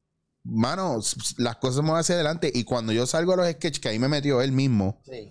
mano, 0.44 1.00
las 1.38 1.56
cosas 1.56 1.82
mueven 1.82 2.00
hacia 2.00 2.14
adelante. 2.16 2.50
Y 2.54 2.64
cuando 2.64 2.92
yo 2.92 3.06
salgo 3.06 3.32
a 3.32 3.36
los 3.36 3.50
sketches, 3.50 3.80
que 3.80 3.88
ahí 3.88 3.98
me 3.98 4.08
metió 4.08 4.40
él 4.42 4.52
mismo, 4.52 5.00
Sí. 5.04 5.30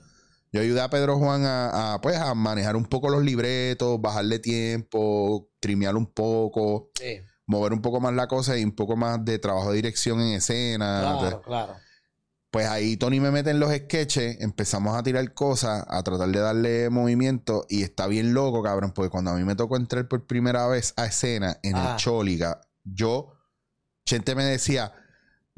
Yo 0.53 0.59
ayudé 0.59 0.81
a 0.81 0.89
Pedro 0.89 1.17
Juan 1.17 1.45
a, 1.45 1.93
a, 1.93 2.01
pues, 2.01 2.17
a 2.17 2.33
manejar 2.35 2.75
un 2.75 2.83
poco 2.83 3.09
los 3.09 3.23
libretos, 3.23 4.01
bajarle 4.01 4.37
tiempo, 4.39 5.49
trimear 5.61 5.95
un 5.95 6.07
poco, 6.07 6.91
Sí. 6.99 7.21
mover 7.47 7.71
un 7.71 7.81
poco 7.81 8.01
más 8.01 8.13
la 8.13 8.27
cosa 8.27 8.57
y 8.57 8.63
un 8.65 8.73
poco 8.73 8.97
más 8.97 9.23
de 9.23 9.39
trabajo 9.39 9.69
de 9.69 9.77
dirección 9.77 10.19
en 10.19 10.33
escena. 10.33 10.99
Claro, 11.19 11.41
claro. 11.41 11.73
Pues 12.51 12.67
ahí 12.67 12.97
Tony 12.97 13.21
me 13.21 13.31
mete 13.31 13.51
en 13.51 13.61
los 13.61 13.73
sketches, 13.73 14.41
empezamos 14.41 14.93
a 14.97 15.03
tirar 15.03 15.33
cosas, 15.33 15.85
a 15.87 16.03
tratar 16.03 16.27
de 16.27 16.39
darle 16.41 16.89
movimiento 16.89 17.65
y 17.69 17.83
está 17.83 18.07
bien 18.07 18.33
loco, 18.33 18.61
cabrón, 18.61 18.91
porque 18.91 19.09
cuando 19.09 19.31
a 19.31 19.35
mí 19.35 19.45
me 19.45 19.55
tocó 19.55 19.77
entrar 19.77 20.05
por 20.09 20.27
primera 20.27 20.67
vez 20.67 20.93
a 20.97 21.05
escena 21.05 21.57
en 21.63 21.77
Ah. 21.77 21.91
el 21.91 21.95
Choliga, 21.95 22.59
yo, 22.83 23.31
gente 24.05 24.35
me 24.35 24.43
decía, 24.43 24.91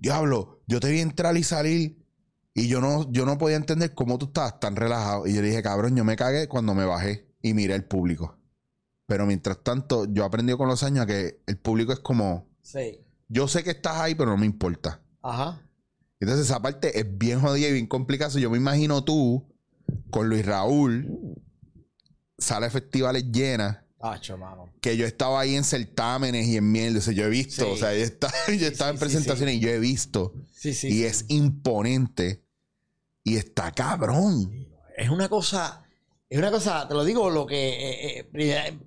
diablo, 0.03 0.61
yo 0.67 0.79
te 0.79 0.91
vi 0.91 0.99
entrar 0.99 1.35
y 1.37 1.43
salir 1.43 1.97
y 2.53 2.67
yo 2.67 2.81
no, 2.81 3.11
yo 3.11 3.25
no 3.25 3.37
podía 3.37 3.55
entender 3.55 3.95
cómo 3.95 4.17
tú 4.19 4.27
estabas 4.27 4.59
tan 4.59 4.75
relajado. 4.75 5.25
Y 5.25 5.33
yo 5.33 5.41
dije, 5.41 5.63
cabrón, 5.63 5.95
yo 5.95 6.03
me 6.03 6.15
cagué 6.15 6.47
cuando 6.47 6.75
me 6.75 6.85
bajé 6.85 7.27
y 7.41 7.53
miré 7.53 7.73
el 7.73 7.85
público. 7.85 8.37
Pero 9.07 9.25
mientras 9.25 9.63
tanto, 9.63 10.05
yo 10.05 10.23
aprendí 10.25 10.55
con 10.55 10.67
los 10.67 10.83
años 10.83 11.03
a 11.03 11.07
que 11.07 11.41
el 11.47 11.57
público 11.57 11.93
es 11.93 11.99
como, 11.99 12.47
Sí. 12.61 12.99
yo 13.27 13.47
sé 13.47 13.63
que 13.63 13.71
estás 13.71 13.97
ahí, 13.97 14.13
pero 14.15 14.31
no 14.31 14.37
me 14.37 14.45
importa. 14.45 15.01
Ajá. 15.21 15.61
Entonces 16.19 16.45
esa 16.45 16.61
parte 16.61 16.99
es 16.99 17.17
bien 17.17 17.39
jodida 17.41 17.67
y 17.69 17.73
bien 17.73 17.87
complicada. 17.87 18.29
So, 18.29 18.39
Yo 18.39 18.49
me 18.51 18.57
imagino 18.57 19.03
tú 19.03 19.45
con 20.11 20.29
Luis 20.29 20.45
Raúl, 20.45 21.07
sala 22.37 22.67
de 22.67 22.71
festivales 22.71 23.31
llenas, 23.31 23.79
Hacho, 24.05 24.37
mano. 24.37 24.69
que 24.81 24.97
yo 24.97 25.05
estaba 25.05 25.39
ahí 25.39 25.55
en 25.55 25.63
certámenes 25.63 26.45
y 26.47 26.57
en 26.57 26.71
mierda. 26.71 26.99
O 26.99 27.01
sea, 27.01 27.13
yo 27.13 27.23
he 27.25 27.29
visto, 27.29 27.63
Sí. 27.65 27.71
o 27.71 27.77
sea, 27.77 27.93
yo 27.95 28.03
estaba, 28.03 28.33
yo 28.47 28.67
estaba 28.67 28.91
sí, 28.91 28.95
en 28.95 28.99
presentaciones 28.99 29.55
y 29.55 29.59
yo 29.59 29.69
he 29.69 29.79
visto. 29.79 30.33
Sí, 30.53 30.73
sí. 30.73 30.89
y 30.89 31.03
es 31.05 31.25
imponente 31.29 32.43
y 33.23 33.37
está 33.37 33.71
cabrón. 33.71 34.67
Es 34.97 35.09
una 35.09 35.29
cosa, 35.29 35.85
es 36.29 36.37
una 36.37 36.51
cosa, 36.51 36.87
te 36.87 36.93
lo 36.93 37.03
digo, 37.05 37.29
lo 37.29 37.45
que 37.45 37.69
eh, 37.69 38.19
eh, 38.19 38.23
pri- 38.25 38.79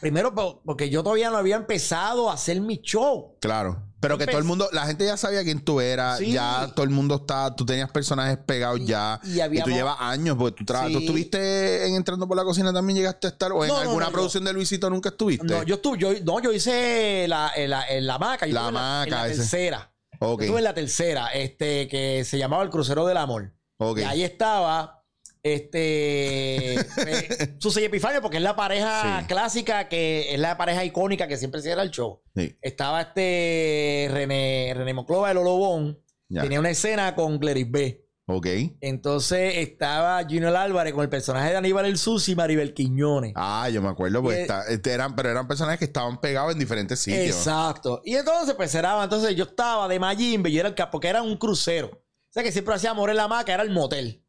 primero 0.00 0.34
po- 0.34 0.62
porque 0.64 0.88
yo 0.90 1.02
todavía 1.02 1.30
no 1.30 1.36
había 1.38 1.56
empezado 1.56 2.30
a 2.30 2.34
hacer 2.34 2.60
mi 2.60 2.78
show. 2.82 3.36
Claro. 3.40 3.83
Pero 4.04 4.18
que 4.18 4.26
todo 4.26 4.38
el 4.38 4.44
mundo, 4.44 4.68
la 4.72 4.86
gente 4.86 5.04
ya 5.06 5.16
sabía 5.16 5.42
quién 5.42 5.60
tú 5.60 5.80
eras, 5.80 6.18
Sí. 6.18 6.32
ya 6.32 6.70
todo 6.74 6.84
el 6.84 6.90
mundo 6.90 7.16
está, 7.16 7.54
tú 7.56 7.64
tenías 7.66 7.90
personajes 7.90 8.36
pegados 8.38 8.80
Y- 8.80 8.84
ya. 8.86 9.20
y 9.24 9.60
tú 9.62 9.70
llevas 9.70 9.96
años, 9.98 10.36
porque 10.38 10.64
tú, 10.64 10.74
Sí. 10.86 10.92
tú 10.92 10.98
estuviste 11.00 11.86
en 11.86 11.94
Entrando 11.94 12.28
por 12.28 12.36
la 12.36 12.44
Cocina 12.44 12.72
también 12.72 12.96
llegaste 12.98 13.26
a 13.26 13.30
estar, 13.30 13.52
o 13.52 13.64
en 13.64 13.68
No, 13.68 13.78
alguna 13.78 14.06
no, 14.06 14.12
producción 14.12 14.44
de 14.44 14.52
Luisito 14.52 14.88
nunca 14.90 15.08
estuviste. 15.08 15.46
No, 15.46 15.62
yo 15.62 15.76
estuve, 15.76 15.98
yo, 15.98 16.12
no, 16.24 16.40
yo 16.40 16.52
hice 16.52 17.26
la, 17.28 17.52
la, 17.56 17.84
la 18.00 18.18
maca, 18.18 18.46
yo 18.46 18.54
La 18.54 18.60
estuve 18.60 19.04
en 19.04 19.10
la, 19.10 19.26
en 19.28 19.36
tercera. 19.36 19.90
Ok, 20.20 20.40
Yo 20.40 20.44
estuve 20.44 20.58
en 20.58 20.64
la 20.64 20.74
tercera, 20.74 21.28
este, 21.28 21.88
que 21.88 22.24
se 22.24 22.38
llamaba 22.38 22.62
El 22.62 22.70
Crucero 22.70 23.04
del 23.06 23.16
Amor. 23.16 23.52
ok. 23.78 23.98
Y 23.98 24.02
ahí 24.02 24.22
estaba 24.22 25.03
este 25.44 26.74
eh, 27.06 27.56
Susy 27.58 27.84
Epifanio, 27.84 28.20
porque 28.22 28.38
es 28.38 28.42
la 28.42 28.56
pareja 28.56 29.20
Sí. 29.20 29.26
clásica, 29.26 29.88
que 29.88 30.32
es 30.34 30.40
la 30.40 30.56
pareja 30.56 30.84
icónica 30.84 31.28
que 31.28 31.36
siempre 31.36 31.60
cierra 31.62 31.82
el 31.82 31.90
show. 31.90 32.22
Sí, 32.34 32.56
Estaba 32.62 33.02
este 33.02 34.08
René, 34.10 34.72
René 34.74 34.94
Moclova, 34.94 35.30
el 35.30 35.36
Olobón. 35.38 36.00
ya. 36.28 36.42
Tenía 36.42 36.60
una 36.60 36.70
escena 36.70 37.14
con 37.14 37.38
Gleris 37.38 37.70
B. 37.70 38.00
Ok. 38.26 38.46
Entonces 38.80 39.56
estaba 39.58 40.22
Junior 40.22 40.56
Álvarez 40.56 40.94
con 40.94 41.02
el 41.02 41.10
personaje 41.10 41.50
de 41.50 41.56
Aníbal 41.56 41.84
el 41.84 41.98
Susi 41.98 42.32
y 42.32 42.34
Maribel 42.34 42.72
Quiñones. 42.72 43.34
Ah, 43.36 43.68
yo 43.68 43.82
me 43.82 43.90
acuerdo, 43.90 44.22
pues 44.22 44.38
está- 44.38 44.66
este, 44.68 44.92
eran, 44.92 45.14
pero 45.14 45.28
eran 45.30 45.46
personajes 45.46 45.78
que 45.78 45.84
estaban 45.84 46.18
pegados 46.22 46.52
en 46.54 46.58
diferentes 46.58 46.98
sitios. 47.00 47.36
Exacto. 47.36 48.00
Y 48.02 48.14
entonces, 48.16 48.54
pues 48.54 48.74
era, 48.74 49.04
entonces 49.04 49.36
yo 49.36 49.44
estaba 49.44 49.86
de 49.88 49.98
Mayimbe, 50.00 50.50
yo 50.50 50.60
era 50.60 50.70
el 50.70 50.74
capo, 50.74 50.92
porque 50.92 51.08
era 51.08 51.20
un 51.22 51.36
crucero. 51.36 51.88
O 51.88 52.32
sea 52.32 52.42
que 52.42 52.50
siempre 52.50 52.74
hacía 52.74 52.90
amor 52.92 53.10
en 53.10 53.16
la 53.18 53.28
maca, 53.28 53.52
era 53.52 53.62
el 53.62 53.70
motel. 53.70 54.23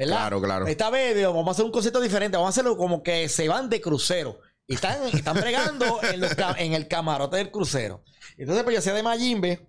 ¿Verdad? 0.00 0.16
Claro, 0.16 0.40
claro. 0.42 0.66
Esta 0.66 0.90
vez 0.90 1.22
vamos 1.26 1.46
a 1.48 1.50
hacer 1.52 1.64
un 1.64 1.70
concepto 1.70 2.00
diferente, 2.00 2.36
vamos 2.36 2.48
a 2.48 2.50
hacerlo 2.50 2.76
como 2.76 3.02
que 3.02 3.28
se 3.28 3.48
van 3.48 3.68
de 3.68 3.80
crucero. 3.80 4.40
Y 4.66 4.74
están, 4.74 5.02
están 5.12 5.36
bregando 5.36 6.00
en, 6.02 6.20
los 6.20 6.34
ca- 6.34 6.54
en 6.58 6.72
el 6.74 6.88
camarote 6.88 7.36
del 7.36 7.50
crucero. 7.50 8.02
Entonces, 8.36 8.62
pues 8.64 8.74
yo 8.74 8.78
hacía 8.78 8.94
de 8.94 9.02
Mayimbe, 9.02 9.66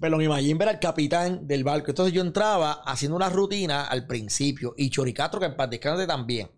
pero 0.00 0.16
mi 0.18 0.28
Mayimbe 0.28 0.64
era 0.64 0.72
el 0.72 0.78
capitán 0.78 1.46
del 1.46 1.64
barco. 1.64 1.90
Entonces 1.90 2.12
yo 2.14 2.20
entraba 2.22 2.82
haciendo 2.84 3.16
una 3.16 3.28
rutina 3.28 3.84
al 3.86 4.06
principio 4.06 4.74
y 4.76 4.90
Choricatro, 4.90 5.40
que 5.40 5.46
en 5.46 5.56
paz 5.56 5.68
descanse 5.70 6.06
también. 6.06 6.50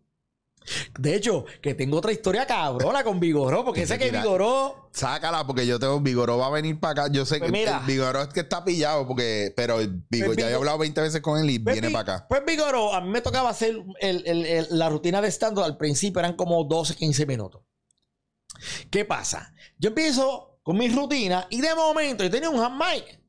De 0.98 1.14
hecho, 1.14 1.44
que 1.60 1.74
tengo 1.74 1.98
otra 1.98 2.12
historia 2.12 2.46
cabrona 2.46 3.02
con 3.04 3.18
Vigoró, 3.20 3.64
porque 3.64 3.86
sé 3.86 3.98
que 3.98 4.06
Mira. 4.06 4.22
Vigoró. 4.22 4.88
Sácala, 4.92 5.46
porque 5.46 5.66
yo 5.66 5.78
tengo. 5.78 6.00
Vigoró 6.00 6.38
va 6.38 6.46
a 6.46 6.50
venir 6.50 6.78
para 6.78 7.04
acá. 7.04 7.12
Yo 7.12 7.24
sé 7.24 7.38
Pues 7.38 7.50
que 7.50 7.58
mira. 7.58 7.78
el 7.80 7.86
Vigoró 7.86 8.22
es 8.22 8.28
que 8.28 8.40
está 8.40 8.64
pillado, 8.64 9.06
porque. 9.06 9.52
Pero 9.56 9.80
el 9.80 10.02
Vigo, 10.10 10.26
Pues 10.26 10.38
ya 10.38 10.44
he 10.44 10.48
Vigo- 10.48 10.58
hablado 10.58 10.78
20 10.78 11.00
veces 11.00 11.20
con 11.20 11.38
él 11.40 11.50
y 11.50 11.58
Pues, 11.58 11.74
viene 11.74 11.88
Vi- 11.88 11.92
para 11.94 12.14
acá. 12.16 12.26
Pues 12.28 12.42
Vigoró, 12.46 12.94
a 12.94 13.00
mí 13.00 13.08
me 13.08 13.20
tocaba 13.20 13.48
hacer 13.50 13.74
el- 14.00 14.22
el- 14.26 14.46
el- 14.46 14.66
la 14.70 14.88
rutina 14.88 15.20
de 15.20 15.28
stand 15.30 15.58
al 15.58 15.76
principio, 15.76 16.20
eran 16.20 16.34
como 16.36 16.62
12, 16.64 16.94
15 16.94 17.26
minutos. 17.26 17.62
¿Qué 18.90 19.04
pasa? 19.04 19.54
Yo 19.78 19.88
empiezo 19.88 20.58
con 20.62 20.76
mi 20.78 20.88
rutina 20.88 21.46
y 21.50 21.60
de 21.60 21.74
momento 21.74 22.22
yo 22.22 22.30
tenía 22.30 22.50
un 22.50 22.60
hand 22.60 22.80
mic. 22.80 23.20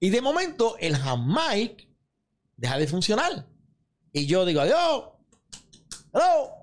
Y 0.00 0.10
de 0.10 0.22
momento 0.22 0.76
el 0.78 0.94
hand 0.94 1.26
mic 1.26 1.88
deja 2.56 2.78
de 2.78 2.86
funcionar. 2.86 3.46
Y 4.12 4.26
yo 4.26 4.44
digo, 4.46 4.60
adiós. 4.60 5.04
Hello. 6.12 6.62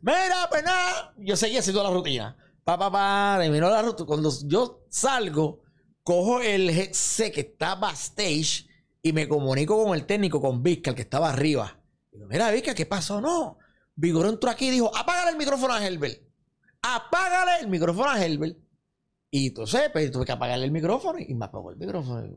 Mira, 0.00 0.46
pues 0.48 0.62
nada. 0.64 1.12
Yo 1.18 1.36
seguía 1.36 1.60
haciendo 1.60 1.82
la 1.82 1.90
rutina. 1.90 2.36
Pa, 2.64 2.78
pa, 2.78 2.90
pa. 2.90 3.36
Terminó 3.40 3.68
la 3.68 3.82
rutina. 3.82 4.06
Cuando 4.06 4.32
yo 4.44 4.84
salgo, 4.88 5.62
cojo 6.02 6.40
el 6.40 6.70
headset 6.70 7.32
que 7.32 7.40
está 7.40 7.74
backstage 7.74 8.66
y 9.02 9.12
me 9.12 9.28
comunico 9.28 9.82
con 9.82 9.94
el 9.94 10.06
técnico, 10.06 10.40
con 10.40 10.62
Vizca, 10.62 10.90
el 10.90 10.96
que 10.96 11.02
estaba 11.02 11.30
arriba. 11.30 11.78
Digo, 12.10 12.26
mira, 12.26 12.50
Vizca, 12.50 12.74
¿qué 12.74 12.86
pasó? 12.86 13.20
No. 13.20 13.58
Vigoró 13.94 14.28
entró 14.28 14.50
aquí 14.50 14.68
y 14.68 14.70
dijo, 14.70 14.94
apágale 14.96 15.30
el 15.30 15.36
micrófono 15.36 15.74
a 15.74 15.86
Helbert. 15.86 16.22
Apágale 16.82 17.60
el 17.60 17.68
micrófono 17.68 18.10
a 18.10 18.24
Helbert. 18.24 18.56
Y 19.30 19.48
entonces, 19.48 19.90
pues, 19.92 20.10
tuve 20.10 20.24
que 20.24 20.32
apagarle 20.32 20.64
el 20.64 20.70
micrófono 20.70 21.18
y 21.18 21.34
me 21.34 21.44
apagó 21.44 21.70
el 21.70 21.76
micrófono. 21.76 22.36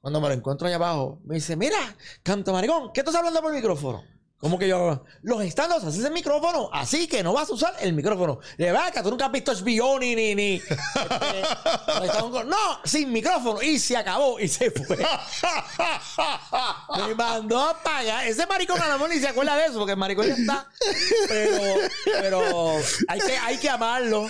Cuando 0.00 0.20
me 0.20 0.28
lo 0.28 0.34
encuentro 0.34 0.66
allá 0.66 0.76
abajo, 0.76 1.20
me 1.24 1.36
dice, 1.36 1.56
mira, 1.56 1.78
canto 2.22 2.52
maricón, 2.52 2.92
¿qué 2.92 3.00
estás 3.00 3.14
hablando 3.16 3.40
por 3.40 3.50
el 3.50 3.56
micrófono? 3.56 4.04
¿Cómo 4.40 4.56
que 4.56 4.68
yo? 4.68 5.02
Los 5.22 5.42
estandos 5.42 5.82
así 5.82 5.98
es 5.98 6.04
el 6.04 6.12
micrófono, 6.12 6.70
así 6.72 7.08
que 7.08 7.24
no 7.24 7.32
vas 7.32 7.50
a 7.50 7.54
usar 7.54 7.74
el 7.80 7.92
micrófono. 7.92 8.38
De 8.56 8.72
que 8.94 9.02
tú 9.02 9.10
nunca 9.10 9.26
has 9.26 9.32
visto 9.32 9.52
HBO 9.52 9.98
ni 9.98 10.14
ni 10.14 10.36
ni. 10.36 10.54
este, 10.58 10.76
no, 12.46 12.56
sin 12.84 13.12
micrófono. 13.12 13.60
Y 13.60 13.80
se 13.80 13.96
acabó 13.96 14.38
y 14.38 14.46
se 14.46 14.70
fue. 14.70 14.96
Me 17.08 17.14
mandó 17.16 17.58
a 17.60 17.82
pagar. 17.82 18.28
Ese 18.28 18.46
maricón 18.46 18.80
a 18.80 18.86
la 18.86 18.92
mejor 18.94 19.10
ni 19.10 19.18
se 19.18 19.26
acuerda 19.26 19.56
de 19.56 19.66
eso, 19.66 19.78
porque 19.78 19.92
el 19.92 19.98
maricón 19.98 20.26
ya 20.28 20.34
está. 20.34 20.68
Pero, 21.28 21.74
pero 22.20 22.76
hay 23.08 23.20
que, 23.20 23.36
hay 23.38 23.56
que 23.58 23.68
amarlo. 23.70 24.28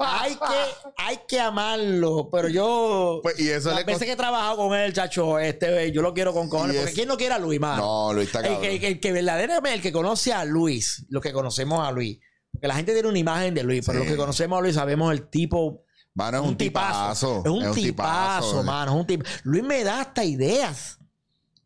Hay 0.00 0.34
que, 0.34 0.92
hay 0.96 1.20
que 1.28 1.38
amarlo. 1.40 2.28
Pero 2.32 2.48
yo. 2.48 3.20
Pues, 3.22 3.38
y 3.38 3.50
eso 3.50 3.70
las 3.70 3.86
veces 3.86 4.02
cost- 4.02 4.06
que 4.06 4.12
he 4.12 4.16
trabajado 4.16 4.56
con 4.56 4.74
él, 4.76 4.92
chacho, 4.92 5.38
este, 5.38 5.92
yo 5.92 6.02
lo 6.02 6.12
quiero 6.12 6.32
con 6.32 6.48
cojones. 6.48 6.74
Porque 6.76 6.90
es- 6.90 6.94
¿quién 6.96 7.06
no 7.08 7.16
quiere 7.16 7.34
a 7.34 7.38
Luis, 7.38 7.60
mano? 7.60 7.82
No, 7.82 8.12
Luis 8.12 8.26
está 8.26 8.40
El 8.40 8.46
cabrón. 8.54 8.62
que, 8.62 8.86
el 8.88 9.00
que 9.00 9.11
verdaderamente, 9.12 9.74
el 9.76 9.82
que 9.82 9.92
conoce 9.92 10.32
a 10.32 10.44
Luis, 10.44 11.04
lo 11.08 11.20
que 11.20 11.32
conocemos 11.32 11.86
a 11.86 11.90
Luis, 11.92 12.18
porque 12.50 12.66
la 12.68 12.74
gente 12.74 12.92
tiene 12.92 13.08
una 13.08 13.18
imagen 13.18 13.54
de 13.54 13.62
Luis, 13.62 13.82
pero 13.86 13.98
Sí. 14.00 14.04
los 14.04 14.12
que 14.12 14.16
conocemos 14.18 14.58
a 14.58 14.62
Luis 14.62 14.74
sabemos 14.74 15.12
el 15.12 15.28
tipo. 15.28 15.84
Mano, 16.14 16.42
es 16.42 16.48
un 16.48 16.56
tipazo. 16.56 17.42
Es 17.44 17.50
un 17.50 17.74
tipazo, 17.74 18.62
mano. 18.62 18.92
Es 18.92 18.98
un 19.00 19.06
tip- 19.06 19.26
Luis 19.44 19.62
me 19.64 19.82
da 19.82 20.02
hasta 20.02 20.24
ideas 20.24 20.98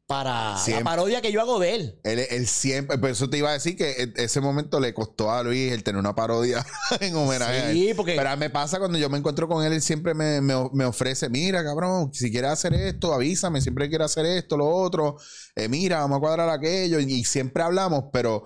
para 0.06 0.56
Siempre. 0.58 0.84
la 0.84 0.90
parodia 0.90 1.20
que 1.20 1.32
yo 1.32 1.40
hago 1.40 1.58
de 1.58 1.74
él. 1.74 2.00
Él, 2.04 2.20
él 2.30 2.46
siempre, 2.46 2.96
por 2.96 3.10
eso 3.10 3.28
te 3.28 3.38
iba 3.38 3.50
a 3.50 3.54
decir 3.54 3.76
que 3.76 3.90
e- 3.90 4.12
ese 4.16 4.40
momento 4.40 4.78
le 4.78 4.94
costó 4.94 5.32
a 5.32 5.42
Luis 5.42 5.72
el 5.72 5.82
tener 5.82 5.98
una 5.98 6.14
parodia 6.14 6.64
en 7.00 7.16
homenaje 7.16 7.58
a 7.60 7.70
él. 7.70 7.76
Sí, 7.76 7.94
porque 7.94 8.14
Pero 8.16 8.36
me 8.36 8.48
pasa 8.50 8.78
cuando 8.78 8.98
yo 8.98 9.10
me 9.10 9.18
encuentro 9.18 9.48
con 9.48 9.64
él, 9.64 9.72
él 9.72 9.82
siempre 9.82 10.14
me, 10.14 10.40
me- 10.40 10.70
me 10.72 10.84
ofrece, 10.84 11.28
mira, 11.28 11.64
cabrón, 11.64 12.10
si 12.14 12.30
quieres 12.30 12.52
hacer 12.52 12.74
esto, 12.74 13.12
avísame, 13.12 13.60
siempre 13.60 13.88
quiero 13.88 14.04
hacer 14.04 14.26
esto, 14.26 14.56
lo 14.56 14.68
otro, 14.68 15.16
Eh, 15.56 15.68
mira, 15.68 15.98
vamos 16.00 16.18
a 16.18 16.20
cuadrar 16.20 16.50
aquello, 16.50 17.00
y, 17.00 17.04
y 17.12 17.24
siempre 17.24 17.62
hablamos, 17.62 18.04
pero 18.12 18.44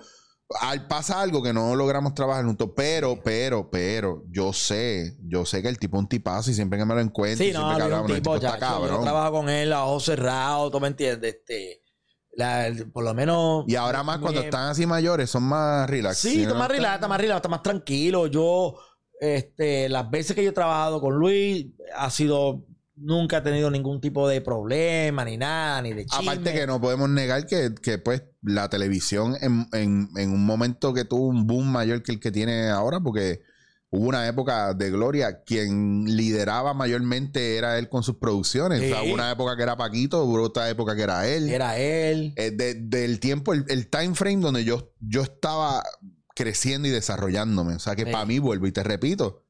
pasa 0.89 1.21
algo 1.21 1.43
que 1.43 1.53
no 1.53 1.77
logramos 1.77 2.15
trabajar 2.15 2.45
juntos, 2.45 2.71
pero, 2.75 3.21
pero, 3.23 3.71
pero, 3.71 4.25
yo 4.31 4.53
sé, 4.53 5.17
yo 5.23 5.45
sé 5.47 5.63
que 5.63 5.69
el 5.69 5.79
tipo 5.79 5.97
es 5.97 6.01
un 6.03 6.09
tipazo 6.09 6.51
y 6.51 6.55
siempre 6.55 6.79
que 6.79 6.85
me 6.85 6.95
lo 6.95 7.01
encuentro, 7.01 7.45
Sí, 7.45 7.51
siempre 7.53 7.63
no, 7.63 7.69
que 7.71 7.77
un 7.77 7.83
hablamos, 7.83 8.11
el 8.11 8.17
tipo, 8.17 8.35
tipo 8.35 8.47
está 8.47 8.59
yo 8.59 8.61
cabrón. 8.61 9.03
trabajo 9.03 9.33
con 9.33 9.49
él 9.49 9.73
a 9.73 9.85
ojos 9.85 10.05
cerrados, 10.05 10.73
tú 10.73 10.81
me 10.81 10.89
entiendes. 10.89 11.35
Este, 11.37 11.83
la- 12.33 12.67
el- 12.67 12.91
por 12.91 13.05
lo 13.05 13.15
menos. 13.15 13.65
Y 13.69 13.77
ahora 13.77 14.03
más 14.03 14.19
cuando 14.19 14.41
están 14.41 14.69
así 14.69 14.87
mayores, 14.87 15.31
son 15.31 15.45
más 15.45 15.89
relax. 15.89 16.19
Sí, 16.19 16.43
está 16.43 16.55
más 16.55 16.69
relax, 16.69 16.95
está 16.97 17.09
más 17.09 17.21
relax, 17.21 17.37
está 17.37 17.49
más 17.49 17.63
tranquilo. 17.63 18.27
Yo, 18.27 18.77
este, 19.21 19.89
las 19.89 20.11
veces 20.11 20.35
que 20.35 20.43
yo 20.43 20.51
he 20.51 20.55
trabajado 20.55 21.01
con 21.01 21.15
Luis, 21.15 21.67
ha 21.97 22.11
sido. 22.11 22.65
Nunca 23.03 23.39
he 23.39 23.41
tenido 23.41 23.71
ningún 23.71 24.01
tipo 24.01 24.29
de 24.29 24.41
problema, 24.43 25.25
ni 25.25 25.37
nada, 25.39 25.81
ni 25.83 25.93
de 25.95 26.05
chisme. 26.07 26.31
Aparte 26.31 26.53
que 26.53 26.67
no 26.67 26.81
podemos 26.81 27.09
negar 27.09 27.47
que, 27.47 27.75
que, 27.81 27.97
pues 27.99 28.23
la 28.43 28.69
televisión 28.69 29.37
en, 29.41 29.67
en- 29.73 30.09
en 30.17 30.31
un 30.33 30.45
momento 30.45 30.93
que 30.93 31.05
tuvo 31.05 31.27
un 31.29 31.47
boom 31.47 31.67
mayor 31.73 32.03
que 32.03 32.13
el 32.13 32.21
que 32.21 32.31
tiene 32.31 32.69
ahora, 32.69 33.01
porque 33.01 33.41
hubo 33.91 34.07
una 34.09 34.29
época 34.29 34.75
de 34.75 34.91
gloria. 34.91 35.43
Quien 35.43 36.05
lideraba 36.15 36.75
mayormente 36.75 37.57
era 37.57 37.79
él 37.79 37.89
con 37.89 38.03
sus 38.03 38.17
producciones. 38.19 38.81
O 38.81 38.85
sea, 38.87 39.01
Sí. 39.01 39.07
hubo 39.09 39.15
una 39.15 39.31
época 39.33 39.57
que 39.57 39.63
era 39.63 39.77
Paquito, 39.77 40.23
hubo 40.25 40.43
otra 40.43 40.69
época 40.69 40.95
que 40.95 41.03
era 41.03 41.27
él. 41.27 41.49
Era 41.49 41.79
él. 41.79 42.33
Eh, 42.37 42.51
de- 42.51 42.75
del 42.75 43.19
tiempo, 43.19 43.53
el, 43.55 43.65
el 43.69 43.89
time 43.89 44.15
frame 44.15 44.37
donde 44.43 44.63
yo, 44.65 44.93
yo 45.01 45.23
estaba 45.23 45.83
creciendo 46.37 46.87
y 46.87 46.91
desarrollándome. 46.91 47.75
O 47.75 47.79
sea 47.79 47.97
que 47.97 48.05
Sí. 48.05 48.13
para 48.13 48.27
mí, 48.27 48.39
vuelvo 48.39 48.67
y 48.67 48.73
te 48.73 48.83
repito, 48.85 49.43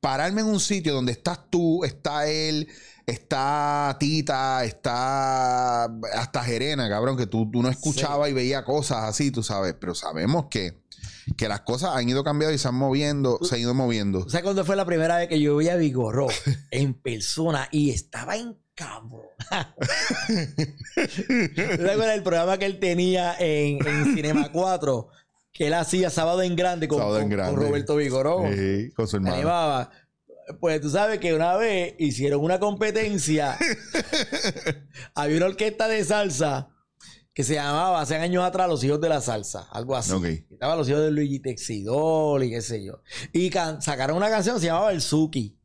pararme 0.00 0.40
en 0.40 0.48
un 0.48 0.60
sitio 0.60 0.94
donde 0.94 1.12
estás 1.12 1.50
tú, 1.50 1.84
está 1.84 2.28
él, 2.28 2.68
está 3.06 3.96
Tita, 3.98 4.64
está 4.64 5.84
hasta 5.84 6.44
Jerena, 6.44 6.88
cabrón, 6.88 7.16
que 7.16 7.26
tú, 7.26 7.50
tú 7.50 7.62
no 7.62 7.68
escuchabas 7.68 8.30
y 8.30 8.32
veías 8.32 8.62
cosas 8.64 9.04
así, 9.04 9.30
tú 9.30 9.42
sabes, 9.42 9.74
pero 9.78 9.94
sabemos 9.94 10.46
que, 10.50 10.82
que 11.36 11.48
las 11.48 11.60
cosas 11.60 11.90
han 11.94 12.08
ido 12.08 12.22
cambiando 12.24 12.54
y 12.54 12.58
se 12.58 12.68
han 12.68 12.74
moviendo, 12.74 13.38
se 13.42 13.56
han 13.56 13.60
ido 13.62 13.74
moviendo. 13.74 14.24
¿Tú 14.24 14.30
sabes 14.30 14.44
cuándo 14.44 14.64
fue 14.64 14.76
la 14.76 14.86
primera 14.86 15.16
vez 15.16 15.28
que 15.28 15.40
yo 15.40 15.56
vi 15.56 15.68
a 15.68 15.76
Vigoró 15.76 16.28
en 16.70 16.94
persona 16.94 17.68
y 17.70 17.90
estaba 17.90 18.36
en 18.36 18.56
cabrón? 18.74 19.26
¿Tú 20.26 20.34
te 21.56 21.90
acuerdas 21.90 22.14
del 22.14 22.22
programa 22.22 22.58
que 22.58 22.66
él 22.66 22.78
tenía 22.78 23.34
en, 23.38 23.86
en 23.86 24.14
Cinema 24.14 24.50
4? 24.52 25.08
Que 25.52 25.66
él 25.66 25.74
hacía 25.74 26.08
Sábado 26.10 26.42
en 26.42 26.56
Grande 26.56 26.88
con, 26.88 26.98
Sábado 26.98 27.16
en 27.18 27.22
con- 27.24 27.30
con 27.30 27.38
Grande. 27.38 27.66
Roberto 27.66 27.96
Vigoró. 27.96 28.44
Sí, 28.54 28.90
con 28.94 29.06
su 29.06 29.16
hermano. 29.16 29.36
animaba. 29.36 29.90
Pues 30.60 30.80
tú 30.80 30.90
sabes 30.90 31.18
que 31.20 31.34
una 31.34 31.56
vez 31.56 31.94
hicieron 31.98 32.42
una 32.42 32.58
competencia. 32.58 33.56
Había 35.14 35.36
una 35.36 35.46
orquesta 35.46 35.88
de 35.88 36.04
salsa 36.04 36.68
que 37.34 37.44
se 37.44 37.54
llamaba 37.54 38.00
hace 38.00 38.16
años 38.16 38.44
atrás 38.44 38.68
Los 38.68 38.84
Hijos 38.84 39.00
de 39.00 39.08
la 39.08 39.20
Salsa, 39.22 39.66
algo 39.70 39.96
así. 39.96 40.12
Estaban 40.50 40.76
los 40.76 40.86
hijos 40.88 41.00
de 41.02 41.10
Luigi 41.10 41.40
Texidol 41.40 42.44
y 42.44 42.50
qué 42.50 42.60
sé 42.60 42.84
yo. 42.84 43.00
Y 43.32 43.50
sacaron 43.80 44.16
una 44.18 44.28
canción 44.28 44.56
que 44.56 44.60
se 44.60 44.66
llamaba 44.66 44.92
El 44.92 45.00
Suki. 45.00 45.58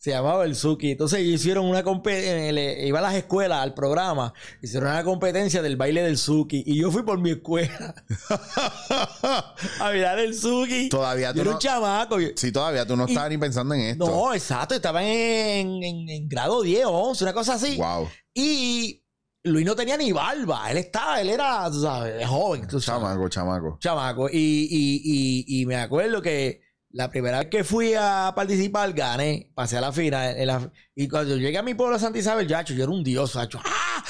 Se 0.00 0.10
llamaba 0.10 0.44
El 0.44 0.54
Suki. 0.54 0.92
Entonces 0.92 1.18
ellos 1.20 1.40
hicieron 1.40 1.64
una 1.66 1.82
competencia. 1.82 2.86
Iba 2.86 3.00
a 3.00 3.02
las 3.02 3.14
escuelas 3.14 3.60
al 3.60 3.74
programa. 3.74 4.32
Hicieron 4.62 4.90
una 4.90 5.02
competencia 5.02 5.60
del 5.60 5.76
baile 5.76 6.02
del 6.02 6.16
Suki. 6.18 6.62
Y 6.64 6.76
yo 6.80 6.90
fui 6.92 7.02
por 7.02 7.18
mi 7.18 7.30
escuela 7.32 7.94
a 9.80 9.90
mirar 9.92 10.18
el 10.18 10.34
Suki. 10.34 10.88
Todavía 10.88 11.28
Yo 11.28 11.34
tú 11.34 11.40
era 11.40 11.50
no, 11.50 11.56
un 11.56 11.60
chamaco. 11.60 12.20
yo- 12.20 12.28
sí, 12.36 12.52
todavía 12.52 12.86
tú 12.86 12.96
no 12.96 13.06
Y- 13.06 13.10
estabas 13.10 13.30
ni 13.30 13.38
pensando 13.38 13.74
en 13.74 13.80
esto. 13.82 14.06
no, 14.06 14.32
exacto. 14.34 14.74
Estaba 14.74 15.02
en, 15.02 15.82
en- 15.82 16.08
en 16.08 16.28
grado 16.28 16.62
10 16.62 16.84
o 16.86 16.90
11, 16.92 17.24
una 17.24 17.32
cosa 17.32 17.54
así. 17.54 17.76
Wow. 17.76 18.08
Y 18.34 19.04
Luis 19.44 19.66
no 19.66 19.74
tenía 19.74 19.96
ni 19.96 20.12
barba. 20.12 20.70
Él 20.70 20.78
estaba, 20.78 21.20
él 21.20 21.30
era, 21.30 21.68
tú 21.70 21.80
sabes, 21.82 22.26
joven. 22.26 22.66
Tú 22.68 22.80
sabes, 22.80 23.02
Chamaco, 23.02 23.28
chamaco. 23.28 23.78
chamaco. 23.80 24.28
Y, 24.30 24.36
y, 24.70 25.02
y, 25.50 25.60
y 25.62 25.66
me 25.66 25.76
acuerdo 25.76 26.22
que 26.22 26.60
la 26.98 27.08
primera 27.08 27.38
vez 27.38 27.48
que 27.48 27.62
fui 27.62 27.94
a 27.94 28.32
participar, 28.34 28.92
gané, 28.92 29.52
pasé 29.54 29.76
a 29.78 29.80
la 29.80 29.92
final. 29.92 30.36
en 30.36 30.46
la- 30.48 30.72
y 30.96 31.08
cuando 31.08 31.36
llegué 31.36 31.56
a 31.56 31.62
mi 31.62 31.74
pueblo 31.74 31.94
de 31.94 32.00
Santa 32.00 32.18
Isabel, 32.18 32.48
yacho, 32.48 32.74
yo 32.74 32.82
era 32.82 32.92
un 32.92 33.04
dios, 33.04 33.36
hacho. 33.36 33.60
¡Ah! 33.64 34.02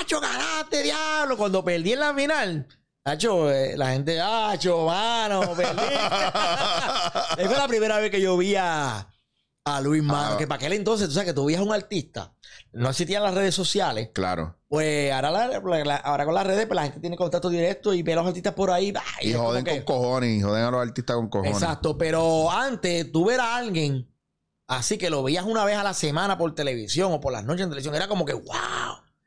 ¡Hacho, 0.00 0.20
ganaste, 0.20 0.82
diablo! 0.82 1.38
Cuando 1.38 1.64
perdí 1.64 1.94
en 1.94 2.00
la 2.00 2.14
final. 2.14 2.68
Hacho, 3.06 3.50
eh, 3.50 3.78
la 3.78 3.92
gente, 3.92 4.20
hacho, 4.20 4.84
mano, 4.86 5.54
perdí. 5.56 5.80
Esa 7.38 7.48
fue 7.48 7.56
la 7.56 7.66
primera 7.68 7.98
vez 7.98 8.10
que 8.10 8.20
yo 8.20 8.36
vi 8.36 8.56
a, 8.56 9.08
a 9.64 9.80
Luis 9.80 10.02
Mano. 10.02 10.34
Ah. 10.34 10.36
Que 10.38 10.46
para 10.46 10.56
aquel 10.56 10.74
entonces, 10.74 11.08
tú 11.08 11.14
sabes 11.14 11.28
que 11.30 11.34
tú 11.34 11.46
veías 11.46 11.60
a 11.60 11.64
un 11.64 11.72
artista, 11.72 12.34
no 12.74 12.90
existían 12.90 13.22
las 13.22 13.34
redes 13.34 13.54
sociales. 13.54 14.10
Claro. 14.12 14.56
Pues 14.68 15.12
ahora, 15.12 15.30
la- 15.30 15.84
la- 15.84 15.96
ahora 15.96 16.24
con 16.24 16.34
las 16.34 16.46
redes, 16.46 16.66
pues 16.66 16.76
la 16.76 16.82
gente 16.84 17.00
tiene 17.00 17.16
contacto 17.16 17.48
directo 17.48 17.94
y 17.94 18.02
ve 18.02 18.12
a 18.14 18.16
los 18.16 18.26
artistas 18.26 18.54
por 18.54 18.70
ahí. 18.70 18.92
Y 19.22 19.32
joden 19.32 19.64
que- 19.64 19.84
con 19.84 19.96
cojones, 19.96 20.30
y 20.38 20.42
joden 20.42 20.64
a 20.64 20.70
los 20.70 20.80
artistas 20.82 21.16
con 21.16 21.28
cojones. 21.28 21.52
Exacto, 21.54 21.96
pero 21.96 22.50
antes 22.50 23.10
tú 23.12 23.24
ver 23.26 23.40
a 23.40 23.56
alguien 23.56 24.10
así 24.66 24.96
que 24.98 25.10
lo 25.10 25.22
veías 25.22 25.44
una 25.44 25.64
vez 25.64 25.76
a 25.76 25.84
la 25.84 25.94
semana 25.94 26.38
por 26.38 26.54
televisión 26.54 27.12
o 27.12 27.20
por 27.20 27.32
las 27.32 27.44
noches 27.44 27.62
en 27.64 27.68
televisión, 27.68 27.94
era 27.94 28.08
como 28.08 28.24
que, 28.24 28.32
wow. 28.32 28.44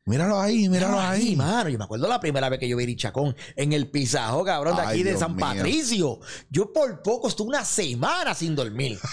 Míralo 0.07 0.39
ahí, 0.39 0.69
míralo 0.69 0.97
ahí. 1.01 1.35
mano. 1.35 1.67
Yo 1.67 1.77
me 1.77 1.83
acuerdo 1.83 2.07
la 2.07 2.17
primera 2.21 2.47
vez 2.47 2.59
que 2.59 2.69
yo 2.69 2.77
vi 2.77 2.95
Chacón 2.95 3.35
en 3.57 3.73
el 3.73 3.91
pisajo, 3.91 4.41
cabrón, 4.45 4.77
de 4.77 4.81
Ay, 4.81 4.87
aquí 4.87 5.03
de 5.03 5.09
Dios 5.09 5.19
San 5.19 5.35
mío. 5.35 5.45
Patricio. 5.45 6.19
Yo 6.49 6.71
por 6.71 7.01
poco 7.01 7.27
estuve 7.27 7.49
una 7.49 7.65
semana 7.65 8.33
sin 8.33 8.55
dormir. 8.55 8.97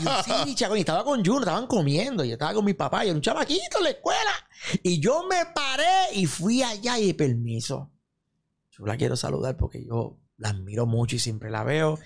Y 0.00 0.04
yo 0.04 0.10
sí, 0.46 0.54
Chacón, 0.54 0.76
y 0.76 0.80
estaba 0.80 1.02
con 1.02 1.24
Juno, 1.24 1.40
estaban 1.40 1.66
comiendo, 1.66 2.24
y 2.24 2.28
yo 2.28 2.34
estaba 2.34 2.54
con 2.54 2.64
mi 2.64 2.74
papá, 2.74 3.04
y 3.04 3.08
era 3.08 3.16
un 3.16 3.20
chamaquito 3.22 3.78
en 3.78 3.84
la 3.84 3.90
escuela. 3.90 4.30
Y 4.84 5.00
yo 5.00 5.26
me 5.28 5.44
paré 5.52 6.14
y 6.14 6.26
fui 6.26 6.62
allá 6.62 6.98
y 7.00 7.12
permiso. 7.14 7.90
Yo 8.70 8.86
la 8.86 8.96
quiero 8.96 9.16
saludar 9.16 9.56
porque 9.56 9.84
yo 9.84 10.18
la 10.36 10.50
admiro 10.50 10.86
mucho 10.86 11.16
y 11.16 11.18
siempre 11.18 11.50
la 11.50 11.64
veo. 11.64 11.98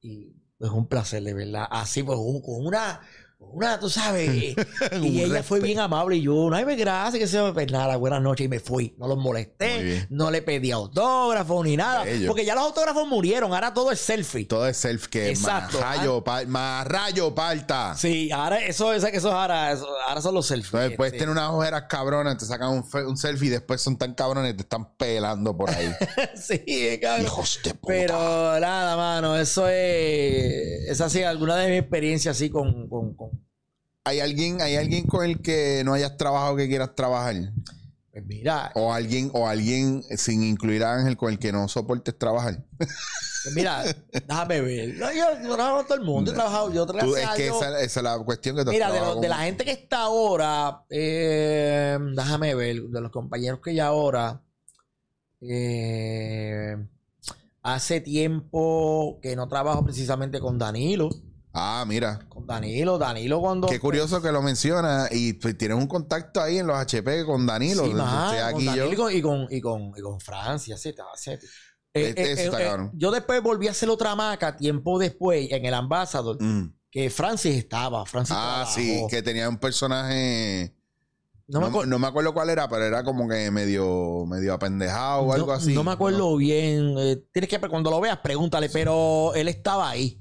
Y 0.00 0.36
es 0.60 0.70
un 0.70 0.86
placer, 0.86 1.24
de 1.24 1.34
verdad. 1.34 1.66
Así, 1.68 2.04
pues, 2.04 2.16
con 2.16 2.66
una, 2.66 3.00
una, 3.40 3.80
tú 3.80 3.88
sabes. 3.90 4.54
Y 5.02 5.22
ella 5.22 5.42
fue 5.42 5.60
bien 5.60 5.78
amable 5.78 6.16
y 6.16 6.22
yo, 6.22 6.48
no 6.50 6.56
hay 6.56 6.64
gracias, 6.76 7.18
que 7.18 7.26
se 7.26 7.52
pues 7.52 7.70
nada, 7.72 7.96
buenas 7.96 8.22
noches. 8.22 8.44
Y 8.44 8.48
me 8.48 8.60
fui. 8.60 8.94
No 8.98 9.08
los 9.08 9.18
molesté, 9.18 10.06
no 10.10 10.30
le 10.30 10.42
pedí 10.42 10.70
autógrafo 10.70 11.62
ni 11.64 11.76
nada. 11.76 12.04
Bello. 12.04 12.28
Porque 12.28 12.44
ya 12.44 12.54
los 12.54 12.64
autógrafos 12.64 13.08
murieron, 13.08 13.52
ahora 13.52 13.72
todo 13.74 13.90
es 13.92 14.00
selfie. 14.00 14.44
Todo 14.46 14.66
es 14.68 14.76
self 14.76 15.08
que 15.08 15.30
más 15.32 15.38
Exacto. 15.40 15.80
rayo, 15.80 16.22
pa- 16.22 16.44
más 16.46 16.86
rayo 16.86 17.34
parta. 17.34 17.94
Sí, 17.96 18.30
ahora 18.30 18.58
eso, 18.64 18.92
eso, 18.92 19.06
eso 19.08 19.28
es 19.28 19.34
ahora, 19.34 19.72
eso- 19.72 19.88
ahora 20.08 20.20
son 20.20 20.34
los 20.34 20.46
selfies. 20.46 20.72
Entonces 20.74 20.96
puedes 20.96 21.12
tener 21.14 21.30
unas 21.30 21.50
ojeras 21.50 21.84
cabronas, 21.88 22.38
te 22.38 22.44
sacan 22.44 22.84
un, 22.92 23.16
selfie 23.16 23.48
y 23.48 23.50
después 23.50 23.80
son 23.80 23.96
tan 23.98 24.14
cabrones 24.14 24.52
que 24.52 24.56
te 24.58 24.62
están 24.62 24.94
pelando 24.96 25.56
por 25.56 25.70
ahí. 25.70 25.90
sí, 26.36 26.98
cabrón. 27.00 27.26
Hijos 27.26 27.60
de 27.64 27.74
puta. 27.74 27.92
Pero 27.92 28.60
nada, 28.60 28.96
mano, 28.96 29.36
eso 29.36 29.66
es. 29.68 30.88
Esa 30.88 31.06
ha 31.06 31.10
sido 31.10 31.28
alguna 31.28 31.56
de 31.56 31.70
mis 31.70 31.80
experiencias 31.80 32.36
así 32.36 32.50
con. 32.50 32.88
con, 32.88 33.14
con- 33.14 33.29
¿Hay 34.04 34.20
alguien, 34.20 34.60
¿Hay 34.62 34.76
alguien 34.76 35.06
con 35.06 35.24
el 35.24 35.40
que 35.40 35.82
no 35.84 35.92
hayas 35.92 36.16
trabajado 36.16 36.56
que 36.56 36.68
quieras 36.68 36.94
trabajar? 36.94 37.36
pues 38.12 38.26
mira, 38.26 38.72
O 38.74 38.92
alguien, 38.92 39.30
o 39.34 39.46
alguien 39.46 40.02
sin 40.16 40.42
incluir 40.42 40.82
a 40.82 40.94
Ángel 40.94 41.16
con 41.16 41.30
el 41.32 41.38
que 41.38 41.52
no 41.52 41.68
soportes 41.68 42.18
trabajar. 42.18 42.64
pues 42.76 43.54
mira, 43.54 43.84
déjame 44.26 44.60
ver. 44.62 44.94
No, 44.96 45.12
yo, 45.12 45.24
yo 45.42 45.54
trabajo 45.54 45.76
con 45.78 45.86
todo 45.86 45.98
el 45.98 46.04
mundo, 46.04 46.30
he 46.30 46.34
trabajado, 46.34 46.72
yo 46.72 46.86
Tú, 46.86 47.14
es 47.14 47.28
que 47.36 47.46
esa, 47.48 47.80
esa 47.80 48.00
es 48.00 48.04
la 48.04 48.18
cuestión 48.18 48.56
que 48.56 48.64
te 48.64 48.70
Mira, 48.70 48.90
de, 48.90 49.00
lo- 49.00 49.20
de 49.20 49.28
la 49.28 49.38
gente 49.44 49.64
que 49.64 49.70
está 49.72 50.00
ahora, 50.02 50.82
eh, 50.90 51.96
déjame 52.16 52.54
ver, 52.54 52.82
de 52.82 53.00
los 53.00 53.12
compañeros 53.12 53.60
que 53.62 53.74
ya 53.74 53.86
ahora, 53.86 54.42
eh, 55.42 56.76
hace 57.62 58.00
tiempo 58.00 59.18
que 59.22 59.36
no 59.36 59.46
trabajo 59.48 59.84
precisamente 59.84 60.40
con 60.40 60.58
Danilo. 60.58 61.10
Ah, 61.52 61.84
mira. 61.86 62.20
Con 62.28 62.46
Danilo, 62.46 62.96
Danilo 62.96 63.40
cuando... 63.40 63.66
Qué 63.66 63.80
curioso 63.80 64.22
que 64.22 64.30
lo 64.30 64.40
menciona 64.40 65.08
y 65.10 65.32
pues, 65.32 65.58
tienes 65.58 65.76
un 65.76 65.88
contacto 65.88 66.40
ahí 66.40 66.58
en 66.58 66.66
los 66.66 66.76
HP 66.76 67.24
con 67.24 67.44
Danilo. 67.46 67.84
Sí, 67.84 67.90
con 67.90 68.00
aquí. 68.02 68.64
Danilo 68.66 68.92
y 68.92 68.96
con, 68.96 69.12
y 69.16 69.20
con, 69.22 69.46
y 69.50 69.60
con- 69.60 69.92
y 69.96 70.00
con 70.00 70.20
Francia, 70.20 70.76
sí, 70.76 70.90
estaba 70.90 71.10
sí. 71.16 71.32
Eh, 71.32 71.38
Este- 72.10 72.32
eso 72.32 72.42
está 72.44 72.58
cabrón. 72.58 72.92
yo 72.94 73.10
después 73.10 73.42
volví 73.42 73.66
a 73.66 73.72
hacer 73.72 73.88
otra 73.90 74.14
maca 74.14 74.56
tiempo 74.56 74.96
después 74.98 75.50
en 75.50 75.64
el 75.66 75.74
Ambassador, 75.74 76.40
Mm. 76.40 76.72
que 76.88 77.10
Francis 77.10 77.56
estaba. 77.56 78.06
Francis 78.06 78.36
Ah, 78.38 78.64
sí, 78.72 79.02
que 79.10 79.20
tenía 79.22 79.48
un 79.48 79.58
personaje. 79.58 80.76
No 81.48 81.58
No, 81.58 81.60
me 81.62 81.66
acuerdo. 81.70 81.90
no 81.90 81.98
me 81.98 82.06
acuerdo 82.06 82.32
cuál 82.32 82.48
era, 82.50 82.68
pero 82.68 82.84
era 82.84 83.02
como 83.02 83.28
que 83.28 83.50
medio, 83.50 84.24
medio 84.24 84.54
apendejado 84.54 85.22
o 85.22 85.32
algo 85.32 85.50
así. 85.52 85.74
No 85.74 85.82
me 85.82 85.90
acuerdo 85.90 86.36
bien. 86.36 86.94
eh, 86.96 87.24
tienes 87.32 87.50
que, 87.50 87.58
cuando 87.58 87.90
lo 87.90 88.00
veas, 88.00 88.18
pregúntale, 88.18 88.68
pero 88.68 89.34
él 89.34 89.48
estaba 89.48 89.90
ahí. 89.90 90.20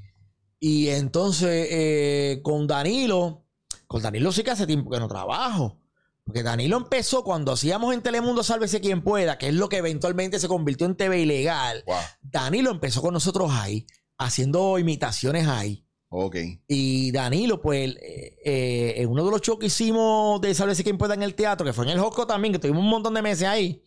Y 0.60 0.89
entonces, 0.89 1.68
eh, 1.72 2.41
con 2.43 2.68
Danilo, 2.68 3.45
con 3.88 4.01
Danilo 4.01 4.32
sí 4.32 4.43
que 4.43 4.51
hace 4.51 4.68
tiempo 4.68 4.89
que 4.89 4.99
no 4.99 5.07
trabajo. 5.07 5.78
Porque 6.24 6.43
Danilo 6.43 6.78
empezó 6.78 7.24
cuando 7.24 7.53
hacíamos 7.53 7.91
en 7.91 8.03
Telemundo 8.03 8.43
Sálvese 8.43 8.82
quien 8.82 9.01
pueda, 9.01 9.39
que 9.39 9.47
es 9.47 9.55
lo 9.55 9.68
que 9.68 9.78
eventualmente 9.78 10.38
se 10.38 10.47
convirtió 10.47 10.86
en 10.86 10.95
TV 10.95 11.22
Ilegal. 11.22 11.84
Wow. 11.88 11.95
Danilo 12.22 12.70
empezó 12.70 13.01
con 13.01 13.16
nosotros 13.16 13.49
ahí, 13.51 13.88
haciendo 14.18 14.78
imitaciones 14.78 15.47
ahí. 15.47 15.88
Ok. 16.10 16.36
Y 16.68 17.12
Danilo, 17.12 17.62
pues, 17.62 17.95
eh, 17.95 18.38
eh, 18.45 18.93
en 18.97 19.10
uno 19.10 19.26
de 19.26 19.32
los 19.32 19.41
shows 19.41 19.57
que 19.57 19.68
hicimos 19.68 20.39
de 20.41 20.53
Sálvese 20.53 20.84
quien 20.84 20.99
pueda 20.99 21.16
en 21.16 21.24
el 21.24 21.34
teatro, 21.34 21.66
que 21.66 21.74
fue 21.74 21.86
en 21.86 21.91
el 21.91 21.99
Josco 21.99 22.28
también, 22.28 22.51
que 22.51 22.60
tuvimos 22.60 22.84
un 22.84 22.89
montón 22.89 23.16
de 23.16 23.24
meses 23.24 23.47
ahí. 23.47 23.82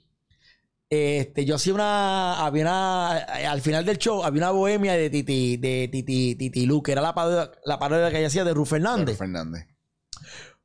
Este, 0.95 1.47
yo 1.47 1.55
hacía 1.55 1.73
una, 1.73 2.45
había 2.45 2.65
una, 2.65 3.13
al 3.17 3.63
final 3.63 3.83
del 3.87 3.97
show, 3.97 4.25
había 4.25 4.43
una 4.43 4.51
bohemia 4.51 4.93
de 4.93 5.09
Titi, 5.09 5.57
de 5.57 5.89
Titi, 5.91 6.35
Titi 6.35 6.67
Lu, 6.67 6.83
que 6.83 6.93
era 6.93 7.01
la 7.01 7.15
parodia, 7.15 7.51
la 7.65 7.79
parodia 7.79 8.11
que 8.11 8.19
ella 8.19 8.27
hacía 8.27 8.45
de 8.45 8.53
Ruth 8.53 8.67
Fernández. 8.67 9.17
Fernández. 9.17 9.69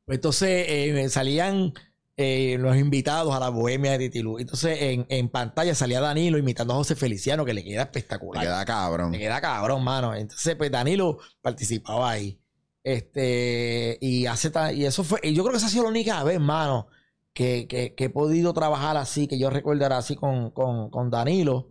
Entonces 0.06 0.66
eh, 0.68 1.08
salían 1.08 1.72
eh, 2.18 2.58
los 2.60 2.76
invitados 2.76 3.34
a 3.34 3.40
la 3.40 3.48
bohemia 3.48 3.94
de 3.94 4.00
Titi 4.00 4.22
Lu. 4.22 4.38
Entonces 4.38 4.78
en, 4.82 5.06
en 5.08 5.30
pantalla 5.30 5.74
salía 5.74 6.02
Danilo 6.02 6.38
imitando 6.38 6.74
a 6.74 6.76
José 6.76 6.98
Feliciano, 6.98 7.46
que 7.46 7.54
le 7.54 7.64
queda 7.64 7.84
espectacular. 7.84 8.44
queda 8.44 8.66
cabrón. 8.66 9.12
Me 9.12 9.20
queda 9.20 9.40
cabrón, 9.40 9.82
mano. 9.82 10.14
Entonces, 10.14 10.58
pues 10.58 10.70
Danilo 10.70 11.20
participaba 11.42 12.12
ahí. 12.12 12.38
Este, 12.84 13.98
y 14.02 14.26
hace 14.26 14.52
y 14.74 14.84
eso 14.84 15.06
fue, 15.06 15.22
y 15.24 15.34
yo 15.34 15.44
creo 15.44 15.54
que 15.54 15.60
esa 15.60 15.68
ha 15.68 15.70
sido 15.70 15.84
la 15.84 15.90
única 15.90 16.22
vez, 16.26 16.38
mano, 16.38 16.90
que, 17.38 17.68
que- 17.68 17.94
que 17.94 18.06
he 18.06 18.10
podido 18.10 18.52
trabajar 18.52 18.98
así, 18.98 19.28
que 19.28 19.38
yo 19.38 19.52
recordara 19.52 20.00
así 20.00 20.16
con, 20.16 20.50
con, 20.50 20.90
con 20.90 21.12
Danilo. 21.12 21.70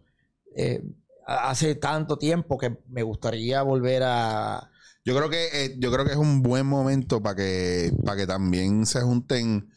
Eh, 0.55 0.81
hace 1.27 1.75
tanto 1.75 2.19
tiempo 2.19 2.57
que 2.57 2.79
me 2.89 3.03
gustaría 3.03 3.63
volver 3.63 4.05
a... 4.05 4.71
Yo 5.05 5.17
creo 5.17 5.29
que 5.29 5.49
eh, 5.65 5.75
yo 5.81 5.91
creo 5.91 6.05
que 6.05 6.13
es 6.13 6.19
un 6.19 6.41
buen 6.43 6.67
momento 6.67 7.21
para 7.21 7.35
que 7.35 7.93
para 8.05 8.17
que 8.17 8.27
también 8.29 8.87
se 8.87 9.01
junten 9.01 9.69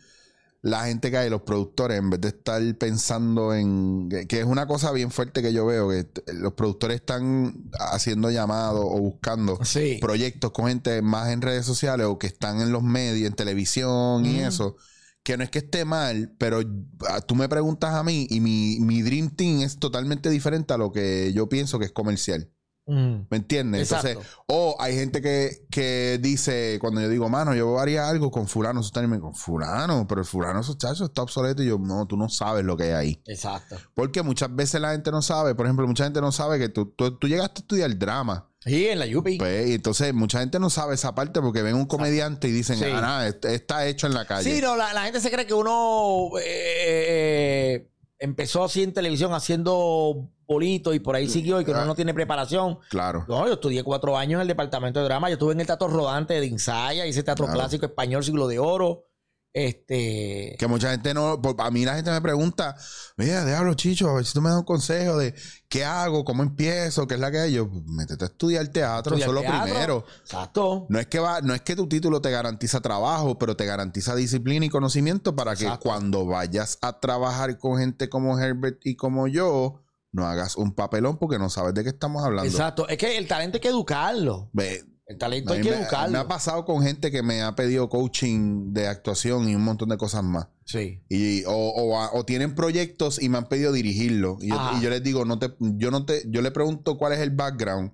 la 0.62 0.86
gente 0.86 1.10
que 1.10 1.18
hay, 1.18 1.30
los 1.32 1.42
productores, 1.42 1.98
en 1.98 2.12
vez 2.12 2.22
de 2.22 2.28
estar 2.28 2.62
pensando 2.78 3.56
en 3.56 4.10
que, 4.28 4.40
es 4.40 4.46
una 4.46 4.68
cosa 4.68 4.92
bien 4.92 5.10
fuerte 5.10 5.42
que 5.42 5.54
yo 5.54 5.66
veo 5.66 5.90
que 5.90 6.06
los 6.34 6.54
productores 6.54 6.98
están 6.98 7.70
haciendo 7.80 8.30
llamados 8.30 8.84
o 8.86 9.00
buscando 9.00 9.58
Sí. 9.64 9.98
proyectos 10.00 10.52
con 10.52 10.68
gente 10.68 11.02
más 11.02 11.30
en 11.30 11.42
redes 11.42 11.66
sociales 11.66 12.06
o 12.06 12.20
que 12.20 12.28
están 12.28 12.62
en 12.62 12.72
los 12.72 12.84
medios, 12.84 13.28
en 13.28 13.34
televisión 13.36 14.26
y 14.26 14.40
eso. 14.42 14.76
Que 15.24 15.38
no 15.38 15.44
es 15.44 15.50
que 15.52 15.60
esté 15.60 15.86
mal, 15.86 16.34
pero 16.40 16.62
ah, 17.10 17.22
tú 17.22 17.36
me 17.36 17.48
preguntas 17.50 17.94
a 17.94 18.04
mí 18.04 18.26
y 18.30 18.40
mi, 18.40 18.80
mi 18.80 19.02
Dream 19.02 19.30
Team 19.36 19.62
es 19.62 19.78
totalmente 19.78 20.30
diferente 20.30 20.74
a 20.74 20.78
lo 20.78 20.92
que 20.92 21.32
yo 21.34 21.48
pienso 21.50 21.78
que 21.78 21.86
es 21.86 21.92
comercial. 21.92 22.50
Mm. 22.88 23.28
¿Me 23.30 23.38
entiendes? 23.38 23.84
Exacto. 23.84 24.08
Entonces, 24.08 24.34
o 24.48 24.76
hay 24.80 24.96
gente 24.96 25.22
que, 25.22 25.68
que 25.70 26.18
dice, 26.20 26.80
cuando 26.82 27.02
yo 27.02 27.10
digo, 27.10 27.30
mano, 27.30 27.54
yo 27.54 27.80
haría 27.80 28.10
algo 28.10 28.32
con 28.32 28.48
fulano, 28.48 28.80
eso 28.80 29.08
mi- 29.08 29.20
con 29.20 29.36
fulano, 29.36 30.08
pero 30.08 30.22
el 30.22 30.26
fulano, 30.26 30.62
esos 30.62 30.78
chachos, 30.80 31.10
está 31.10 31.22
obsoleto. 31.22 31.62
Y 31.62 31.68
yo, 31.68 31.78
no, 31.78 32.08
tú 32.08 32.18
no 32.18 32.30
sabes 32.30 32.66
lo 32.66 32.76
que 32.76 32.86
hay 32.86 32.92
ahí. 32.92 33.22
Exacto. 33.28 33.76
Porque 33.94 34.24
muchas 34.24 34.56
veces 34.56 34.82
la 34.82 34.94
gente 34.94 35.12
no 35.12 35.22
sabe, 35.22 35.54
por 35.54 35.68
ejemplo, 35.68 35.86
mucha 35.86 36.06
gente 36.06 36.20
no 36.22 36.32
sabe 36.32 36.58
que 36.58 36.70
tú, 36.70 36.88
tú, 36.98 37.16
tú 37.20 37.28
llegaste 37.28 37.60
a 37.60 37.62
estudiar 37.62 37.96
drama. 37.96 38.49
Sí, 38.66 38.88
en 38.88 39.00
la 39.00 39.06
Yupi. 39.06 39.38
Pues, 39.38 39.70
entonces 39.70 40.14
mucha 40.14 40.40
gente 40.40 40.60
no 40.60 40.70
sabe 40.70 40.96
esa 40.96 41.16
parte 41.16 41.40
porque 41.42 41.62
ven 41.62 41.76
un 41.76 41.86
comediante 41.86 42.48
y 42.50 42.52
dicen, 42.52 42.78
Sí. 42.78 42.86
ah, 42.86 43.00
nada, 43.02 43.28
est- 43.28 43.46
está 43.46 43.86
hecho 43.88 44.06
en 44.08 44.14
la 44.14 44.26
calle. 44.26 44.54
Sí, 44.54 44.62
no, 44.62 44.76
la, 44.76 44.94
la 44.94 45.04
gente 45.04 45.22
se 45.22 45.32
cree 45.32 45.46
que 45.46 45.54
uno 45.54 46.32
eh, 46.42 46.44
eh, 46.46 47.90
empezó 48.20 48.64
así 48.66 48.84
en 48.84 48.94
televisión 48.94 49.34
haciendo 49.34 50.30
bolitos 50.46 50.94
y 50.96 51.00
por 51.00 51.16
ahí 51.16 51.30
siguió 51.30 51.62
y 51.62 51.66
que 51.66 51.72
uno 51.72 51.86
no 51.86 51.96
tiene 51.96 52.14
preparación. 52.14 52.80
Claro. 52.90 53.24
No, 53.30 53.48
yo 53.48 53.54
estudié 53.54 53.84
cuatro 53.84 54.18
años 54.18 54.38
en 54.40 54.42
el 54.42 54.48
departamento 54.48 55.00
de 55.00 55.06
drama. 55.06 55.30
Yo 55.30 55.34
estuve 55.34 55.54
en 55.54 55.62
el 55.62 55.68
teatro 55.68 55.88
rodante 55.88 56.34
de 56.40 56.46
Insaya, 56.46 57.06
hice 57.06 57.24
teatro 57.24 57.46
Claro. 57.46 57.60
clásico 57.62 57.86
español, 57.86 58.24
siglo 58.24 58.48
de 58.48 58.60
oro. 58.60 59.06
Este. 59.52 60.56
Que 60.60 60.68
mucha 60.68 60.92
gente 60.92 61.14
no, 61.14 61.42
por- 61.42 61.56
a 61.60 61.72
mí 61.72 61.84
la 61.84 61.96
gente 61.96 62.12
me 62.12 62.22
pregunta, 62.22 62.76
mira, 63.18 63.44
déjalo, 63.44 63.74
Chicho, 63.74 64.10
a 64.10 64.14
ver 64.14 64.26
si 64.26 64.34
tú 64.34 64.42
me 64.42 64.50
das 64.50 64.60
un 64.60 64.64
consejo 64.66 65.18
de 65.18 65.34
qué 65.68 65.84
hago, 65.84 66.24
cómo 66.24 66.44
empiezo, 66.44 67.08
qué 67.08 67.16
es 67.16 67.20
la 67.20 67.32
que 67.32 67.40
hay. 67.40 67.54
Yo, 67.54 67.68
métete 67.88 68.26
a 68.26 68.28
estudiar 68.28 68.68
teatro, 68.68 69.16
eso 69.16 69.26
es 69.28 69.32
lo 69.34 69.42
primero. 69.42 70.06
Exacto. 70.22 70.86
No 70.90 71.00
es 71.00 71.08
que 71.08 71.20
va, 71.20 71.42
no 71.42 71.54
es 71.54 71.62
que 71.62 71.76
tu 71.76 71.88
título 71.88 72.22
te 72.22 72.30
garantiza 72.32 72.80
trabajo, 72.82 73.38
pero 73.40 73.56
te 73.56 73.66
garantiza 73.66 74.16
disciplina 74.16 74.66
y 74.66 74.70
conocimiento 74.70 75.36
para 75.36 75.56
que 75.56 75.64
Exacto. 75.66 75.84
cuando 75.90 76.26
vayas 76.26 76.78
a 76.82 77.00
trabajar 77.00 77.58
con 77.58 77.80
gente 77.80 78.08
como 78.10 78.38
Herbert 78.40 78.80
y 78.86 78.96
como 78.96 79.28
yo, 79.28 79.82
no 80.12 80.26
hagas 80.26 80.56
un 80.58 80.74
papelón 80.74 81.18
porque 81.18 81.38
no 81.38 81.50
sabes 81.50 81.74
de 81.74 81.84
qué 81.84 81.90
estamos 81.90 82.24
hablando. 82.24 82.50
Exacto. 82.50 82.88
Es 82.88 82.98
que 82.98 83.18
el 83.18 83.28
talento 83.28 83.58
hay 83.58 83.62
que 83.62 83.68
educarlo. 83.68 84.50
Ve, 84.54 84.84
El 85.10 85.18
talento 85.18 85.54
hay 85.54 85.62
que 85.62 85.72
me, 85.72 85.76
me 85.78 85.82
educarlo. 85.82 86.20
ha 86.20 86.28
pasado 86.28 86.66
con 86.66 86.84
gente 86.84 87.10
que 87.10 87.24
me 87.24 87.42
ha 87.42 87.56
pedido 87.56 87.90
coaching 87.90 88.72
de 88.74 88.88
actuación 88.88 89.50
y 89.50 89.56
un 89.56 89.64
montón 89.64 89.90
de 89.90 89.98
cosas 89.98 90.24
más. 90.24 90.48
Sí. 90.66 91.02
Y, 91.10 91.44
o, 91.46 91.52
o- 91.52 92.18
o 92.18 92.26
tienen 92.26 92.54
proyectos 92.54 93.22
y 93.22 93.28
me 93.28 93.40
han 93.40 93.50
pedido 93.50 93.72
dirigirlo. 93.74 94.38
Y 94.40 94.50
yo, 94.50 94.56
Ajá. 94.60 94.78
y 94.78 94.84
yo 94.84 94.90
les 94.92 95.02
digo, 95.04 95.26
no 95.26 95.40
te, 95.40 95.56
yo 95.60 95.90
no 95.90 96.06
te, 96.06 96.22
yo 96.28 96.42
le 96.44 96.52
pregunto 96.52 96.98
cuál 96.98 97.14
es 97.14 97.20
el 97.20 97.32
background. 97.32 97.92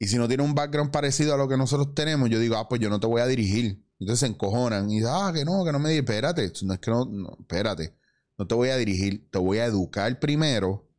Y 0.00 0.08
si 0.08 0.16
no 0.16 0.26
tiene 0.26 0.42
un 0.42 0.54
background 0.56 0.90
parecido 0.90 1.34
a 1.34 1.36
lo 1.36 1.46
que 1.46 1.56
nosotros 1.56 1.94
tenemos, 1.94 2.28
yo 2.30 2.40
digo, 2.40 2.56
ah, 2.56 2.68
pues 2.68 2.80
yo 2.80 2.90
no 2.90 2.98
te 2.98 3.06
voy 3.06 3.20
a 3.20 3.26
dirigir. 3.26 3.84
Entonces 4.00 4.20
se 4.20 4.26
encojonan 4.26 4.90
y 4.90 4.96
dicen, 4.96 5.10
ah, 5.14 5.30
que 5.32 5.44
no, 5.44 5.64
que 5.64 5.70
no 5.72 5.78
me 5.78 5.90
digas, 5.90 6.04
espérate, 6.04 6.52
no 6.62 6.74
es 6.74 6.80
que 6.80 6.90
no, 6.90 7.04
no, 7.04 7.36
espérate, 7.38 7.94
no 8.38 8.46
te 8.48 8.54
voy 8.56 8.70
a 8.70 8.76
dirigir, 8.76 9.28
te 9.30 9.38
voy 9.38 9.58
a 9.58 9.66
educar 9.66 10.18
primero 10.18 10.89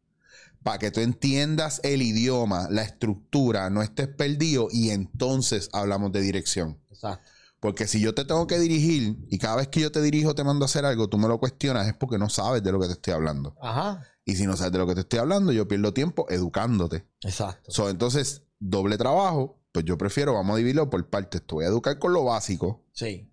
para 0.64 0.78
que 0.80 0.92
tú 0.92 1.00
entiendas 1.00 1.80
el 1.84 2.02
idioma, 2.02 2.68
la 2.70 2.84
estructura, 2.84 3.70
no 3.70 3.82
estés 3.82 4.08
perdido 4.08 4.68
y 4.72 4.90
entonces 4.92 5.70
hablamos 5.74 6.12
de 6.12 6.22
dirección. 6.22 6.78
Exacto. 6.92 7.30
Porque 7.60 7.88
si 7.88 8.00
yo 8.00 8.16
te 8.16 8.26
tengo 8.26 8.48
que 8.48 8.58
dirigir 8.60 9.18
y 9.30 9.38
cada 9.38 9.58
vez 9.58 9.68
que 9.68 9.80
yo 9.82 9.92
te 9.92 10.02
dirijo 10.02 10.34
te 10.34 10.44
mando 10.44 10.66
a 10.66 10.68
hacer 10.68 10.84
algo, 10.86 11.08
tú 11.10 11.18
me 11.18 11.28
lo 11.28 11.40
cuestionas, 11.40 11.88
es 11.88 11.94
porque 11.94 12.18
no 12.18 12.28
sabes 12.30 12.64
de 12.64 12.72
lo 12.72 12.80
que 12.80 12.88
te 12.88 12.94
estoy 12.94 13.14
hablando. 13.14 13.56
Ajá. 13.62 14.04
Y 14.26 14.36
si 14.36 14.46
no 14.48 14.56
sabes 14.58 14.72
de 14.74 14.80
lo 14.80 14.88
que 14.88 14.96
te 14.96 15.02
estoy 15.02 15.20
hablando, 15.20 15.52
yo 15.52 15.68
pierdo 15.68 15.94
tiempo 15.94 16.26
educándote. 16.30 17.06
Exacto. 17.24 17.72
So, 17.72 17.90
entonces, 17.90 18.44
doble 18.60 18.98
trabajo, 18.98 19.60
pues 19.72 19.86
yo 19.86 19.98
prefiero, 19.98 20.34
vamos 20.34 20.56
a 20.56 20.58
dividirlo 20.58 20.90
por 20.90 21.08
partes. 21.10 21.42
Te 21.46 21.54
voy 21.56 21.66
a 21.66 21.68
educar 21.68 21.98
con 22.00 22.14
lo 22.14 22.24
básico. 22.24 22.84
Sí. 22.94 23.28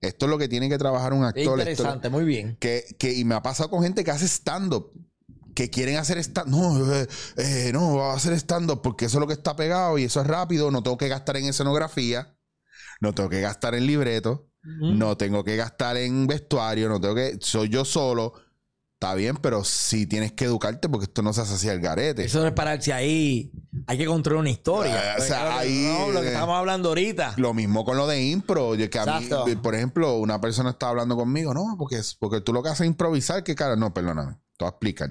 Esto 0.00 0.26
es 0.26 0.30
lo 0.30 0.38
que 0.38 0.48
tiene 0.48 0.68
que 0.68 0.78
trabajar 0.78 1.12
un 1.12 1.22
Es 1.22 1.28
actor. 1.30 1.58
esto- 1.58 1.70
interesante, 1.72 2.08
muy 2.10 2.24
bien. 2.24 2.56
que, 2.60 2.84
que- 2.98 3.12
y 3.14 3.24
me 3.24 3.34
ha 3.34 3.42
pasado 3.42 3.70
con 3.70 3.82
gente 3.82 4.04
que 4.04 4.10
hace 4.12 4.26
stand-up. 4.28 4.92
Que 5.58 5.70
quieren 5.70 5.96
hacer 5.96 6.18
stand 6.18 6.50
No, 6.52 6.94
eh, 6.94 7.08
eh, 7.36 7.70
no, 7.72 7.96
va 7.96 8.12
a 8.12 8.14
hacer 8.14 8.32
stand-up 8.34 8.80
porque 8.80 9.06
eso 9.06 9.18
es 9.18 9.20
lo 9.20 9.26
que 9.26 9.32
está 9.32 9.56
pegado 9.56 9.98
y 9.98 10.04
eso 10.04 10.20
es 10.20 10.26
rápido. 10.28 10.70
No 10.70 10.84
tengo 10.84 10.96
que 10.96 11.08
gastar 11.08 11.36
en 11.36 11.46
escenografía. 11.46 12.38
No 13.00 13.12
tengo 13.12 13.28
que 13.28 13.40
gastar 13.40 13.74
en 13.74 13.84
libreto. 13.84 14.52
No 14.62 15.16
tengo 15.16 15.42
que 15.42 15.56
gastar 15.56 15.96
en 15.96 16.28
vestuario. 16.28 16.88
No 16.88 17.00
tengo 17.00 17.16
que. 17.16 17.38
Soy 17.40 17.70
yo 17.70 17.84
solo. 17.84 18.34
Está 18.94 19.16
bien, 19.16 19.36
pero 19.36 19.64
sí 19.64 20.06
tienes 20.06 20.30
que 20.30 20.44
educarte 20.44 20.88
porque 20.88 21.06
esto 21.06 21.22
no 21.22 21.32
se 21.32 21.40
hace 21.40 21.54
así 21.54 21.68
al 21.68 21.80
garete. 21.80 22.24
Eso 22.24 22.40
de 22.44 22.52
pararse 22.52 22.92
ahí, 22.92 23.50
hay 23.88 23.98
que 23.98 24.06
construir 24.06 24.38
una 24.38 24.50
historia. 24.50 25.16
Eh, 25.16 25.16
o 25.18 25.22
sea, 25.22 25.58
ahí, 25.58 25.92
no, 25.92 26.12
lo 26.12 26.20
que 26.20 26.28
eh, 26.28 26.32
estamos 26.34 26.56
hablando 26.56 26.90
ahorita. 26.90 27.34
Lo 27.36 27.52
mismo 27.52 27.84
con 27.84 27.96
lo 27.96 28.06
de 28.06 28.22
impro. 28.22 28.76
Yo 28.76 28.88
que 28.88 28.98
a 29.00 29.18
mí, 29.18 29.28
por 29.60 29.74
ejemplo, 29.74 30.18
una 30.18 30.40
persona 30.40 30.70
estaba 30.70 30.90
hablando 30.90 31.16
conmigo, 31.16 31.52
no, 31.52 31.74
porque, 31.76 31.96
es, 31.96 32.14
porque 32.14 32.40
tú 32.40 32.52
lo 32.52 32.62
que 32.62 32.68
haces 32.68 32.82
es 32.82 32.86
improvisar, 32.86 33.42
que 33.42 33.56
cara, 33.56 33.74
no, 33.74 33.92
perdóname, 33.92 34.34
te 34.56 34.64
voy 34.64 34.66
a 34.66 34.70
explicar. 34.70 35.10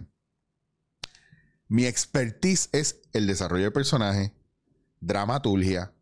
Mi 1.67 1.85
expertise 1.85 2.69
es 2.71 3.01
el 3.13 3.27
desarrollo 3.27 3.65
de 3.65 3.71
personaje, 3.71 4.33
dramaturgia 4.99 5.93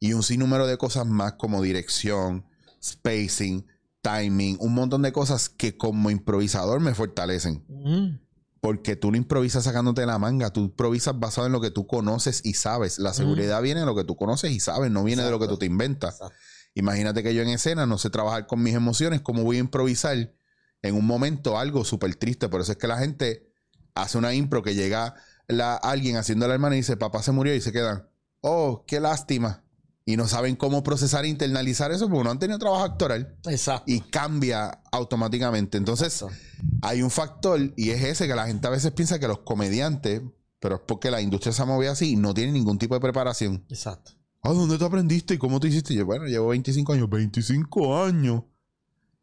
y 0.00 0.12
un 0.12 0.22
sinnúmero 0.22 0.66
de 0.66 0.76
cosas 0.76 1.06
más 1.06 1.34
como 1.34 1.62
dirección, 1.62 2.46
spacing, 2.82 3.66
timing, 4.02 4.56
un 4.60 4.74
montón 4.74 5.02
de 5.02 5.12
cosas 5.12 5.48
que 5.48 5.76
como 5.76 6.10
improvisador 6.10 6.80
me 6.80 6.94
fortalecen. 6.94 7.64
Ujú. 7.68 8.18
Porque 8.60 8.96
tú 8.96 9.10
no 9.10 9.16
improvisas 9.16 9.64
sacándote 9.64 10.06
la 10.06 10.18
manga, 10.18 10.50
tú 10.50 10.60
improvisas 10.60 11.18
basado 11.18 11.46
en 11.46 11.52
lo 11.52 11.60
que 11.60 11.70
tú 11.70 11.86
conoces 11.86 12.40
y 12.44 12.54
sabes. 12.54 12.98
La 12.98 13.12
seguridad 13.12 13.60
viene 13.60 13.80
de 13.80 13.86
lo 13.86 13.94
que 13.94 14.04
tú 14.04 14.16
conoces 14.16 14.52
y 14.52 14.60
sabes, 14.60 14.90
no 14.90 15.04
viene 15.04 15.22
de 15.22 15.30
lo 15.30 15.38
que 15.38 15.48
tú 15.48 15.58
te 15.58 15.66
inventas. 15.66 16.14
Exacto. 16.14 16.34
Imagínate 16.74 17.22
que 17.22 17.34
yo 17.34 17.42
en 17.42 17.48
escena 17.48 17.86
no 17.86 17.98
sé 17.98 18.10
trabajar 18.10 18.46
con 18.46 18.62
mis 18.62 18.74
emociones, 18.74 19.20
cómo 19.20 19.44
voy 19.44 19.58
a 19.58 19.60
improvisar 19.60 20.34
en 20.82 20.94
un 20.94 21.06
momento 21.06 21.58
algo 21.58 21.84
súper 21.84 22.16
triste. 22.16 22.48
Por 22.48 22.60
eso 22.60 22.72
es 22.72 22.78
que 22.78 22.88
la 22.88 22.98
gente 22.98 23.53
hace 23.94 24.18
una 24.18 24.34
impro 24.34 24.62
que 24.62 24.74
llega 24.74 25.14
la, 25.48 25.76
alguien 25.76 26.16
haciendo 26.16 26.48
la 26.48 26.54
hermana 26.54 26.74
y 26.74 26.78
dice, 26.78 26.96
papá 26.96 27.22
se 27.22 27.32
murió 27.32 27.54
y 27.54 27.60
se 27.60 27.72
quedan, 27.72 28.08
oh, 28.40 28.84
qué 28.86 29.00
lástima. 29.00 29.62
Y 30.06 30.18
no 30.18 30.28
saben 30.28 30.54
cómo 30.54 30.82
procesar 30.82 31.24
e 31.24 31.28
internalizar 31.28 31.90
eso 31.90 32.10
porque 32.10 32.24
no 32.24 32.30
han 32.30 32.38
tenido 32.38 32.58
trabajo 32.58 32.84
actoral 32.84 33.38
Exacto. 33.46 33.84
y 33.90 34.00
cambia 34.00 34.82
automáticamente. 34.92 35.78
Entonces, 35.78 36.20
Exacto. 36.20 36.36
hay 36.82 37.00
un 37.00 37.10
factor 37.10 37.72
y 37.74 37.90
es 37.90 38.02
ese 38.02 38.26
que 38.26 38.34
la 38.34 38.46
gente 38.46 38.66
a 38.66 38.70
veces 38.70 38.92
piensa 38.92 39.18
que 39.18 39.28
los 39.28 39.38
comediantes, 39.38 40.20
pero 40.60 40.76
es 40.76 40.82
porque 40.86 41.10
la 41.10 41.22
industria 41.22 41.54
se 41.54 41.64
mueve 41.64 41.88
así, 41.88 42.16
no 42.16 42.34
tienen 42.34 42.52
ningún 42.52 42.78
tipo 42.78 42.94
de 42.94 43.00
preparación. 43.00 43.64
Exacto. 43.70 44.12
Ah, 44.42 44.52
¿dónde 44.52 44.76
tú 44.76 44.84
aprendiste 44.84 45.34
y 45.34 45.38
cómo 45.38 45.58
te 45.58 45.68
hiciste? 45.68 45.94
Y 45.94 45.96
yo, 45.96 46.04
bueno, 46.04 46.26
llevo 46.26 46.48
25 46.48 46.92
años, 46.92 47.08
25 47.08 48.04
años. 48.04 48.42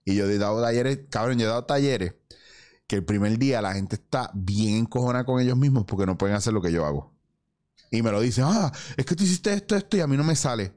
Y 0.03 0.15
yo 0.15 0.25
he 0.25 0.37
dado 0.39 0.63
talleres, 0.63 1.01
cabrón, 1.11 1.37
yo 1.37 1.45
he 1.45 1.49
dado 1.49 1.65
talleres 1.65 2.15
que 2.91 2.97
el 2.97 3.05
primer 3.05 3.37
día 3.39 3.61
la 3.61 3.73
gente 3.73 3.95
está 3.95 4.29
bien 4.33 4.79
encojona 4.79 5.23
con 5.23 5.39
ellos 5.39 5.55
mismos 5.55 5.85
porque 5.85 6.05
no 6.05 6.17
pueden 6.17 6.35
hacer 6.35 6.51
lo 6.51 6.61
que 6.61 6.73
yo 6.73 6.85
hago. 6.85 7.13
Y 7.89 8.01
me 8.01 8.11
lo 8.11 8.19
dicen, 8.19 8.43
ah, 8.45 8.69
es 8.97 9.05
que 9.05 9.15
tú 9.15 9.23
hiciste 9.23 9.53
esto, 9.53 9.77
esto 9.77 9.95
y 9.95 10.01
a 10.01 10.07
mí 10.07 10.17
no 10.17 10.25
me 10.25 10.35
sale. 10.35 10.73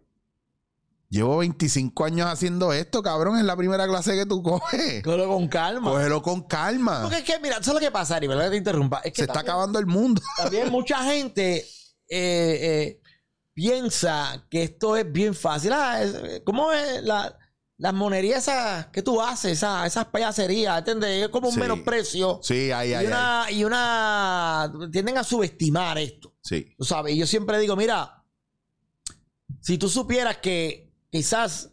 Llevo 1.08 1.38
25 1.38 2.04
años 2.04 2.28
haciendo 2.30 2.72
esto, 2.72 3.02
cabrón, 3.02 3.36
es 3.38 3.44
la 3.44 3.56
primera 3.56 3.88
clase 3.88 4.14
que 4.14 4.26
tú 4.26 4.44
coges. 4.44 5.02
Cógelo 5.02 5.26
con 5.26 5.48
calma. 5.48 5.90
Cógelo 5.90 6.22
con 6.22 6.42
calma. 6.42 7.00
Porque 7.02 7.18
es 7.18 7.24
que, 7.24 7.40
mira, 7.40 7.56
eso 7.56 7.70
es 7.72 7.74
lo 7.74 7.80
que 7.80 7.90
pasa, 7.90 8.14
Ari, 8.14 8.28
¿verdad? 8.28 8.44
Que 8.44 8.50
te 8.50 8.56
interrumpa. 8.58 8.98
Es 9.00 9.12
que 9.12 9.22
Se 9.22 9.24
está 9.24 9.40
acabando 9.40 9.80
el 9.80 9.86
mundo. 9.86 10.22
También 10.36 10.70
mucha 10.70 11.02
gente 11.02 11.56
eh, 11.56 11.66
eh, 12.08 13.00
piensa 13.54 14.46
que 14.48 14.62
esto 14.62 14.96
es 14.96 15.10
bien 15.10 15.34
fácil. 15.34 15.72
Ah, 15.72 16.00
es- 16.00 16.42
¿Cómo 16.44 16.70
es 16.70 17.02
la, 17.02 17.36
las 17.78 17.92
monerías 17.92 18.42
esas 18.48 18.86
que 18.86 19.02
tú 19.02 19.20
haces? 19.20 19.52
Esa- 19.52 19.84
esas 19.86 20.06
payaserías, 20.06 20.78
¿entiendes? 20.78 21.24
Es 21.24 21.28
como 21.28 21.48
un 21.48 21.54
Sí. 21.54 21.60
menosprecio. 21.60 22.40
Sí, 22.42 22.70
ahí, 22.70 22.90
y, 22.90 22.94
ahí, 22.94 22.94
ahí. 22.94 23.06
una, 23.06 23.46
y 23.50 23.64
una... 23.64 24.72
Tienden 24.92 25.18
a 25.18 25.24
subestimar 25.24 25.98
esto. 25.98 26.34
Sí. 26.42 26.74
Tú 26.78 26.84
sabes, 26.84 27.14
y 27.14 27.18
yo 27.18 27.26
siempre 27.26 27.58
digo, 27.58 27.74
mira, 27.76 28.22
si 29.60 29.78
tú 29.78 29.88
supieras 29.88 30.38
que 30.38 30.92
quizás 31.10 31.70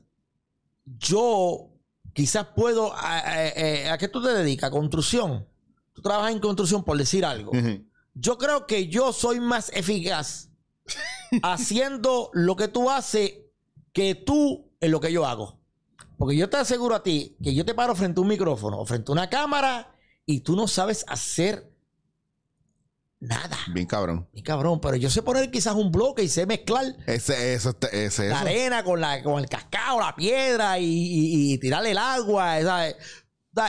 yo, 0.85 1.69
quizás 2.13 2.47
puedo... 2.55 2.93
¿A, 2.95 3.17
a- 3.19 3.93
a 3.93 3.97
qué 3.97 4.07
tú 4.07 4.21
te 4.23 4.29
dedicas? 4.29 4.69
¿A 4.69 4.71
construcción? 4.71 5.47
Tú 5.93 6.01
trabajas 6.01 6.31
en 6.31 6.39
construcción, 6.39 6.83
por 6.83 6.97
decir 6.97 7.23
algo. 7.25 7.51
Yo 8.13 8.37
creo 8.37 8.65
que 8.65 8.87
yo 8.87 9.13
soy 9.13 9.39
más 9.39 9.69
eficaz 9.73 10.49
haciendo 11.43 12.29
lo 12.33 12.55
que 12.55 12.67
tú 12.67 12.89
haces 12.89 13.33
que 13.93 14.15
tú 14.15 14.71
en 14.79 14.91
lo 14.91 14.99
que 14.99 15.11
yo 15.11 15.25
hago. 15.25 15.60
Porque 16.17 16.35
yo 16.35 16.49
te 16.49 16.57
aseguro 16.57 16.95
a 16.95 17.03
ti 17.03 17.35
que 17.43 17.53
yo 17.53 17.65
te 17.65 17.73
paro 17.73 17.95
frente 17.95 18.19
a 18.19 18.23
un 18.23 18.27
micrófono 18.27 18.79
o 18.79 18.85
frente 18.85 19.11
a 19.11 19.13
una 19.13 19.29
cámara 19.29 19.95
y 20.25 20.41
tú 20.41 20.55
no 20.55 20.67
sabes 20.67 21.03
hacer 21.07 21.71
nada. 23.19 23.57
Bien 23.73 23.85
cabrón. 23.85 24.27
Bien 24.33 24.43
cabrón, 24.45 24.79
pero 24.81 24.95
yo 24.95 25.09
sé 25.09 25.21
poner 25.21 25.51
quizás 25.51 25.75
un 25.75 25.91
bloque 25.91 26.23
y 26.23 26.27
sé 26.27 26.45
mezclar 26.45 26.85
Ese, 27.05 27.53
eso, 27.53 27.75
ese, 27.91 28.29
la 28.29 28.35
eso. 28.35 28.45
arena 28.47 28.83
con, 28.83 28.99
la, 28.99 29.21
con 29.23 29.39
el 29.39 29.47
cascado, 29.47 29.99
la 29.99 30.15
piedra 30.15 30.79
y, 30.79 30.85
y- 30.85 31.53
y 31.53 31.57
tirarle 31.59 31.91
el 31.91 31.97
agua. 31.97 32.61
¿sabes? 32.61 32.95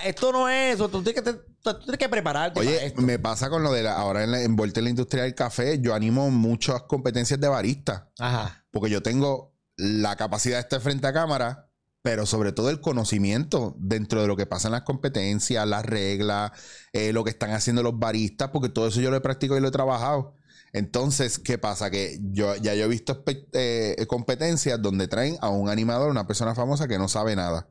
Esto 0.04 0.32
no 0.32 0.48
es 0.48 0.74
eso. 0.76 0.88
Tú 0.88 1.02
tienes 1.02 1.22
que, 1.22 1.32
te- 1.32 1.38
tú 1.62 1.78
tienes 1.80 1.98
que 1.98 2.08
prepararte 2.08 2.54
para 2.60 2.66
Oye, 2.68 2.86
esto. 2.86 3.02
me 3.02 3.18
pasa 3.18 3.50
con 3.50 3.62
lo 3.62 3.72
de 3.72 3.82
la, 3.82 3.94
ahora 3.94 4.24
en 4.24 4.30
la, 4.30 4.40
en 4.42 4.56
la 4.56 4.90
industria 4.90 5.24
del 5.24 5.34
café, 5.34 5.80
yo 5.80 5.94
animo 5.94 6.30
muchas 6.30 6.82
competencias 6.84 7.38
de 7.40 7.48
barista, 7.48 8.10
Ajá. 8.18 8.64
porque 8.70 8.90
yo 8.90 9.02
tengo 9.02 9.52
la 9.76 10.16
capacidad 10.16 10.56
de 10.56 10.60
estar 10.62 10.80
frente 10.80 11.06
a 11.06 11.12
cámara, 11.12 11.68
pero 12.02 12.26
sobre 12.26 12.52
todo 12.52 12.70
el 12.70 12.80
conocimiento 12.80 13.76
dentro 13.78 14.20
de 14.22 14.26
lo 14.28 14.36
que 14.36 14.46
pasa 14.46 14.68
en 14.68 14.72
las 14.72 14.82
competencias, 14.82 15.66
las 15.68 15.84
reglas, 15.86 16.52
eh, 16.92 17.12
lo 17.12 17.24
que 17.24 17.30
están 17.30 17.52
haciendo 17.52 17.82
los 17.82 17.98
baristas, 17.98 18.50
porque 18.50 18.68
todo 18.68 18.88
eso 18.88 19.00
yo 19.00 19.10
lo 19.10 19.16
he 19.16 19.20
practicado 19.20 19.58
y 19.58 19.62
lo 19.62 19.68
he 19.68 19.72
trabajado. 19.72 20.34
Entonces, 20.72 21.38
¿qué 21.38 21.58
pasa? 21.58 21.90
Que 21.90 22.18
yo 22.32 22.56
ya 22.56 22.74
yo 22.74 22.84
he 22.84 22.88
visto 22.88 23.24
espe- 23.24 23.46
eh, 23.52 24.06
competencias 24.08 24.80
donde 24.82 25.06
traen 25.08 25.36
a 25.40 25.50
un 25.50 25.68
animador, 25.68 26.10
una 26.10 26.26
persona 26.26 26.54
famosa 26.54 26.88
que 26.88 26.98
no 26.98 27.08
sabe 27.08 27.36
nada. 27.36 27.68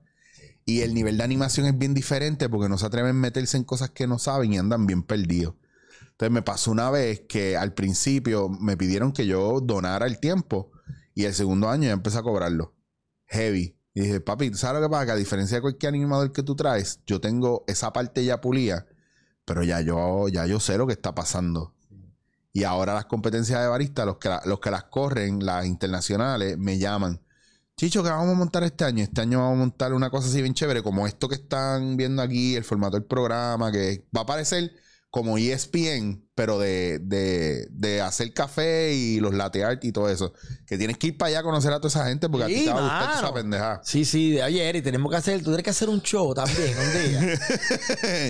Y 0.65 0.81
el 0.81 0.93
nivel 0.93 1.17
de 1.17 1.23
animación 1.23 1.65
es 1.67 1.77
bien 1.77 1.93
diferente 1.93 2.49
porque 2.49 2.69
no 2.69 2.77
se 2.77 2.85
atreven 2.85 3.11
a 3.11 3.13
meterse 3.13 3.57
en 3.57 3.63
cosas 3.63 3.89
que 3.91 4.07
no 4.07 4.19
saben 4.19 4.53
y 4.53 4.57
andan 4.57 4.85
bien 4.87 5.03
perdidos. 5.03 5.55
Entonces 6.11 6.31
me 6.31 6.41
pasó 6.43 6.71
una 6.71 6.91
vez 6.91 7.21
que 7.27 7.57
al 7.57 7.73
principio 7.73 8.49
me 8.49 8.77
pidieron 8.77 9.11
que 9.13 9.25
yo 9.27 9.59
donara 9.61 10.05
el 10.07 10.19
tiempo 10.19 10.71
y 11.15 11.25
el 11.25 11.33
segundo 11.33 11.69
año 11.69 11.85
ya 11.87 11.93
empecé 11.93 12.19
a 12.19 12.23
cobrarlo. 12.23 12.75
Heavy. 13.27 13.77
Y 13.93 14.01
dije, 14.01 14.21
papi, 14.21 14.53
¿sabes 14.53 14.81
lo 14.81 14.87
que 14.87 14.91
pasa? 14.91 15.05
Que 15.05 15.11
a 15.11 15.15
diferencia 15.15 15.57
de 15.57 15.61
cualquier 15.61 15.89
animador 15.93 16.31
que 16.31 16.43
tú 16.43 16.55
traes, 16.55 17.01
yo 17.05 17.19
tengo 17.19 17.63
esa 17.67 17.91
parte 17.91 18.23
ya 18.23 18.39
pulida, 18.39 18.85
pero 19.45 19.63
ya 19.63 19.81
yo, 19.81 20.27
ya 20.29 20.45
yo 20.45 20.59
sé 20.59 20.77
lo 20.77 20.87
que 20.87 20.93
está 20.93 21.13
pasando. 21.15 21.75
Y 22.53 22.63
ahora 22.65 22.93
las 22.93 23.05
competencias 23.05 23.61
de 23.61 23.67
barista, 23.67 24.05
los 24.05 24.17
que, 24.17 24.29
la- 24.29 24.41
los 24.45 24.59
que 24.59 24.71
las 24.71 24.85
corren, 24.85 25.45
las 25.45 25.65
internacionales, 25.65 26.57
me 26.57 26.77
llaman. 26.79 27.21
Chicho, 27.77 28.03
¿qué 28.03 28.09
vamos 28.09 28.29
a 28.35 28.37
montar 28.37 28.63
este 28.63 28.85
año? 28.85 29.03
Este 29.03 29.21
año 29.21 29.39
vamos 29.39 29.55
a 29.55 29.59
montar 29.59 29.93
una 29.93 30.09
cosa 30.09 30.27
así 30.29 30.41
bien 30.41 30.53
chévere, 30.53 30.83
como 30.83 31.07
esto 31.07 31.29
que 31.29 31.35
están 31.35 31.97
viendo 31.97 32.21
aquí, 32.21 32.55
el 32.55 32.63
formato 32.63 32.97
del 32.97 33.05
programa, 33.05 33.71
que 33.71 34.05
va 34.15 34.21
a 34.21 34.25
parecer 34.25 34.73
como 35.11 35.37
ESPN, 35.37 36.25
pero 36.35 36.57
de, 36.57 36.99
de, 36.99 37.67
de 37.69 37.99
hacer 38.01 38.33
café 38.33 38.93
y 38.93 39.19
los 39.19 39.33
latte 39.33 39.63
art 39.63 39.83
y 39.83 39.91
todo 39.91 40.09
eso. 40.09 40.33
Que 40.65 40.77
tienes 40.77 40.97
que 40.97 41.07
ir 41.07 41.17
para 41.17 41.27
allá 41.29 41.39
a 41.39 41.43
conocer 41.43 41.71
a 41.73 41.77
toda 41.79 41.89
esa 41.89 42.07
gente 42.07 42.29
porque 42.29 42.45
a 42.45 42.47
ti 42.47 42.55
Sí, 42.59 42.65
te 42.65 42.71
va 42.71 42.79
a 42.79 42.81
gustar 42.81 43.15
mano. 43.15 43.19
esa 43.27 43.33
pendeja. 43.33 43.81
Sí, 43.83 44.05
sí. 44.05 44.39
Oye, 44.39 44.67
Eri, 44.69 44.81
tenemos 44.81 45.11
que 45.11 45.17
hacer... 45.17 45.39
Tú 45.39 45.47
tienes 45.47 45.63
que 45.63 45.69
hacer 45.69 45.89
un 45.89 46.01
show 46.01 46.33
también 46.33 46.73
un 46.77 47.11
día. 47.11 47.39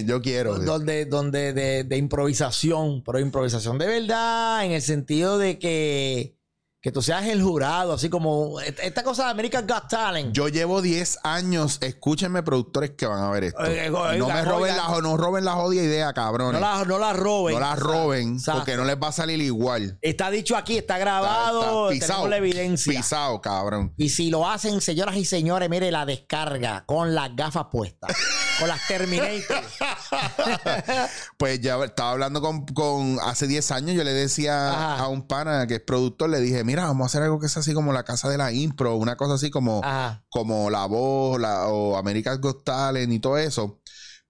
Yo 0.05 0.21
quiero. 0.23 0.57
sí. 0.57 0.65
donde, 0.65 1.05
donde 1.05 1.53
de, 1.53 1.83
de 1.83 1.97
improvisación, 1.97 3.03
pero 3.03 3.19
improvisación 3.19 3.77
de 3.77 3.85
verdad, 3.85 4.65
en 4.65 4.71
el 4.71 4.81
sentido 4.81 5.37
de 5.37 5.59
que, 5.59 6.35
que 6.81 6.91
tú 6.91 7.03
seas 7.03 7.25
el 7.27 7.43
jurado, 7.43 7.93
así 7.93 8.09
como 8.09 8.59
esta 8.59 9.03
cosa 9.03 9.25
de 9.25 9.31
American 9.31 9.67
Got 9.67 9.87
Talent. 9.87 10.33
Yo 10.33 10.47
llevo 10.47 10.81
10 10.81 11.19
años, 11.23 11.77
escúchenme 11.81 12.41
productores 12.41 12.91
que 12.97 13.05
van 13.05 13.23
a 13.23 13.29
ver 13.29 13.43
esto. 13.43 13.61
Oiga, 13.61 13.83
oiga, 13.83 14.17
no 14.17 14.27
me 14.27 14.41
roben 14.43 14.73
oiga. 14.73 14.89
la, 14.89 15.01
no 15.01 15.15
roben 15.15 15.45
la 15.45 15.51
jodida 15.53 15.83
idea, 15.83 16.07
no 16.07 16.13
cabrones. 16.15 16.59
la, 16.59 16.83
no 16.85 16.97
la 16.97 17.13
roben. 17.13 17.53
No 17.53 17.59
la 17.59 17.75
roben 17.75 18.37
porque 18.51 18.75
no 18.77 18.83
les 18.85 18.95
va 18.95 19.09
a 19.09 19.11
salir 19.11 19.39
igual. 19.41 19.99
Está 20.01 20.31
dicho 20.31 20.57
aquí, 20.57 20.77
está 20.79 20.97
grabado, 20.97 21.91
Está- 21.91 21.93
está 21.93 22.07
tenemos 22.07 22.29
la 22.31 22.37
evidencia. 22.37 22.91
Pisado, 22.93 23.39
cabrón. 23.41 23.93
Y 23.95 24.09
si 24.09 24.31
lo 24.31 24.49
hacen, 24.49 24.81
señoras 24.81 25.15
y 25.17 25.25
señores, 25.25 25.69
mire 25.69 25.91
la 25.91 26.07
descarga 26.07 26.83
con 26.87 27.13
las 27.13 27.35
gafas 27.35 27.67
puestas, 27.71 28.11
con 28.61 28.69
las 28.69 28.87
Terminator. 28.87 29.61
Pues 31.37 31.59
ya 31.61 31.83
estaba 31.83 32.11
hablando 32.11 32.41
con, 32.41 32.65
con- 32.67 33.17
hace 33.23 33.47
10 33.47 33.71
años, 33.71 33.95
yo 33.95 34.03
le 34.03 34.13
decía 34.13 34.69
Ajá. 34.71 35.03
a 35.03 35.07
un 35.07 35.27
pana 35.27 35.65
que 35.67 35.75
es 35.75 35.79
productor, 35.81 36.29
le 36.29 36.39
dije, 36.39 36.63
mira, 36.63 36.83
vamos 36.85 37.05
a 37.05 37.07
hacer 37.07 37.23
algo 37.23 37.39
que 37.39 37.47
es 37.47 37.57
así 37.57 37.73
como 37.73 37.93
la 37.93 38.03
casa 38.03 38.29
de 38.29 38.37
la 38.37 38.51
impro, 38.51 38.95
una 38.95 39.15
cosa 39.15 39.33
así 39.35 39.49
como, 39.49 39.81
Ajá. 39.83 40.23
como 40.29 40.69
La 40.69 40.85
Voz 40.85 41.39
la, 41.39 41.67
o 41.67 41.97
America's 41.97 42.39
Got 42.39 42.63
Talent 42.63 43.11
y 43.11 43.19
todo 43.19 43.37
eso, 43.37 43.79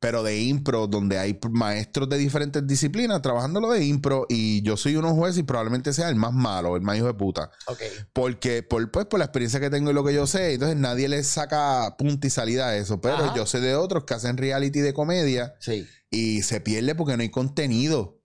pero 0.01 0.23
de 0.23 0.41
impro, 0.41 0.87
donde 0.87 1.19
hay 1.19 1.39
maestros 1.51 2.09
de 2.09 2.17
diferentes 2.17 2.65
disciplinas 2.65 3.21
trabajando 3.21 3.61
lo 3.61 3.69
de 3.69 3.85
impro 3.85 4.25
y 4.29 4.63
yo 4.63 4.75
soy 4.75 4.95
uno 4.95 5.13
juez 5.13 5.37
y 5.37 5.43
probablemente 5.43 5.93
sea 5.93 6.09
el 6.09 6.15
más 6.15 6.33
malo, 6.33 6.75
el 6.75 6.81
más 6.81 6.97
hijo 6.97 7.05
de 7.05 7.13
puta. 7.13 7.51
Ok. 7.67 7.81
Porque 8.11 8.63
por, 8.63 8.89
pues, 8.89 9.05
por 9.05 9.19
la 9.19 9.25
experiencia 9.25 9.59
que 9.59 9.69
tengo 9.69 9.91
y 9.91 9.93
lo 9.93 10.03
que 10.03 10.15
yo 10.15 10.25
sé, 10.25 10.53
entonces 10.55 10.75
nadie 10.75 11.07
le 11.07 11.23
saca 11.23 11.95
punta 11.99 12.25
y 12.25 12.31
salida 12.31 12.69
a 12.69 12.75
eso. 12.77 12.99
Pero 12.99 13.13
Ajá. 13.17 13.35
yo 13.35 13.45
sé 13.45 13.61
de 13.61 13.75
otros 13.75 14.05
que 14.05 14.15
hacen 14.15 14.37
reality 14.37 14.79
de 14.79 14.93
comedia 14.95 15.53
Sí. 15.59 15.85
y 16.09 16.41
se 16.41 16.61
pierde 16.61 16.95
porque 16.95 17.15
no 17.15 17.21
hay 17.21 17.29
contenido. 17.29 18.17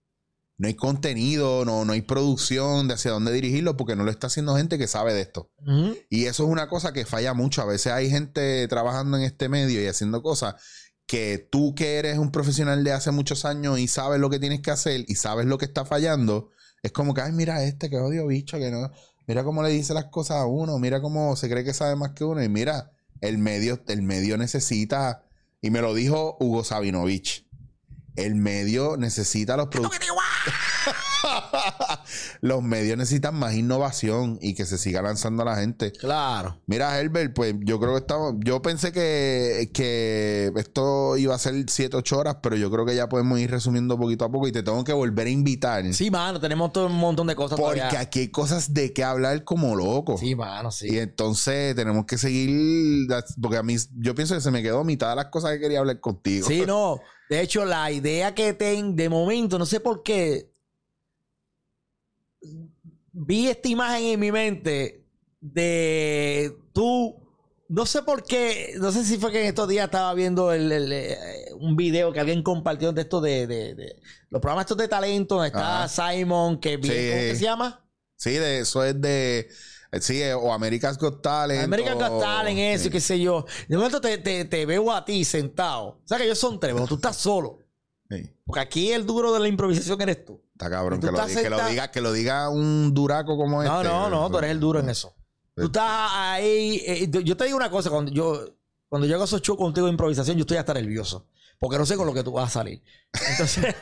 No 0.59 0.69
hay 0.69 0.75
contenido, 0.75 1.67
no, 1.67 1.85
no 1.85 1.93
hay 1.93 2.01
producción 2.01 2.89
de 2.89 2.95
hacia 2.95 3.11
dónde 3.11 3.31
dirigirlo 3.33 3.77
porque 3.77 3.95
no 3.95 4.05
lo 4.05 4.11
está 4.11 4.29
haciendo 4.29 4.57
gente 4.57 4.79
que 4.79 4.87
sabe 4.87 5.13
de 5.13 5.21
esto. 5.21 5.51
Y 6.09 6.25
eso 6.25 6.45
es 6.45 6.49
una 6.51 6.67
cosa 6.71 6.95
que 6.95 7.05
falla 7.05 7.35
mucho. 7.35 7.61
A 7.61 7.67
veces 7.67 7.93
hay 7.93 8.09
gente 8.09 8.67
trabajando 8.67 9.19
en 9.19 9.25
este 9.25 9.51
medio 9.51 9.83
y 9.83 9.87
haciendo 9.87 10.23
cosas 10.23 10.55
que 11.07 11.39
tú 11.51 11.75
que 11.75 11.97
eres 11.99 12.19
un 12.19 12.33
profesional 12.33 12.83
de 12.83 12.93
hace 12.93 13.11
muchos 13.11 13.45
años 13.45 13.79
y 13.79 13.89
sabes 13.89 14.21
lo 14.21 14.29
que 14.29 14.39
tienes 14.39 14.61
que 14.61 14.71
hacer 14.71 15.05
y 15.07 15.15
sabes 15.15 15.47
lo 15.47 15.59
que 15.59 15.65
está 15.65 15.85
fallando, 15.85 16.51
es 16.83 16.93
como 16.93 17.15
que, 17.15 17.21
ay, 17.21 17.33
mira 17.33 17.63
este, 17.65 17.89
que 17.89 17.99
odio 17.99 18.27
bicho, 18.27 18.59
que 18.59 18.71
no, 18.71 18.91
mira 19.27 19.45
cómo 19.45 19.63
le 19.63 19.71
dice 19.71 19.95
las 19.95 20.07
cosas 20.07 20.39
a 20.39 20.47
uno, 20.47 20.79
mira 20.79 21.01
cómo 21.01 21.37
se 21.37 21.49
cree 21.49 21.65
que 21.65 21.75
sabe 21.75 21.97
más 21.97 22.13
que 22.13 22.25
uno 22.25 22.43
y 22.43 22.49
mira, 22.49 22.93
el 23.21 23.39
medio, 23.39 23.83
el 23.89 24.03
medio 24.03 24.37
necesita, 24.37 25.23
y 25.63 25.71
me 25.71 25.81
lo 25.81 25.95
dijo 25.95 26.37
Hugo 26.41 26.65
Sabinovich, 26.65 27.46
el 28.17 28.35
medio 28.35 28.97
necesita 28.97 29.57
los 29.57 29.69
productos. 29.69 29.99
los 32.41 32.63
medios 32.63 32.97
necesitan 32.97 33.35
más 33.35 33.55
innovación 33.55 34.39
y 34.41 34.55
que 34.55 34.65
se 34.65 34.79
siga 34.79 35.03
lanzando 35.03 35.43
a 35.43 35.47
la 35.47 35.57
gente. 35.57 35.93
Claro. 35.93 36.61
Mira, 36.67 36.99
Herbert, 36.99 37.35
pues 37.35 37.55
yo 37.61 37.79
creo 37.79 37.93
que 37.93 37.99
estamos. 37.99 38.35
Yo 38.39 38.63
pensé 38.63 38.93
que, 38.93 39.71
que 39.73 40.53
esto 40.57 41.17
iba 41.17 41.35
a 41.35 41.39
ser 41.39 41.55
7, 41.69 41.97
8 41.97 42.19
horas, 42.19 42.37
pero 42.43 42.57
yo 42.57 42.71
creo 42.71 42.87
que 42.87 42.95
ya 42.95 43.09
podemos 43.09 43.39
ir 43.39 43.51
resumiendo 43.51 43.99
poquito 43.99 44.25
a 44.25 44.31
poco 44.31 44.49
y 44.49 44.53
te 44.53 44.63
tengo 44.63 44.83
que 44.85 44.93
volver 44.93 45.27
a 45.27 45.31
invitar. 45.31 45.93
Sí, 45.93 46.11
mano, 46.11 46.41
tenemos 46.41 46.73
todo 46.73 46.87
un 46.87 46.97
montón 46.97 47.27
de 47.27 47.37
cosas 47.37 47.59
porque 47.59 47.81
todavía. 47.81 48.01
aquí 48.01 48.21
hay 48.21 48.29
cosas 48.29 48.73
de 48.73 48.93
qué 48.93 49.05
hablar 49.05 49.45
como 49.45 49.77
loco. 49.77 50.17
Sí, 50.17 50.35
mano, 50.35 50.71
sí. 50.71 50.89
Y 50.91 50.99
entonces 50.99 51.75
tenemos 51.75 52.07
que 52.07 52.19
seguir. 52.19 53.07
Porque 53.41 53.59
a 53.59 53.63
mí, 53.63 53.77
yo 53.97 54.15
pienso 54.15 54.35
que 54.35 54.41
se 54.41 54.51
me 54.51 54.63
quedó 54.63 54.85
mitad 54.85 55.11
de 55.11 55.17
las 55.17 55.27
cosas 55.27 55.53
que 55.53 55.61
quería 55.61 55.81
hablar 55.81 56.01
contigo. 56.01 56.47
Sí, 56.47 56.65
no. 56.67 57.01
De 57.29 57.41
hecho, 57.41 57.65
la 57.65 57.91
idea 57.91 58.35
que 58.35 58.53
tengo 58.53 58.93
de 58.95 59.09
momento, 59.09 59.59
no 59.59 59.67
sé 59.67 59.81
por 59.81 60.03
qué, 60.03 60.51
vi 63.13 63.49
esta 63.49 63.69
imagen 63.69 64.05
en 64.05 64.21
mi 64.21 64.31
mente 64.33 65.05
de 65.41 66.57
tú, 66.73 67.17
no 67.69 67.87
sé 67.87 68.03
por 68.03 68.23
qué, 68.25 68.75
no 68.79 68.93
sé 68.93 69.05
si 69.05 69.19
fue 69.19 69.33
que 69.33 69.41
en 69.41 69.47
estos 69.47 69.69
días 69.69 69.87
estaba 69.87 70.13
viendo 70.15 70.53
el- 70.53 70.71
el, 70.71 70.93
eh, 70.93 71.49
un 71.59 71.77
video 71.77 72.13
que 72.13 72.21
alguien 72.21 72.43
compartió 72.43 72.93
de 72.93 73.03
esto 73.03 73.21
de, 73.21 73.47
de- 73.47 73.75
de 73.75 73.97
los 74.31 74.41
programas 74.41 74.65
estos 74.65 74.77
de 74.77 74.89
talento, 74.89 75.37
donde 75.37 75.49
está 75.49 75.85
Ajá. 75.85 75.89
Simon, 76.13 76.61
que 76.61 76.75
Sí. 76.75 76.81
¿cómo 76.81 76.91
que 76.91 77.35
se 77.37 77.45
llama? 77.45 77.85
Sí, 78.17 78.31
de 78.33 78.61
eso 78.61 78.85
es 78.85 79.01
de. 79.01 79.49
Eh, 79.97 80.01
Sí, 80.03 80.23
eh, 80.23 80.35
o 80.35 80.53
America's 80.53 80.99
Got 80.99 81.23
Talent. 81.23 81.65
American 81.65 82.01
o- 82.03 82.09
Got 82.11 82.21
Talent, 82.23 82.59
eso, 82.59 82.85
sí. 82.85 82.91
qué 82.91 83.01
sé 83.01 83.19
yo. 83.21 83.45
De 83.69 83.77
momento 83.77 84.01
te, 84.01 84.19
te- 84.19 84.45
te 84.45 84.67
veo 84.67 84.91
a 84.93 85.05
ti 85.05 85.25
sentado. 85.25 85.87
O 85.89 86.03
sea 86.05 86.19
que 86.19 86.25
ellos 86.25 86.39
son 86.39 86.59
tres, 86.61 86.75
pero 86.75 86.87
tú 86.87 86.95
estás 86.97 87.17
solo. 87.17 87.59
Sí. 88.09 88.31
Porque 88.45 88.61
aquí 88.61 88.93
el 88.93 89.05
duro 89.05 89.33
de 89.33 89.41
la 89.41 89.49
improvisación 89.49 90.01
eres 90.01 90.25
tú. 90.25 90.41
Está 90.53 90.71
cabrón 90.71 91.01
Tú 91.01 91.09
que 91.09 91.13
lo, 91.13 91.57
que 91.59 91.71
diga, 91.71 91.91
que 91.91 92.01
lo 92.01 92.13
diga 92.13 92.49
un 92.49 92.95
duraco 92.95 93.37
como 93.37 93.63
No, 93.63 93.81
este. 93.81 93.89
no, 93.93 94.09
no, 94.09 94.31
tú 94.31 94.39
eres 94.39 94.51
el 94.53 94.61
duro 94.61 94.79
en 94.81 94.89
eso. 94.89 95.13
Tú 95.55 95.65
estás 95.67 96.11
ahí. 96.13 96.83
eh, 96.87 97.09
yo 97.25 97.37
te 97.37 97.45
digo 97.45 97.57
una 97.57 97.71
cosa, 97.71 97.91
cuando 97.91 98.13
yo, 98.13 98.45
cuando 98.89 99.07
yo 99.09 99.17
hago 99.17 99.25
esos 99.25 99.43
shows 99.43 99.59
contigo 99.59 99.87
de 99.87 99.91
improvisación, 99.93 100.37
yo 100.37 100.43
estoy 100.43 100.57
hasta 100.59 100.73
nervioso. 100.75 101.27
Porque 101.59 101.79
no 101.79 101.87
sé 101.87 101.97
con 101.97 102.07
lo 102.07 102.15
que 102.15 102.23
tú 102.23 102.33
vas 102.33 102.49
a 102.51 102.53
salir. 102.61 102.83
Entonces, 103.31 103.75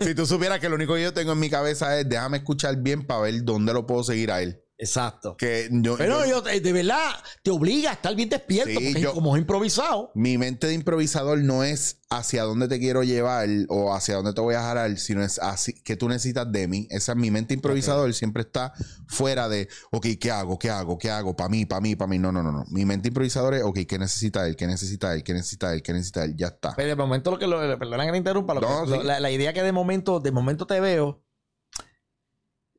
Si 0.00 0.14
tú 0.14 0.26
supieras 0.26 0.60
que 0.60 0.68
lo 0.68 0.74
único 0.74 0.94
que 0.94 1.02
yo 1.02 1.14
tengo 1.14 1.32
en 1.32 1.38
mi 1.38 1.48
cabeza 1.50 1.98
es 1.98 2.08
déjame 2.08 2.38
escuchar 2.38 2.76
bien 2.76 3.06
para 3.06 3.20
ver 3.20 3.44
dónde 3.44 3.72
lo 3.72 3.86
puedo 3.86 4.04
seguir 4.04 4.30
a 4.30 4.42
él. 4.42 4.62
Exacto. 4.78 5.36
Que 5.36 5.68
yo, 5.70 5.96
Pero 5.96 6.24
yo- 6.26 6.42
yo, 6.42 6.48
eh, 6.50 6.60
de 6.60 6.72
verdad 6.72 7.10
te 7.42 7.50
obliga 7.50 7.90
a 7.90 7.92
estar 7.94 8.14
bien 8.14 8.28
despierto, 8.28 8.78
Sí, 8.78 8.86
porque 8.88 9.00
yo- 9.00 9.08
es 9.08 9.14
como 9.14 9.34
es 9.36 9.40
improvisado. 9.40 10.10
mi 10.14 10.36
mente 10.38 10.66
de 10.66 10.74
improvisador 10.74 11.38
no 11.38 11.64
es 11.64 12.00
hacia 12.10 12.44
dónde 12.44 12.68
te 12.68 12.78
quiero 12.78 13.02
llevar 13.02 13.48
o 13.68 13.92
hacia 13.94 14.14
dónde 14.16 14.32
te 14.32 14.40
voy 14.40 14.54
a 14.54 14.60
jalar, 14.62 14.96
sino 14.98 15.22
es 15.24 15.38
así 15.40 15.72
que 15.82 15.96
tú 15.96 16.08
necesitas 16.08 16.50
de 16.52 16.68
mí. 16.68 16.86
Esa 16.90 17.14
mi 17.14 17.30
mente 17.30 17.52
improvisador 17.54 18.12
siempre 18.14 18.42
está 18.42 18.72
fuera 19.08 19.48
de, 19.48 19.68
ok, 19.90 20.06
¿qué 20.20 20.30
hago? 20.30 20.58
¿Qué 20.58 20.70
hago? 20.70 20.98
¿Qué 20.98 21.10
hago? 21.10 21.34
Para 21.34 21.48
mí, 21.48 21.64
para 21.66 21.80
mí, 21.80 21.96
para 21.96 22.08
mí. 22.08 22.18
No, 22.18 22.30
no, 22.30 22.42
no, 22.42 22.52
no. 22.52 22.64
Mi 22.68 22.84
mente 22.84 23.08
improvisador 23.08 23.54
es, 23.54 23.62
ok, 23.64 23.80
¿qué 23.88 23.98
necesita 23.98 24.46
él? 24.46 24.54
¿Qué 24.56 24.66
necesita 24.66 25.14
él? 25.14 25.22
¿Qué 25.24 25.32
necesita 25.32 25.72
él? 25.74 25.82
¿Qué 25.82 25.92
necesita 25.92 26.24
él? 26.24 26.34
Ya 26.36 26.48
está. 26.48 26.74
Pero 26.76 26.88
de 26.90 26.96
momento 26.96 27.30
lo 27.32 27.38
que 27.38 27.46
lo, 27.46 27.58
perdona 27.78 28.04
que 28.06 28.12
me 28.12 28.18
interrumpa, 28.18 28.54
lo 28.54 28.60
No, 28.60 28.84
que- 28.84 28.90
lo- 28.90 29.00
sí. 29.00 29.06
la, 29.06 29.18
la 29.20 29.30
idea 29.30 29.52
que 29.52 29.62
de 29.62 29.72
momento, 29.72 30.20
de 30.20 30.30
momento 30.32 30.66
te 30.66 30.78
veo, 30.80 31.24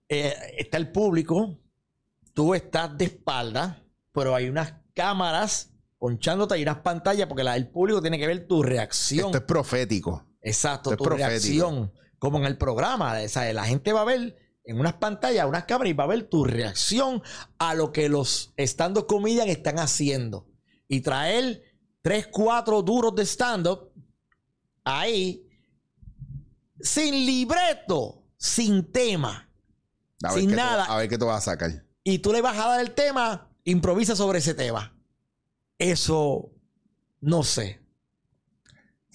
eh, 0.09 0.33
está 0.57 0.77
el 0.77 0.91
público, 0.91 1.59
tú 2.38 2.53
estás 2.53 2.95
de 2.95 3.05
espalda, 3.05 3.83
pero 4.13 4.35
hay 4.35 4.47
unas 4.47 4.75
cámaras 4.93 5.71
ponchándote 5.97 6.59
y 6.59 6.61
unas 6.61 6.81
pantallas 6.81 7.25
porque 7.27 7.43
la- 7.43 7.55
el 7.55 7.67
público 7.67 7.99
tiene 7.99 8.19
que 8.19 8.27
ver 8.27 8.45
tu 8.47 8.61
reacción. 8.61 9.25
Esto 9.25 9.39
es 9.39 9.43
profético. 9.43 10.23
Exacto, 10.39 10.91
esto 10.91 11.03
tu 11.03 11.09
es 11.13 11.17
reacción. 11.17 11.91
como 12.19 12.38
en 12.38 12.45
el 12.45 12.55
programa. 12.55 13.19
O 13.23 13.27
sea, 13.27 13.51
la 13.53 13.65
gente 13.65 13.91
va 13.91 14.01
a 14.01 14.05
ver 14.05 14.38
en 14.65 14.79
unas 14.79 14.93
pantallas, 14.93 15.47
unas 15.47 15.65
cámaras 15.65 15.89
y 15.89 15.93
va 15.93 16.03
a 16.03 16.07
ver 16.07 16.29
tu 16.29 16.45
reacción 16.45 17.23
a 17.57 17.73
lo 17.73 17.91
que 17.91 18.07
los 18.07 18.53
stand-up 18.55 19.07
comedians 19.07 19.49
están 19.49 19.79
haciendo. 19.79 20.47
Y 20.88 21.01
traer 21.01 21.63
tres, 22.03 22.27
cuatro 22.31 22.83
duros 22.83 23.15
de 23.15 23.25
stand-up 23.25 23.91
ahí 24.83 25.43
sin 26.79 27.25
libreto, 27.25 28.23
sin 28.38 28.91
tema, 28.91 29.49
A 30.23 30.31
ver 30.33 30.39
sin 30.41 30.49
tú- 30.51 30.55
nada. 30.55 30.85
a 30.85 30.97
ver 30.97 31.09
qué 31.09 31.17
tú 31.17 31.25
vas 31.25 31.47
a 31.47 31.51
sacar. 31.51 31.83
Y 32.10 32.20
tú 32.20 32.32
le 32.32 32.41
vas 32.41 32.58
a 32.58 32.70
dar 32.70 32.80
el 32.80 32.91
tema, 32.91 33.49
improvisa 33.66 34.16
sobre 34.16 34.39
ese 34.39 34.53
tema. 34.53 34.97
Eso, 35.78 36.53
no 37.20 37.43
sé. 37.43 37.82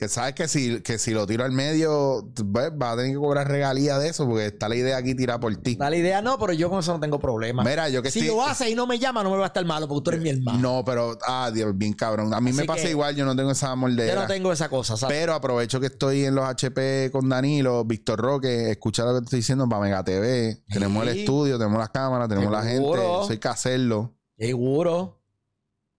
Que 0.03 0.09
sabes 0.09 0.35
que 0.35 0.49
si, 0.49 0.81
que 0.81 0.99
si 0.99 1.13
lo 1.13 1.29
tiro 1.29 1.45
al 1.45 1.53
medio, 1.53 2.29
pues, 2.53 2.77
vas 2.77 2.95
a 2.95 2.97
tener 2.97 3.13
que 3.13 3.19
cobrar 3.19 3.47
regalía 3.47 4.01
de 4.01 4.09
eso, 4.09 4.27
porque 4.27 4.47
está 4.47 4.69
la 4.69 4.75
idea 4.75 4.97
aquí 4.97 5.15
tirada 5.15 5.39
por 5.39 5.55
ti. 5.55 5.77
Da 5.77 5.89
la 5.91 5.97
idea, 5.97 6.21
no, 6.21 6.41
pero 6.41 6.53
yo 6.53 6.69
con 6.71 6.81
eso 6.81 6.93
no 6.93 6.99
tengo 6.99 7.21
problema. 7.21 7.63
Mira, 7.63 7.89
yo 7.89 8.03
que 8.03 8.11
si 8.11 8.19
estoy- 8.19 8.35
lo 8.35 8.43
haces 8.43 8.69
y 8.69 8.75
no 8.75 8.89
me 8.89 8.99
llama, 8.99 9.23
no 9.23 9.31
me 9.31 9.37
va 9.37 9.45
a 9.45 9.47
estar 9.47 9.65
malo 9.65 9.87
porque 9.87 10.03
tú 10.03 10.11
eres 10.11 10.23
mi 10.23 10.31
hermano. 10.31 10.59
No, 10.59 10.85
pero, 10.85 11.17
ah, 11.25 11.53
Dios, 11.55 11.71
bien 11.79 11.93
cabrón. 11.93 12.35
A 12.35 12.41
mí 12.41 12.53
me 12.53 12.65
pasa 12.65 12.83
que- 12.83 12.91
igual, 12.91 13.15
yo 13.15 13.25
no 13.25 13.37
tengo 13.37 13.53
esa 13.53 13.69
yo 13.69 13.77
mordedera. 13.77 14.23
no 14.23 14.27
tengo 14.27 14.53
esa 14.53 14.69
cosa, 14.69 14.97
¿sabes? 14.97 15.17
Pero 15.17 15.35
aprovecho 15.35 15.79
que 15.79 15.87
estoy 15.87 16.25
en 16.25 16.35
los 16.35 16.47
HP 16.47 17.11
con 17.13 17.29
Danilo, 17.29 17.85
Víctor 17.85 18.19
Roque, 18.19 18.73
escucha 18.73 19.05
lo 19.05 19.13
que 19.15 19.19
te 19.21 19.25
estoy 19.27 19.37
diciendo 19.39 19.69
para 19.69 19.83
Mega 19.83 20.03
TV. 20.03 20.65
Tenemos 20.69 21.07
el 21.07 21.13
Sí. 21.15 21.21
estudio, 21.21 21.59
tenemos 21.59 21.79
las 21.79 21.91
cámaras, 21.91 22.29
tenemos 22.29 22.51
la 22.51 22.63
gente. 22.63 22.79
Seguro. 22.79 23.23
Eso 23.23 23.31
hay 23.31 23.39
que 23.39 23.47
hacerlo. 23.49 24.17
Seguro. 24.37 25.23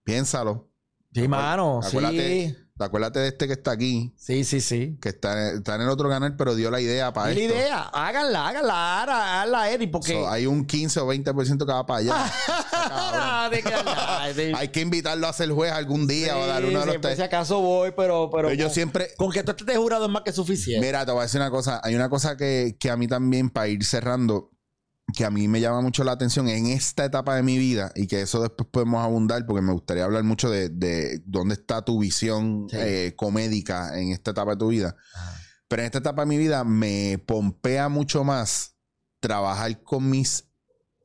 Piénsalo. 0.03 0.69
Sí, 1.13 1.25
mano. 1.27 1.79
Acuérdate, 1.81 2.49
Sí. 2.49 2.57
Acuérdate 2.83 3.19
de 3.19 3.27
este 3.29 3.47
que 3.47 3.53
está 3.53 3.71
aquí, 3.71 4.13
Sí, 4.17 4.43
sí, 4.43 4.61
sí. 4.61 4.97
que 5.01 5.09
está, 5.09 5.51
está 5.51 5.75
en 5.75 5.81
el 5.81 5.89
otro 5.89 6.09
canal, 6.09 6.35
pero 6.35 6.55
dio 6.55 6.69
la 6.71 6.79
idea 6.81 7.11
para 7.13 7.27
la 7.27 7.33
esto. 7.33 7.43
idea, 7.53 7.81
háganla, 7.93 8.47
háganla, 8.47 9.01
háganla, 9.01 9.33
háganla, 9.41 9.69
Eri, 9.71 9.87
porque. 9.87 10.13
So, 10.13 10.29
hay 10.29 10.45
un 10.45 10.65
15 10.65 10.99
o 10.99 11.07
20% 11.13 11.57
que 11.65 11.71
va 11.71 11.85
para 11.85 11.99
allá. 11.99 12.31
Ah, 12.85 13.49
hay 14.57 14.67
que 14.69 14.81
invitarlo 14.81 15.27
a 15.27 15.33
ser 15.33 15.49
juez 15.51 15.71
algún 15.71 16.07
día 16.07 16.35
o 16.37 16.43
a 16.43 16.47
dar 16.47 16.61
Sí, 16.63 16.69
uno 16.69 16.79
de 16.81 16.85
los 16.87 17.01
tres. 17.01 17.15
si 17.15 17.21
acaso 17.21 17.59
voy, 17.61 17.91
pero. 17.95 18.29
Pero, 18.29 18.49
Pero 18.49 18.53
yo 18.53 18.65
con, 18.65 18.73
siempre, 18.73 19.07
con 19.17 19.31
que 19.31 19.43
tú 19.43 19.51
estés 19.51 19.77
jurado 19.77 20.05
es 20.05 20.11
más 20.11 20.23
que 20.23 20.31
suficiente. 20.31 20.85
Mira, 20.85 21.05
te 21.05 21.11
voy 21.11 21.21
a 21.21 21.23
decir 21.23 21.39
una 21.39 21.49
cosa. 21.49 21.79
Hay 21.83 21.95
una 21.95 22.09
cosa 22.09 22.35
que, 22.37 22.75
que 22.79 22.89
a 22.89 22.97
mí 22.97 23.07
también, 23.07 23.49
para 23.49 23.67
ir 23.67 23.83
cerrando, 23.85 24.51
que 25.13 25.25
a 25.25 25.29
mí 25.31 25.47
me 25.47 25.61
llama 25.61 25.81
mucho 25.81 26.03
la 26.03 26.11
atención 26.13 26.47
en 26.49 26.65
esta 26.67 27.05
etapa 27.05 27.35
de 27.35 27.43
mi 27.43 27.57
vida 27.57 27.91
y 27.95 28.07
que 28.07 28.21
eso 28.21 28.41
después 28.41 28.67
podemos 28.71 29.03
abundar 29.03 29.45
porque 29.45 29.61
me 29.61 29.71
gustaría 29.73 30.03
hablar 30.03 30.23
mucho 30.23 30.49
de, 30.49 30.69
de 30.69 31.21
dónde 31.25 31.53
está 31.55 31.83
tu 31.83 31.99
visión 31.99 32.67
Sí. 32.69 32.77
eh, 32.79 33.13
comédica 33.15 33.99
en 33.99 34.09
esta 34.11 34.31
etapa 34.31 34.51
de 34.51 34.57
tu 34.57 34.67
vida. 34.69 34.95
Ah. 35.15 35.35
Pero 35.67 35.81
en 35.81 35.85
esta 35.87 35.99
etapa 35.99 36.23
de 36.23 36.27
mi 36.27 36.37
vida 36.37 36.63
me 36.63 37.21
pompea 37.25 37.89
mucho 37.89 38.23
más 38.23 38.75
trabajar 39.19 39.81
con 39.83 40.09
mis 40.09 40.45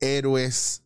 héroes 0.01 0.83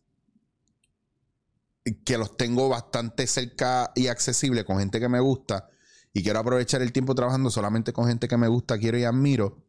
que 2.04 2.16
los 2.16 2.36
tengo 2.36 2.68
bastante 2.68 3.26
cerca 3.26 3.92
y 3.94 4.06
accesible 4.06 4.64
con 4.64 4.78
gente 4.78 5.00
que 5.00 5.08
me 5.08 5.20
gusta 5.20 5.68
y 6.12 6.22
quiero 6.22 6.38
aprovechar 6.38 6.80
el 6.80 6.92
tiempo 6.92 7.14
trabajando 7.14 7.50
solamente 7.50 7.92
con 7.92 8.06
gente 8.06 8.28
que 8.28 8.36
me 8.36 8.48
gusta, 8.48 8.78
quiero 8.78 8.96
y 8.98 9.04
admiro, 9.04 9.64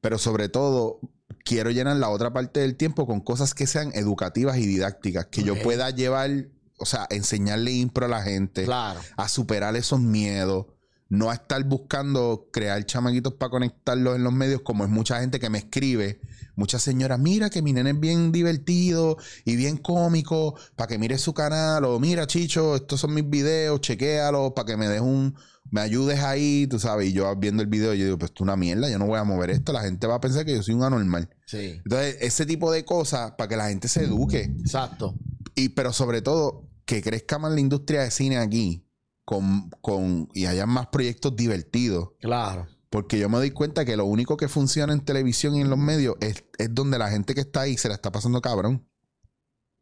pero 0.00 0.18
sobre 0.18 0.48
todo 0.48 1.00
quiero 1.44 1.70
llenar 1.70 1.96
la 1.96 2.08
otra 2.08 2.32
parte 2.32 2.60
del 2.60 2.76
tiempo 2.76 3.06
con 3.06 3.20
cosas 3.20 3.54
que 3.54 3.66
sean 3.66 3.92
educativas 3.94 4.56
y 4.58 4.66
didácticas, 4.66 5.26
que 5.26 5.42
yo 5.42 5.60
pueda 5.62 5.90
llevar, 5.90 6.30
o 6.78 6.86
sea, 6.86 7.06
enseñarle 7.10 7.72
impro 7.72 8.06
a 8.06 8.08
la 8.08 8.22
gente, 8.22 8.64
Claro. 8.64 9.00
a 9.16 9.28
superar 9.28 9.76
esos 9.76 10.00
miedos, 10.00 10.66
no 11.08 11.30
a 11.30 11.34
estar 11.34 11.62
buscando 11.64 12.48
crear 12.52 12.84
chamaquitos 12.86 13.34
para 13.34 13.50
conectarlos 13.50 14.16
en 14.16 14.24
los 14.24 14.32
medios, 14.32 14.62
como 14.62 14.84
es 14.84 14.90
mucha 14.90 15.20
gente 15.20 15.38
que 15.38 15.50
me 15.50 15.58
escribe, 15.58 16.20
muchas 16.56 16.82
señoras, 16.82 17.18
mira 17.18 17.50
que 17.50 17.62
mi 17.62 17.72
nene 17.72 17.90
es 17.90 18.00
bien 18.00 18.32
divertido 18.32 19.16
y 19.44 19.56
bien 19.56 19.76
cómico, 19.76 20.54
para 20.76 20.88
que 20.88 20.98
mires 20.98 21.20
su 21.20 21.34
canal, 21.34 21.84
o 21.84 22.00
mira, 22.00 22.26
Chicho, 22.26 22.76
estos 22.76 23.00
son 23.00 23.14
mis 23.14 23.28
videos, 23.28 23.80
chequéalos, 23.80 24.52
para 24.52 24.66
que 24.66 24.76
me 24.76 24.88
des 24.88 25.00
un, 25.00 25.34
me 25.70 25.80
ayudes 25.80 26.20
ahí, 26.20 26.66
tú 26.66 26.78
sabes, 26.78 27.08
y 27.08 27.12
yo 27.12 27.34
viendo 27.36 27.62
el 27.62 27.68
video, 27.68 27.94
yo 27.94 28.04
digo, 28.04 28.18
pues 28.18 28.30
esto 28.30 28.42
es 28.42 28.46
una 28.46 28.56
mierda, 28.56 28.88
yo 28.88 28.98
no 28.98 29.06
voy 29.06 29.18
a 29.18 29.24
mover 29.24 29.50
esto, 29.50 29.72
la 29.72 29.82
gente 29.82 30.06
va 30.06 30.16
a 30.16 30.20
pensar 30.20 30.44
que 30.44 30.54
yo 30.54 30.62
soy 30.62 30.74
un 30.74 30.84
anormal. 30.84 31.28
Sí. 31.46 31.80
Entonces, 31.84 32.16
ese 32.20 32.46
tipo 32.46 32.72
de 32.72 32.84
cosas, 32.84 33.32
para 33.32 33.48
que 33.48 33.56
la 33.56 33.68
gente 33.68 33.88
se 33.88 34.04
eduque, 34.04 34.52
Exacto. 34.60 35.14
y, 35.54 35.70
pero 35.70 35.92
sobre 35.92 36.22
todo, 36.22 36.68
que 36.86 37.02
crezca 37.02 37.38
más 37.38 37.52
la 37.52 37.60
industria 37.60 38.02
de 38.02 38.10
cine 38.10 38.36
aquí 38.36 38.83
con, 39.24 39.70
con, 39.80 40.28
y 40.34 40.46
haya 40.46 40.66
más 40.66 40.88
proyectos 40.88 41.34
divertidos. 41.36 42.10
Claro. 42.20 42.66
Porque 42.90 43.18
yo 43.18 43.28
me 43.28 43.38
doy 43.38 43.50
cuenta 43.50 43.84
que 43.84 43.96
lo 43.96 44.04
único 44.04 44.36
que 44.36 44.48
funciona 44.48 44.92
en 44.92 45.04
televisión 45.04 45.56
y 45.56 45.60
en 45.62 45.70
los 45.70 45.78
medios 45.78 46.14
es, 46.20 46.44
es 46.58 46.74
donde 46.74 46.98
la 46.98 47.08
gente 47.10 47.34
que 47.34 47.40
está 47.40 47.62
ahí 47.62 47.76
se 47.76 47.88
la 47.88 47.94
está 47.94 48.12
pasando 48.12 48.40
cabrón. 48.40 48.86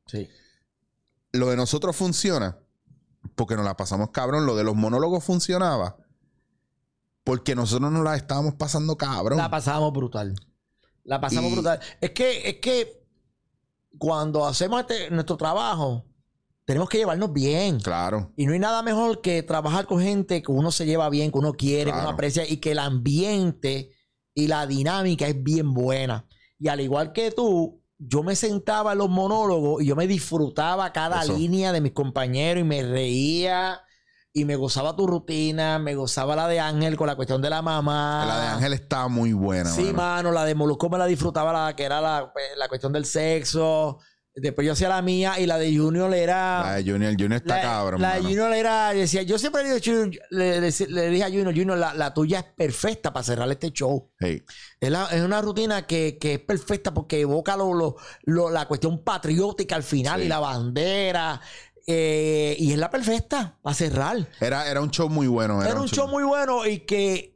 Sí. 0.06 0.28
Lo 1.32 1.50
de 1.50 1.56
nosotros 1.56 1.94
funciona 1.96 2.58
porque 3.34 3.54
nos 3.56 3.64
la 3.64 3.76
pasamos 3.76 4.10
cabrón. 4.10 4.46
Lo 4.46 4.56
de 4.56 4.64
los 4.64 4.74
monólogos 4.76 5.24
funcionaba 5.24 5.96
porque 7.24 7.54
nosotros 7.54 7.92
nos 7.92 8.02
la 8.02 8.16
estábamos 8.16 8.54
pasando 8.54 8.96
cabrón. 8.96 9.38
La 9.38 9.50
pasamos 9.50 9.92
brutal. 9.92 10.34
La 11.04 11.20
pasamos 11.20 11.50
Y- 11.50 11.54
brutal. 11.54 11.80
Es 12.00 12.10
que, 12.12 12.48
es 12.48 12.56
que 12.60 13.04
cuando 13.98 14.46
hacemos 14.46 14.80
este- 14.80 15.10
nuestro 15.10 15.36
trabajo, 15.36 16.04
tenemos 16.64 16.88
que 16.88 16.98
llevarnos 16.98 17.32
bien. 17.32 17.80
Claro. 17.80 18.32
Y 18.36 18.46
no 18.46 18.52
hay 18.52 18.58
nada 18.58 18.82
mejor 18.82 19.20
que 19.20 19.42
trabajar 19.42 19.86
con 19.86 20.00
gente 20.00 20.42
que 20.42 20.52
uno 20.52 20.70
se 20.70 20.86
lleva 20.86 21.08
bien, 21.10 21.32
que 21.32 21.38
uno 21.38 21.52
quiere, 21.54 21.92
que 21.92 21.98
uno 21.98 22.10
aprecia 22.10 22.48
y 22.48 22.58
que 22.58 22.72
el 22.72 22.78
ambiente 22.78 23.90
y 24.34 24.46
la 24.46 24.66
dinámica 24.66 25.26
es 25.26 25.42
bien 25.42 25.74
buena. 25.74 26.26
Y 26.58 26.68
al 26.68 26.80
igual 26.80 27.12
que 27.12 27.30
tú, 27.32 27.82
yo 27.98 28.22
me 28.22 28.36
sentaba 28.36 28.92
en 28.92 28.98
los 28.98 29.10
monólogos 29.10 29.82
y 29.82 29.86
yo 29.86 29.96
me 29.96 30.06
disfrutaba 30.06 30.92
cada 30.92 31.22
Eso. 31.22 31.36
línea 31.36 31.72
de 31.72 31.80
mis 31.80 31.92
compañeros 31.92 32.60
y 32.60 32.64
me 32.64 32.82
reía 32.82 33.80
y 34.32 34.44
me 34.44 34.56
gozaba 34.56 34.96
tu 34.96 35.06
rutina, 35.06 35.78
me 35.78 35.94
gozaba 35.94 36.34
la 36.34 36.48
de 36.48 36.58
Ángel 36.58 36.96
con 36.96 37.06
la 37.06 37.16
cuestión 37.16 37.42
de 37.42 37.50
la 37.50 37.60
mamá. 37.60 38.24
La 38.26 38.40
de 38.40 38.46
Ángel 38.46 38.72
estaba 38.72 39.08
muy 39.08 39.32
buena. 39.34 39.68
Sí, 39.68 39.82
mano. 39.82 39.96
mano, 39.96 40.32
la 40.32 40.44
de 40.44 40.54
Molusco 40.54 40.88
me 40.88 40.96
la 40.96 41.06
disfrutaba, 41.06 41.52
la 41.52 41.76
que 41.76 41.82
era 41.84 42.00
la, 42.00 42.30
pues, 42.32 42.46
la 42.56 42.68
cuestión 42.68 42.92
del 42.92 43.04
sexo. 43.04 43.98
Después 44.34 44.66
yo 44.66 44.72
hacía 44.72 44.88
la 44.88 45.02
mía 45.02 45.38
y 45.38 45.46
la 45.46 45.58
de 45.58 45.76
Junior 45.76 46.12
era. 46.14 46.62
La 46.62 46.74
de 46.76 46.90
Junior. 46.90 47.12
Junior 47.12 47.32
está 47.34 47.56
La, 47.56 47.62
cabrón. 47.62 48.00
la 48.00 48.14
de 48.14 48.22
mano. 48.22 48.28
Junior 48.30 48.52
era, 48.54 48.92
decía, 48.94 49.22
yo 49.22 49.38
siempre 49.38 49.62
le, 49.62 49.78
digo, 49.78 50.10
le, 50.30 50.60
le- 50.60 50.72
le 50.88 51.10
dije 51.10 51.24
a 51.24 51.28
Junior, 51.28 51.54
Junior, 51.54 51.76
la, 51.76 51.92
la 51.92 52.14
tuya 52.14 52.38
es 52.38 52.44
perfecta 52.56 53.12
para 53.12 53.24
cerrar 53.24 53.50
este 53.50 53.70
show. 53.72 54.10
Hey. 54.18 54.42
Es, 54.80 54.90
la- 54.90 55.06
es 55.12 55.20
una 55.22 55.42
rutina 55.42 55.86
que, 55.86 56.16
que 56.18 56.34
es 56.34 56.40
perfecta 56.40 56.94
porque 56.94 57.20
evoca 57.20 57.56
lo, 57.58 57.74
lo- 57.74 57.96
lo- 58.22 58.50
la 58.50 58.66
cuestión 58.66 59.04
patriótica 59.04 59.76
al 59.76 59.82
final 59.82 60.20
Sí. 60.20 60.26
y 60.26 60.28
la 60.28 60.38
bandera. 60.38 61.40
eh, 61.86 62.54
y 62.58 62.72
es 62.72 62.78
la 62.78 62.90
perfecta 62.90 63.58
para 63.60 63.74
cerrar. 63.74 64.16
Era, 64.40 64.70
era 64.70 64.80
un 64.80 64.90
show 64.90 65.08
muy 65.08 65.26
bueno. 65.26 65.62
Era 65.62 65.80
un 65.80 65.88
show 65.88 66.06
muy 66.08 66.22
bueno 66.22 66.64
y 66.64 66.80
que 66.86 67.31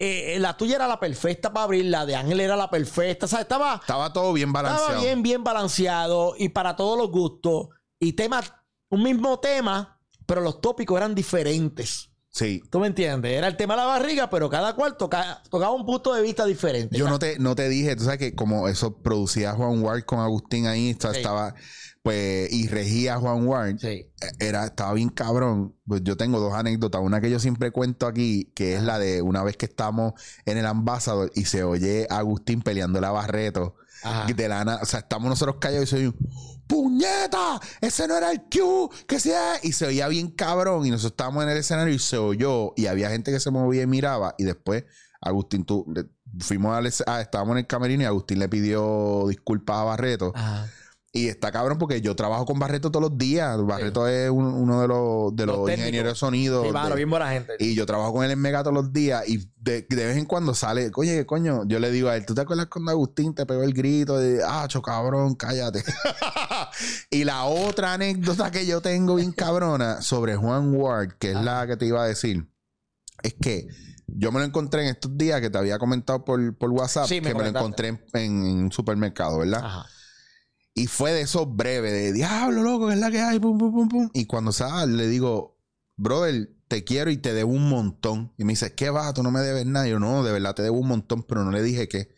eh, 0.00 0.38
la 0.40 0.56
tuya 0.56 0.76
era 0.76 0.88
la 0.88 0.98
perfecta 0.98 1.52
para 1.52 1.64
abrir, 1.64 1.84
la 1.84 2.06
de 2.06 2.16
Ángel 2.16 2.40
era 2.40 2.56
la 2.56 2.70
perfecta. 2.70 3.26
O 3.26 3.28
sea, 3.28 3.42
estaba, 3.42 3.74
Estaba 3.76 4.12
todo 4.12 4.32
bien 4.32 4.52
balanceado. 4.52 4.86
estaba 4.88 5.04
bien, 5.04 5.22
bien 5.22 5.44
balanceado 5.44 6.34
y 6.38 6.48
para 6.48 6.74
todos 6.74 6.98
los 6.98 7.10
gustos. 7.10 7.68
Y 7.98 8.14
temas, 8.14 8.52
un 8.88 9.02
mismo 9.02 9.38
tema, 9.40 10.00
pero 10.26 10.40
los 10.40 10.60
tópicos 10.60 10.96
eran 10.96 11.14
diferentes. 11.14 12.08
Sí. 12.32 12.62
¿Tú 12.70 12.78
me 12.78 12.86
entiendes? 12.86 13.32
Era 13.32 13.48
el 13.48 13.56
tema 13.56 13.74
de 13.74 13.80
la 13.80 13.86
barriga, 13.86 14.30
pero 14.30 14.48
cada 14.48 14.74
cual 14.74 14.96
toca- 14.96 15.42
tocaba 15.50 15.72
un 15.72 15.84
punto 15.84 16.14
de 16.14 16.22
vista 16.22 16.46
diferente. 16.46 16.96
Yo 16.96 17.08
no 17.08 17.18
te, 17.18 17.38
no 17.40 17.54
te 17.56 17.68
dije, 17.68 17.96
tú 17.96 18.04
sabes 18.04 18.18
que 18.20 18.34
como 18.36 18.68
eso 18.68 19.02
producía 19.02 19.52
Juan 19.52 19.82
Ward 19.82 20.04
con 20.04 20.20
Agustín 20.20 20.66
ahí, 20.68 20.96
Sí. 20.98 21.08
estaba, 21.12 21.54
pues, 22.02 22.50
y 22.52 22.66
regía 22.68 23.18
Juan 23.18 23.46
Ward, 23.46 23.78
Sí. 23.78 23.86
eh, 23.88 24.10
era, 24.38 24.64
estaba 24.64 24.92
bien 24.94 25.10
cabrón. 25.10 25.76
Pues 25.86 26.02
yo 26.02 26.16
tengo 26.16 26.40
dos 26.40 26.54
anécdotas. 26.54 27.00
Una 27.02 27.20
que 27.20 27.30
yo 27.30 27.38
siempre 27.38 27.70
cuento 27.70 28.06
aquí, 28.06 28.52
que 28.54 28.74
es 28.76 28.82
la 28.82 28.98
de 28.98 29.20
una 29.22 29.42
vez 29.42 29.56
que 29.56 29.66
estamos 29.66 30.14
en 30.46 30.56
el 30.58 30.66
Ambassador 30.66 31.30
y 31.34 31.44
se 31.44 31.62
oye 31.64 32.06
a 32.10 32.18
Agustín 32.18 32.62
peleando 32.62 33.00
la 33.00 33.10
Barreto. 33.10 33.76
Ajá. 34.02 34.32
De 34.32 34.48
la 34.48 34.78
o 34.82 34.86
sea, 34.86 35.00
estamos 35.00 35.28
nosotros 35.28 35.56
callados 35.60 35.84
y 35.84 35.90
se 35.90 35.96
oye 35.96 36.08
un 36.08 36.16
¡Puñeta! 36.66 37.60
Ese 37.80 38.06
no 38.06 38.16
era 38.16 38.30
el 38.30 38.42
Q, 38.42 38.88
que 39.06 39.18
sea. 39.18 39.54
Y 39.62 39.72
se 39.72 39.86
oía 39.86 40.06
bien 40.08 40.30
cabrón. 40.30 40.86
Y 40.86 40.90
nosotros 40.90 41.12
estábamos 41.12 41.42
en 41.42 41.50
el 41.50 41.58
escenario 41.58 41.92
y 41.92 41.98
se 41.98 42.16
oyó. 42.16 42.72
Y 42.76 42.86
había 42.86 43.10
gente 43.10 43.32
que 43.32 43.40
se 43.40 43.50
movía 43.50 43.82
y 43.82 43.86
miraba. 43.88 44.34
Y 44.38 44.44
después, 44.44 44.84
Agustín, 45.20 45.64
tú, 45.64 45.84
fuimos 46.38 46.74
al 46.76 46.86
es- 46.86 47.02
ah, 47.06 47.20
estábamos 47.20 47.52
en 47.54 47.58
el 47.58 47.66
camerino 47.66 48.04
y 48.04 48.06
Agustín 48.06 48.38
le 48.38 48.48
pidió 48.48 49.26
disculpas 49.28 49.78
a 49.78 49.82
Barreto. 49.84 50.32
Ajá. 50.34 50.68
Y 51.12 51.26
está 51.26 51.50
cabrón 51.50 51.76
porque 51.78 52.00
yo 52.00 52.14
trabajo 52.14 52.46
con 52.46 52.60
Barreto 52.60 52.92
todos 52.92 53.10
los 53.10 53.18
días. 53.18 53.60
Barreto 53.64 54.06
es 54.06 54.30
un- 54.30 54.44
uno 54.44 54.80
de 54.80 54.86
los, 54.86 55.34
de 55.34 55.44
Los 55.44 55.68
ingenieros 55.68 56.12
de 56.12 56.16
sonido. 56.16 56.62
Sí, 56.64 56.70
mano, 56.70 56.90
de- 56.90 56.94
bien 56.94 57.10
buena 57.10 57.30
gente. 57.32 57.54
y 57.58 57.74
yo 57.74 57.84
trabajo 57.84 58.12
con 58.12 58.24
él 58.24 58.30
en 58.30 58.38
Mega 58.38 58.62
todos 58.62 58.74
los 58.74 58.92
días 58.92 59.28
y 59.28 59.38
de, 59.56 59.84
de 59.90 60.06
vez 60.06 60.16
en 60.16 60.24
cuando 60.24 60.54
sale, 60.54 60.88
oye, 60.94 61.26
coño, 61.26 61.64
yo 61.66 61.80
le 61.80 61.90
digo 61.90 62.08
a 62.10 62.16
él, 62.16 62.24
¿tú 62.24 62.34
te 62.34 62.42
acuerdas 62.42 62.66
cuando 62.66 62.92
Agustín 62.92 63.34
te 63.34 63.44
pegó 63.44 63.64
el 63.64 63.72
grito 63.74 64.18
de, 64.18 64.40
ah, 64.46 64.66
cho 64.68 64.82
cabrón, 64.82 65.34
cállate? 65.34 65.82
y 67.10 67.24
la 67.24 67.44
otra 67.44 67.94
anécdota 67.94 68.50
que 68.52 68.64
yo 68.64 68.80
tengo 68.80 69.16
bien 69.16 69.32
cabrona 69.32 70.02
sobre 70.02 70.36
Juan 70.36 70.72
Ward, 70.74 71.14
que 71.18 71.30
es 71.32 71.36
la 71.36 71.66
que 71.66 71.76
te 71.76 71.86
iba 71.86 72.02
a 72.04 72.06
decir, 72.06 72.48
es 73.22 73.34
que 73.34 73.66
Yo 74.12 74.32
me 74.32 74.40
lo 74.40 74.44
encontré 74.46 74.82
en 74.82 74.88
estos 74.88 75.16
días 75.16 75.40
que 75.40 75.50
te 75.50 75.58
había 75.58 75.78
comentado 75.78 76.24
por, 76.24 76.56
por 76.56 76.70
WhatsApp, 76.70 77.06
Sí, 77.06 77.20
me 77.20 77.28
que 77.28 77.34
me 77.34 77.42
lo 77.44 77.48
encontré 77.50 77.88
en, 77.88 78.00
en 78.14 78.32
un 78.64 78.72
supermercado, 78.72 79.38
¿verdad? 79.38 79.62
Ajá. 79.64 79.86
Y 80.80 80.86
fue 80.86 81.12
de 81.12 81.20
esos 81.20 81.54
breves, 81.54 81.92
de 81.92 82.10
diablo, 82.14 82.62
loco, 82.62 82.88
que 82.88 82.94
es 82.94 83.00
la 83.00 83.10
que 83.10 83.20
hay, 83.20 83.38
pum, 83.38 83.58
pum, 83.58 83.70
pum, 83.70 83.88
pum. 83.90 84.10
Y 84.14 84.24
cuando 84.24 84.50
se 84.50 84.64
le 84.86 85.08
digo, 85.08 85.58
brother, 85.96 86.54
te 86.68 86.84
quiero 86.84 87.10
y 87.10 87.18
te 87.18 87.34
debo 87.34 87.52
un 87.52 87.68
montón. 87.68 88.32
Y 88.38 88.44
me 88.44 88.54
dice, 88.54 88.74
¿qué 88.74 88.88
va? 88.88 89.12
Tú 89.12 89.22
no 89.22 89.30
me 89.30 89.40
debes 89.40 89.66
nada. 89.66 89.86
Y 89.86 89.90
yo, 89.90 90.00
no, 90.00 90.24
de 90.24 90.32
verdad 90.32 90.54
te 90.54 90.62
debo 90.62 90.78
un 90.78 90.88
montón, 90.88 91.22
pero 91.22 91.44
no 91.44 91.50
le 91.50 91.62
dije 91.62 91.86
qué. 91.86 92.14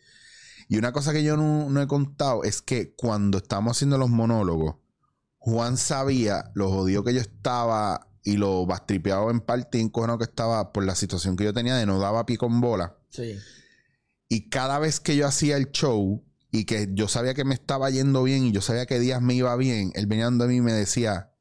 Y 0.69 0.77
una 0.77 0.93
cosa 0.93 1.11
que 1.11 1.23
yo 1.23 1.35
no, 1.35 1.69
no 1.69 1.81
he 1.81 1.87
contado 1.87 2.45
es 2.45 2.61
que 2.61 2.95
cuando 2.95 3.39
estábamos 3.39 3.75
haciendo 3.75 3.97
los 3.97 4.09
monólogos, 4.09 4.75
Juan 5.39 5.75
sabía 5.75 6.49
lo 6.53 6.69
jodido 6.69 7.03
que 7.03 7.13
yo 7.13 7.19
estaba 7.19 8.07
y 8.23 8.37
lo 8.37 8.65
bastripeado 8.65 9.29
en 9.29 9.41
parte 9.41 9.77
y 9.77 9.81
encojonado 9.81 10.19
que 10.19 10.23
estaba 10.23 10.71
por 10.71 10.85
la 10.85 10.95
situación 10.95 11.35
que 11.35 11.43
yo 11.43 11.53
tenía 11.53 11.75
de 11.75 11.85
no 11.85 11.99
daba 11.99 12.25
pie 12.25 12.37
con 12.37 12.61
bola. 12.61 12.95
Sí. 13.09 13.37
Y 14.29 14.47
cada 14.47 14.79
vez 14.79 15.01
que 15.01 15.17
yo 15.17 15.27
hacía 15.27 15.57
el 15.57 15.73
show 15.73 16.23
y 16.55 16.65
que 16.65 16.87
yo 16.93 17.07
sabía 17.07 17.33
que 17.33 17.43
me 17.43 17.55
estaba 17.55 17.89
yendo 17.89 18.21
bien 18.21 18.45
y 18.45 18.51
yo 18.51 18.61
sabía 18.61 18.85
que 18.85 18.99
días 18.99 19.21
me 19.23 19.33
iba 19.33 19.55
bien, 19.55 19.91
él 19.95 20.05
venía 20.05 20.25
donde 20.25 20.47
mí 20.47 20.57
y 20.57 20.61
me 20.61 20.71
decía, 20.71 21.31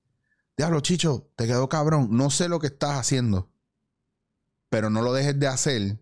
Diablo, 0.56 0.80
Chicho, 0.80 1.28
te 1.36 1.46
quedó 1.46 1.68
cabrón. 1.68 2.08
No 2.12 2.30
sé 2.30 2.48
lo 2.48 2.58
que 2.58 2.68
estás 2.68 2.98
haciendo, 2.98 3.50
pero 4.70 4.88
no 4.88 5.02
lo 5.02 5.12
dejes 5.12 5.38
de 5.38 5.46
hacer 5.48 5.98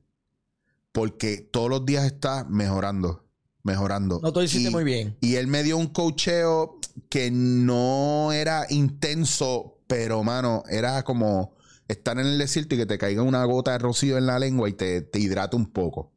porque 0.93 1.39
todos 1.39 1.69
los 1.69 1.85
días 1.85 2.05
estás 2.05 2.49
mejorando, 2.49 3.25
mejorando. 3.65 4.21
No, 4.23 4.33
tú 4.33 4.43
hiciste 4.43 4.69
Y- 4.69 4.73
muy 4.73 4.85
bien. 4.85 5.17
Y 5.21 5.35
él 5.35 5.49
me 5.49 5.65
dio 5.65 5.77
un 5.77 5.89
cocheo 5.89 6.79
que 7.09 7.33
no 7.33 8.31
era 8.33 8.65
intenso, 8.71 9.79
pero, 9.89 10.23
mano, 10.23 10.63
era 10.71 11.03
como 11.03 11.57
estar 11.89 12.17
en 12.21 12.27
el 12.27 12.39
desierto 12.39 12.77
y 12.77 12.79
que 12.79 12.87
te 12.87 12.97
caiga 12.99 13.23
una 13.23 13.45
gota 13.45 13.73
de 13.73 13.79
rocío 13.79 14.19
en 14.19 14.27
la 14.27 14.39
lengua 14.39 14.69
y 14.69 14.75
te, 14.75 15.01
te 15.03 15.19
hidrata 15.19 15.57
un 15.57 15.67
poco. 15.67 16.13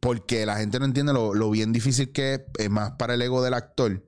Porque 0.00 0.46
la 0.46 0.56
gente 0.56 0.78
no 0.78 0.86
entiende 0.86 1.12
lo, 1.12 1.34
lo 1.34 1.50
bien 1.50 1.72
difícil 1.72 2.10
que 2.12 2.34
es, 2.34 2.40
es 2.58 2.70
más 2.70 2.92
para 2.92 3.14
el 3.14 3.22
ego 3.22 3.42
del 3.42 3.54
actor 3.54 4.02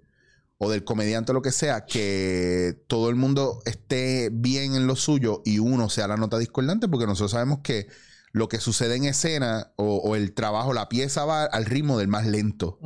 o 0.58 0.70
del 0.70 0.84
comediante 0.84 1.32
o 1.32 1.34
lo 1.34 1.42
que 1.42 1.52
sea, 1.52 1.84
que 1.86 2.82
todo 2.86 3.10
el 3.10 3.16
mundo 3.16 3.60
esté 3.64 4.30
bien 4.32 4.74
en 4.74 4.86
lo 4.86 4.96
suyo 4.96 5.42
y 5.44 5.58
uno 5.58 5.88
sea 5.88 6.06
la 6.08 6.16
nota 6.16 6.38
discordante, 6.38 6.88
porque 6.88 7.06
nosotros 7.06 7.32
sabemos 7.32 7.58
que 7.62 7.88
lo 8.30 8.48
que 8.48 8.60
sucede 8.60 8.96
en 8.96 9.04
escena 9.04 9.72
o, 9.76 9.96
o 9.96 10.16
el 10.16 10.32
trabajo, 10.32 10.72
la 10.72 10.88
pieza 10.88 11.24
va 11.24 11.44
al 11.44 11.66
ritmo 11.66 11.98
del 11.98 12.08
más 12.08 12.26
lento. 12.26 12.78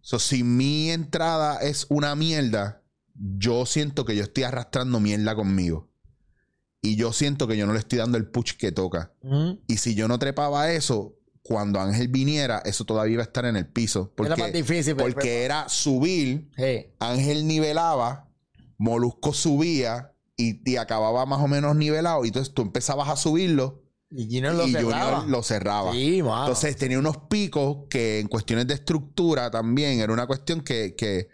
So, 0.00 0.18
si 0.18 0.42
mi 0.44 0.90
entrada 0.90 1.58
es 1.58 1.86
una 1.90 2.14
mierda, 2.14 2.82
yo 3.12 3.66
siento 3.66 4.04
que 4.06 4.16
yo 4.16 4.22
estoy 4.22 4.44
arrastrando 4.44 5.00
mierda 5.00 5.34
conmigo. 5.34 5.90
Y 6.80 6.94
yo 6.96 7.12
siento 7.12 7.48
que 7.48 7.56
yo 7.56 7.66
no 7.66 7.72
le 7.72 7.80
estoy 7.80 7.98
dando 7.98 8.16
el 8.16 8.30
push 8.30 8.52
que 8.52 8.70
toca. 8.72 9.12
Y 9.66 9.78
si 9.78 9.96
yo 9.96 10.06
no 10.08 10.18
trepaba 10.18 10.70
eso, 10.70 11.17
cuando 11.48 11.80
Ángel 11.80 12.08
viniera, 12.08 12.60
eso 12.66 12.84
todavía 12.84 13.14
iba 13.14 13.22
a 13.22 13.24
estar 13.24 13.46
en 13.46 13.56
el 13.56 13.66
piso. 13.66 14.12
Porque, 14.14 14.34
Era 14.34 14.42
más 14.44 14.52
difícil. 14.52 14.94
pero- 14.94 15.14
porque 15.14 15.44
era 15.44 15.66
subir, 15.70 16.50
Sí. 16.58 16.88
Ángel 16.98 17.46
nivelaba, 17.46 18.28
Molusco 18.76 19.32
subía 19.32 20.12
y, 20.36 20.60
y 20.70 20.76
acababa 20.76 21.24
más 21.24 21.40
o 21.40 21.48
menos 21.48 21.74
nivelado. 21.74 22.24
Y 22.26 22.28
entonces 22.28 22.52
tú 22.52 22.60
empezabas 22.60 23.08
a 23.08 23.16
subirlo 23.16 23.82
Y 24.10 24.26
Junior 24.26 24.54
lo 24.54 24.66
y 24.68 24.72
cerraba. 24.72 25.04
Junior 25.20 25.28
lo 25.30 25.42
cerraba. 25.42 25.92
Sí. 25.92 26.18
Entonces 26.18 26.76
tenía 26.76 26.98
unos 26.98 27.16
picos 27.30 27.86
que 27.88 28.20
en 28.20 28.28
cuestiones 28.28 28.66
de 28.66 28.74
estructura 28.74 29.50
también 29.50 30.00
era 30.00 30.12
una 30.12 30.26
cuestión 30.26 30.60
que, 30.60 30.94
que, 30.96 31.28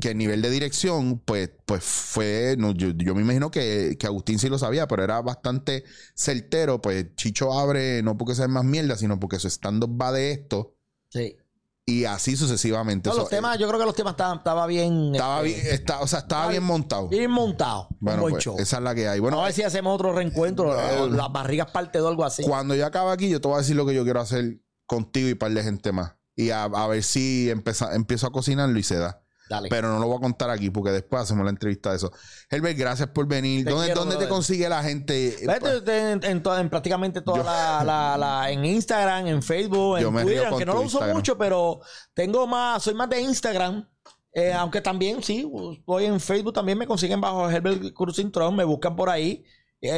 que 0.00 0.10
el 0.12 0.18
nivel 0.18 0.42
de 0.42 0.50
dirección, 0.50 1.18
pues, 1.18 1.50
pues 1.66 1.82
fue, 1.82 2.54
no, 2.58 2.72
yo, 2.72 2.90
yo 2.90 3.14
me 3.14 3.22
imagino 3.22 3.50
que, 3.50 3.96
que 3.98 4.06
Agustín 4.06 4.38
sí 4.38 4.48
lo 4.48 4.58
sabía, 4.58 4.86
pero 4.86 5.02
era 5.02 5.20
bastante 5.22 5.84
certero. 6.14 6.80
Pues 6.80 7.14
Chicho 7.16 7.52
abre 7.58 8.02
no 8.02 8.16
porque 8.16 8.34
sea 8.34 8.46
más 8.48 8.64
mierda, 8.64 8.96
sino 8.96 9.18
porque 9.18 9.38
su 9.40 9.48
stand-up 9.48 10.00
va 10.00 10.12
de 10.12 10.30
esto 10.32 10.76
Sí. 11.10 11.36
y 11.84 12.04
así 12.04 12.36
sucesivamente. 12.36 13.10
No, 13.10 13.16
los 13.16 13.28
temas, 13.28 13.56
eh, 13.56 13.60
yo 13.60 13.66
creo 13.66 13.80
que 13.80 13.86
los 13.86 13.94
temas 13.96 14.12
estaban 14.12 14.38
estaba 14.38 14.66
bien. 14.68 15.14
estaba 15.14 15.42
este, 15.42 15.62
bien, 15.62 15.74
está- 15.74 16.00
o 16.00 16.06
sea, 16.06 16.20
estaba 16.20 16.42
estaba 16.42 16.50
bien 16.50 16.62
montado. 16.62 17.08
bien 17.08 17.30
montado. 17.32 17.88
Bueno, 17.98 18.24
un 18.24 18.30
buen 18.30 18.34
pues, 18.44 18.60
esa 18.60 18.76
es 18.76 18.82
la 18.82 18.94
que 18.94 19.08
hay. 19.08 19.18
Bueno, 19.20 19.40
a 19.40 19.44
ver 19.46 19.52
si 19.52 19.62
hacemos 19.64 19.94
otro 19.94 20.12
reencuentro. 20.12 20.78
Eh, 20.78 20.98
o 21.00 21.08
las 21.08 21.32
barrigas 21.32 21.70
parte 21.72 22.00
o 22.00 22.06
algo 22.06 22.24
así. 22.24 22.44
Cuando 22.44 22.74
yo 22.76 22.86
acabe 22.86 23.10
aquí, 23.10 23.28
yo 23.28 23.40
te 23.40 23.48
voy 23.48 23.56
a 23.56 23.60
decir 23.60 23.74
lo 23.74 23.84
que 23.84 23.94
yo 23.94 24.04
quiero 24.04 24.20
hacer 24.20 24.60
contigo 24.86 25.28
y 25.28 25.34
par 25.34 25.50
de 25.52 25.62
gente 25.64 25.90
más. 25.90 26.12
Y 26.36 26.50
a, 26.50 26.64
a 26.64 26.86
ver 26.86 27.02
si 27.02 27.50
empeza- 27.50 27.94
empiezo 27.96 28.28
a 28.28 28.32
cocinarlo 28.32 28.78
y 28.78 28.84
se 28.84 28.96
da. 28.96 29.22
Dale. 29.48 29.68
Pero 29.70 29.88
no 29.88 29.98
lo 29.98 30.06
voy 30.06 30.16
a 30.18 30.20
contar 30.20 30.50
aquí 30.50 30.70
porque 30.70 30.90
después 30.90 31.22
hacemos 31.22 31.44
la 31.44 31.50
entrevista 31.50 31.90
de 31.90 31.96
eso. 31.96 32.12
Herbert, 32.50 32.76
gracias 32.78 33.08
por 33.08 33.26
venir. 33.26 33.64
Te 33.64 33.70
¿Dónde, 33.70 33.86
quiero, 33.86 34.00
dónde 34.00 34.16
te 34.16 34.28
consigue 34.28 34.68
la 34.68 34.82
gente? 34.82 35.36
En, 35.42 36.22
en 36.24 36.42
to- 36.42 36.58
en 36.58 36.68
prácticamente 36.68 37.20
toda 37.22 37.38
Yo- 37.38 37.44
la, 37.44 37.82
la- 37.84 38.16
la- 38.18 38.50
en 38.50 38.64
Instagram, 38.64 39.26
en 39.26 39.42
Facebook, 39.42 39.98
en 39.98 40.12
Twitter, 40.12 40.46
aunque 40.46 40.66
no 40.66 40.72
lo 40.74 40.80
uso 40.80 40.98
Instagram. 40.98 41.16
mucho, 41.16 41.38
pero 41.38 41.80
tengo 42.14 42.46
más, 42.46 42.82
soy 42.82 42.94
más 42.94 43.08
de 43.08 43.20
Instagram. 43.20 43.88
Eh, 44.34 44.52
aunque 44.52 44.80
también, 44.80 45.22
sí, 45.22 45.50
estoy 45.78 46.04
en 46.04 46.20
Facebook, 46.20 46.52
también 46.52 46.76
me 46.78 46.86
consiguen 46.86 47.20
bajo 47.20 47.48
Herbert 47.50 47.92
Cruz 47.94 48.18
Intron, 48.18 48.54
me 48.54 48.64
buscan 48.64 48.94
por 48.94 49.08
ahí. 49.08 49.44
Y, 49.80 49.88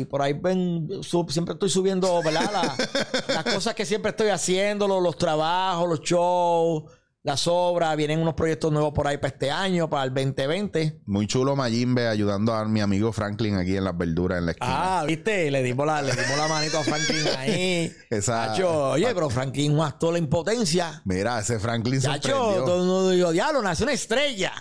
y 0.00 0.04
por 0.06 0.22
ahí 0.22 0.32
ven, 0.32 0.88
sub- 1.02 1.30
siempre 1.30 1.52
estoy 1.54 1.68
subiendo, 1.68 2.22
¿verdad? 2.22 2.50
La- 2.52 2.74
las 3.34 3.44
cosas 3.54 3.74
que 3.74 3.84
siempre 3.86 4.10
estoy 4.10 4.28
haciendo, 4.30 4.88
los, 4.88 5.02
los 5.02 5.16
trabajos, 5.18 5.88
los 5.88 6.00
shows, 6.00 6.84
las 7.24 7.48
obras. 7.48 7.96
Vienen 7.96 8.20
unos 8.20 8.34
proyectos 8.34 8.70
nuevos 8.70 8.92
por 8.92 9.08
ahí 9.08 9.16
para 9.16 9.28
este 9.28 9.50
año, 9.50 9.90
para 9.90 10.04
el 10.04 10.14
2020. 10.14 11.00
Muy 11.06 11.26
chulo 11.26 11.56
Mayimbe 11.56 12.06
ayudando 12.06 12.52
a 12.54 12.64
mi 12.66 12.80
amigo 12.80 13.12
Franklin 13.12 13.56
aquí 13.56 13.76
en 13.76 13.84
las 13.84 13.96
verduras 13.96 14.38
en 14.38 14.46
la 14.46 14.52
esquina. 14.52 15.00
Ah, 15.00 15.04
viste, 15.04 15.50
le 15.50 15.62
dimos 15.62 15.86
la, 15.86 16.02
le 16.02 16.12
dimos 16.12 16.36
la 16.36 16.46
manito 16.46 16.78
a 16.78 16.84
Franklin 16.84 17.26
ahí. 17.36 17.92
Chacho, 18.22 18.90
oye, 18.90 19.12
pero 19.12 19.28
Franklin 19.30 19.80
actor 19.80 20.12
la 20.12 20.18
impotencia. 20.18 21.02
Mira, 21.04 21.40
ese 21.40 21.58
Franklin 21.58 22.00
Chacho, 22.00 22.28
sorprendió. 22.28 22.64
todo 22.64 22.80
el 22.82 22.86
mundo 22.86 23.10
dijo, 23.10 23.32
diablo, 23.32 23.62
nació 23.62 23.84
una 23.84 23.94
estrella. 23.94 24.52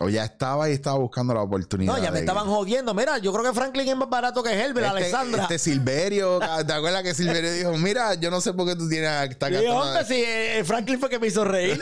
O 0.00 0.08
ya 0.08 0.24
estaba 0.24 0.68
y 0.68 0.72
estaba 0.72 0.98
buscando 0.98 1.32
la 1.34 1.42
oportunidad. 1.42 1.92
No, 1.92 2.02
ya 2.02 2.10
me 2.10 2.18
estaban 2.18 2.46
jodiendo. 2.48 2.92
Mira, 2.94 3.18
yo 3.18 3.32
creo 3.32 3.44
que 3.44 3.52
Franklin 3.52 3.88
es 3.90 3.96
más 3.96 4.10
barato 4.10 4.42
que 4.42 4.50
Herbert, 4.50 4.86
Este, 4.86 4.98
Alexandra. 4.98 5.42
este 5.44 5.58
Silverio, 5.60 6.40
¿te 6.66 6.72
acuerdas 6.72 7.04
que 7.04 7.14
Silverio 7.14 7.52
dijo, 7.52 7.78
mira, 7.78 8.14
yo 8.14 8.28
no 8.28 8.40
sé 8.40 8.52
por 8.54 8.66
qué 8.66 8.74
tú 8.74 8.88
tienes 8.88 9.30
esta 9.30 9.46
hombre, 9.46 10.04
si 10.04 10.14
eh, 10.16 10.64
Franklin 10.64 10.98
fue 10.98 11.08
que 11.08 11.20
me 11.20 11.28
hizo 11.28 11.44
reír. 11.44 11.80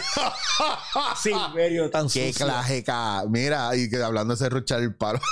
Silverio 1.22 1.88
tan 1.88 2.06
Qué 2.06 2.34
sucio. 2.34 2.46
Mira, 3.30 3.74
y 3.76 3.88
que 3.88 4.02
hablando 4.02 4.34
de 4.34 4.38
serruchar 4.38 4.80
el 4.80 4.94
palo. 4.94 5.18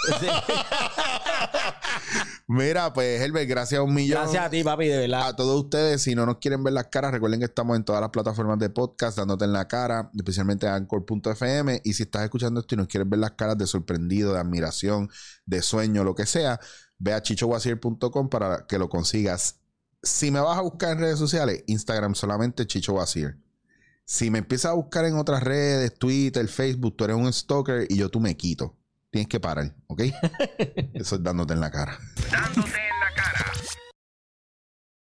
Mira, 2.47 2.93
pues, 2.93 3.21
Herbert, 3.21 3.49
gracias 3.49 3.79
a 3.79 3.83
un 3.83 3.95
millón. 3.95 4.23
Gracias 4.23 4.45
a 4.45 4.51
ti, 4.51 4.65
papi, 4.65 4.89
de 4.89 4.99
verdad. 4.99 5.29
A 5.29 5.37
todos 5.37 5.65
ustedes, 5.65 6.03
si 6.03 6.15
no 6.17 6.27
nos 6.27 6.39
quieren 6.39 6.65
ver 6.65 6.73
las 6.73 6.87
caras, 6.87 7.13
recuerden 7.13 7.39
que 7.39 7.47
estamos 7.47 7.77
en 7.77 7.85
todas 7.85 8.01
las 8.01 8.11
plataformas 8.11 8.59
de 8.59 8.71
podcast, 8.71 9.19
dándote 9.19 9.45
en 9.45 9.53
la 9.53 9.69
cara, 9.69 10.11
especialmente 10.17 10.67
en 10.67 10.73
Anchor.fm. 10.73 11.81
Y 11.85 11.93
si 11.93 12.03
estás 12.03 12.25
escuchando 12.25 12.59
esto 12.59 12.70
y 12.75 12.79
no 12.79 12.87
quieres 12.87 13.09
ver 13.09 13.21
las 13.21 13.33
caras 13.33 13.59
de 13.59 13.67
sorprendido, 13.67 14.33
de 14.33 14.41
admiración, 14.41 15.11
de 15.47 15.63
sueño, 15.63 16.05
lo 16.05 16.15
que 16.15 16.27
sea, 16.27 16.61
ve 16.99 17.13
a 17.13 17.23
chichowasier.com 17.23 18.29
para 18.29 18.67
que 18.67 18.79
lo 18.79 18.89
consigas. 18.89 19.61
Si 20.03 20.31
me 20.31 20.41
vas 20.41 20.59
a 20.59 20.63
buscar 20.63 20.93
en 20.93 21.01
redes 21.01 21.19
sociales, 21.19 21.63
Instagram 21.67 22.15
solamente 22.15 22.67
Chicho 22.67 22.95
Wasier. 22.95 23.37
Si 24.05 24.31
me 24.31 24.39
empiezas 24.39 24.73
a 24.73 24.75
buscar 24.75 25.05
en 25.05 25.17
otras 25.17 25.43
redes, 25.43 25.95
Twitter, 25.99 26.47
Facebook, 26.49 26.97
tú 26.97 27.05
eres 27.05 27.17
un 27.17 27.33
stalker 27.33 27.87
y 27.89 27.97
yo 27.97 28.09
tú 28.09 28.19
me 28.19 28.37
quito. 28.37 28.77
Tienes 29.11 29.29
que 29.29 29.41
parar, 29.41 29.75
¿ok? 29.87 30.03
Eso 30.95 31.17
es 31.17 31.23
dándote 31.23 31.55
en 31.55 31.61
la 31.61 31.71
cara. 31.71 31.99
Dándote 32.31 32.71
en 32.71 33.01
la 33.01 33.15
cara. 33.15 33.53